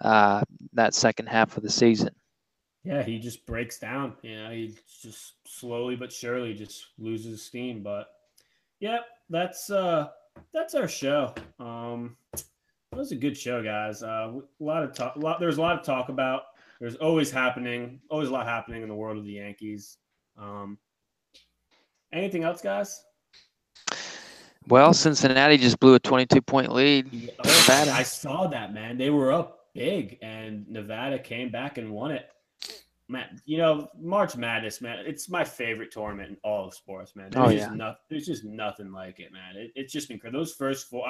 [0.00, 0.42] uh,
[0.72, 2.10] that second half of the season.
[2.84, 4.14] Yeah, he just breaks down.
[4.22, 7.82] You know, he just slowly but surely just loses steam.
[7.82, 8.08] But
[8.80, 8.98] yeah,
[9.28, 10.08] that's uh
[10.54, 11.34] that's our show.
[11.58, 12.44] Um, it
[12.96, 14.02] was a good show, guys.
[14.02, 15.16] Uh, a lot of talk.
[15.16, 15.38] A lot.
[15.38, 16.42] There was a lot of talk about
[16.80, 19.98] there's always happening, always a lot happening in the world of the Yankees.
[20.38, 20.78] Um,
[22.12, 23.04] anything else, guys?
[24.68, 27.12] Well, Cincinnati just blew a 22 point lead.
[27.44, 27.90] Nevada.
[27.92, 28.98] I saw that, man.
[28.98, 32.28] They were up big, and Nevada came back and won it.
[33.10, 37.30] Man, you know, March Madness, man, it's my favorite tournament in all of sports, man.
[37.30, 37.74] There's Oh, just yeah.
[37.74, 39.56] no, there's just nothing like it, man.
[39.56, 40.40] It, it's just incredible.
[40.40, 41.06] Those first four,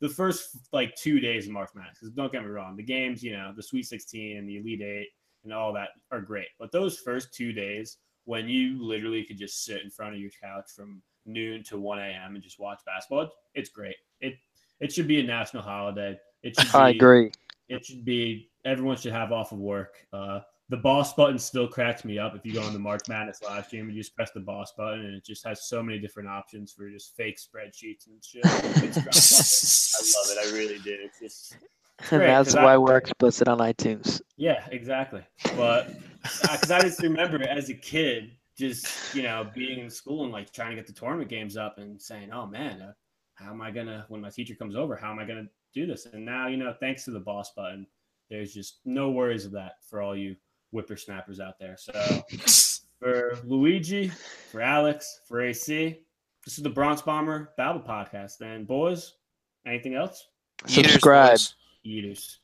[0.00, 3.22] the first like two days of March Madness, 'cause don't get me wrong, the games,
[3.22, 5.08] you know, the Sweet 16 and the Elite Eight
[5.42, 6.48] and all that are great.
[6.58, 10.30] But those first two days, when you literally could just sit in front of your
[10.40, 12.34] couch from noon to 1 a.m.
[12.36, 13.96] and just watch basketball, it- it's great.
[14.20, 14.34] It
[14.78, 16.16] it should be a national holiday.
[16.44, 17.32] It should be, I agree.
[17.70, 19.94] It should be everyone should have off of work.
[20.12, 22.36] Uh, the boss button still cracks me up.
[22.36, 24.72] If you go on the March Madness live stream and you just press the boss
[24.76, 28.42] button, and it just has so many different options for just fake spreadsheets and shit.
[28.44, 29.94] It's.
[29.96, 30.48] I love it.
[30.48, 30.96] I really do.
[31.00, 31.52] It's just
[31.98, 34.20] And great, that's 'cause I- why we're explicit on iTunes.
[34.36, 35.22] yeah, exactly.
[35.56, 35.88] But
[36.42, 40.52] because I just remember as a kid, just you know, being in school and like
[40.52, 42.92] trying to get the tournament games up and saying, "Oh man, uh,
[43.34, 44.94] how am I gonna when my teacher comes over?
[44.96, 47.86] How am I gonna do this?" And now, you know, thanks to the boss button,
[48.28, 50.36] there's just no worries of that for all you
[50.72, 51.76] whippersnappers out there.
[51.76, 52.22] So
[52.98, 54.08] for Luigi,
[54.50, 55.98] for Alex, for AC,
[56.44, 58.40] this is the Bronx Bomber Babble podcast.
[58.40, 59.14] And boys,
[59.66, 60.28] anything else?
[60.66, 61.38] Subscribe.
[61.84, 62.40] Eaters.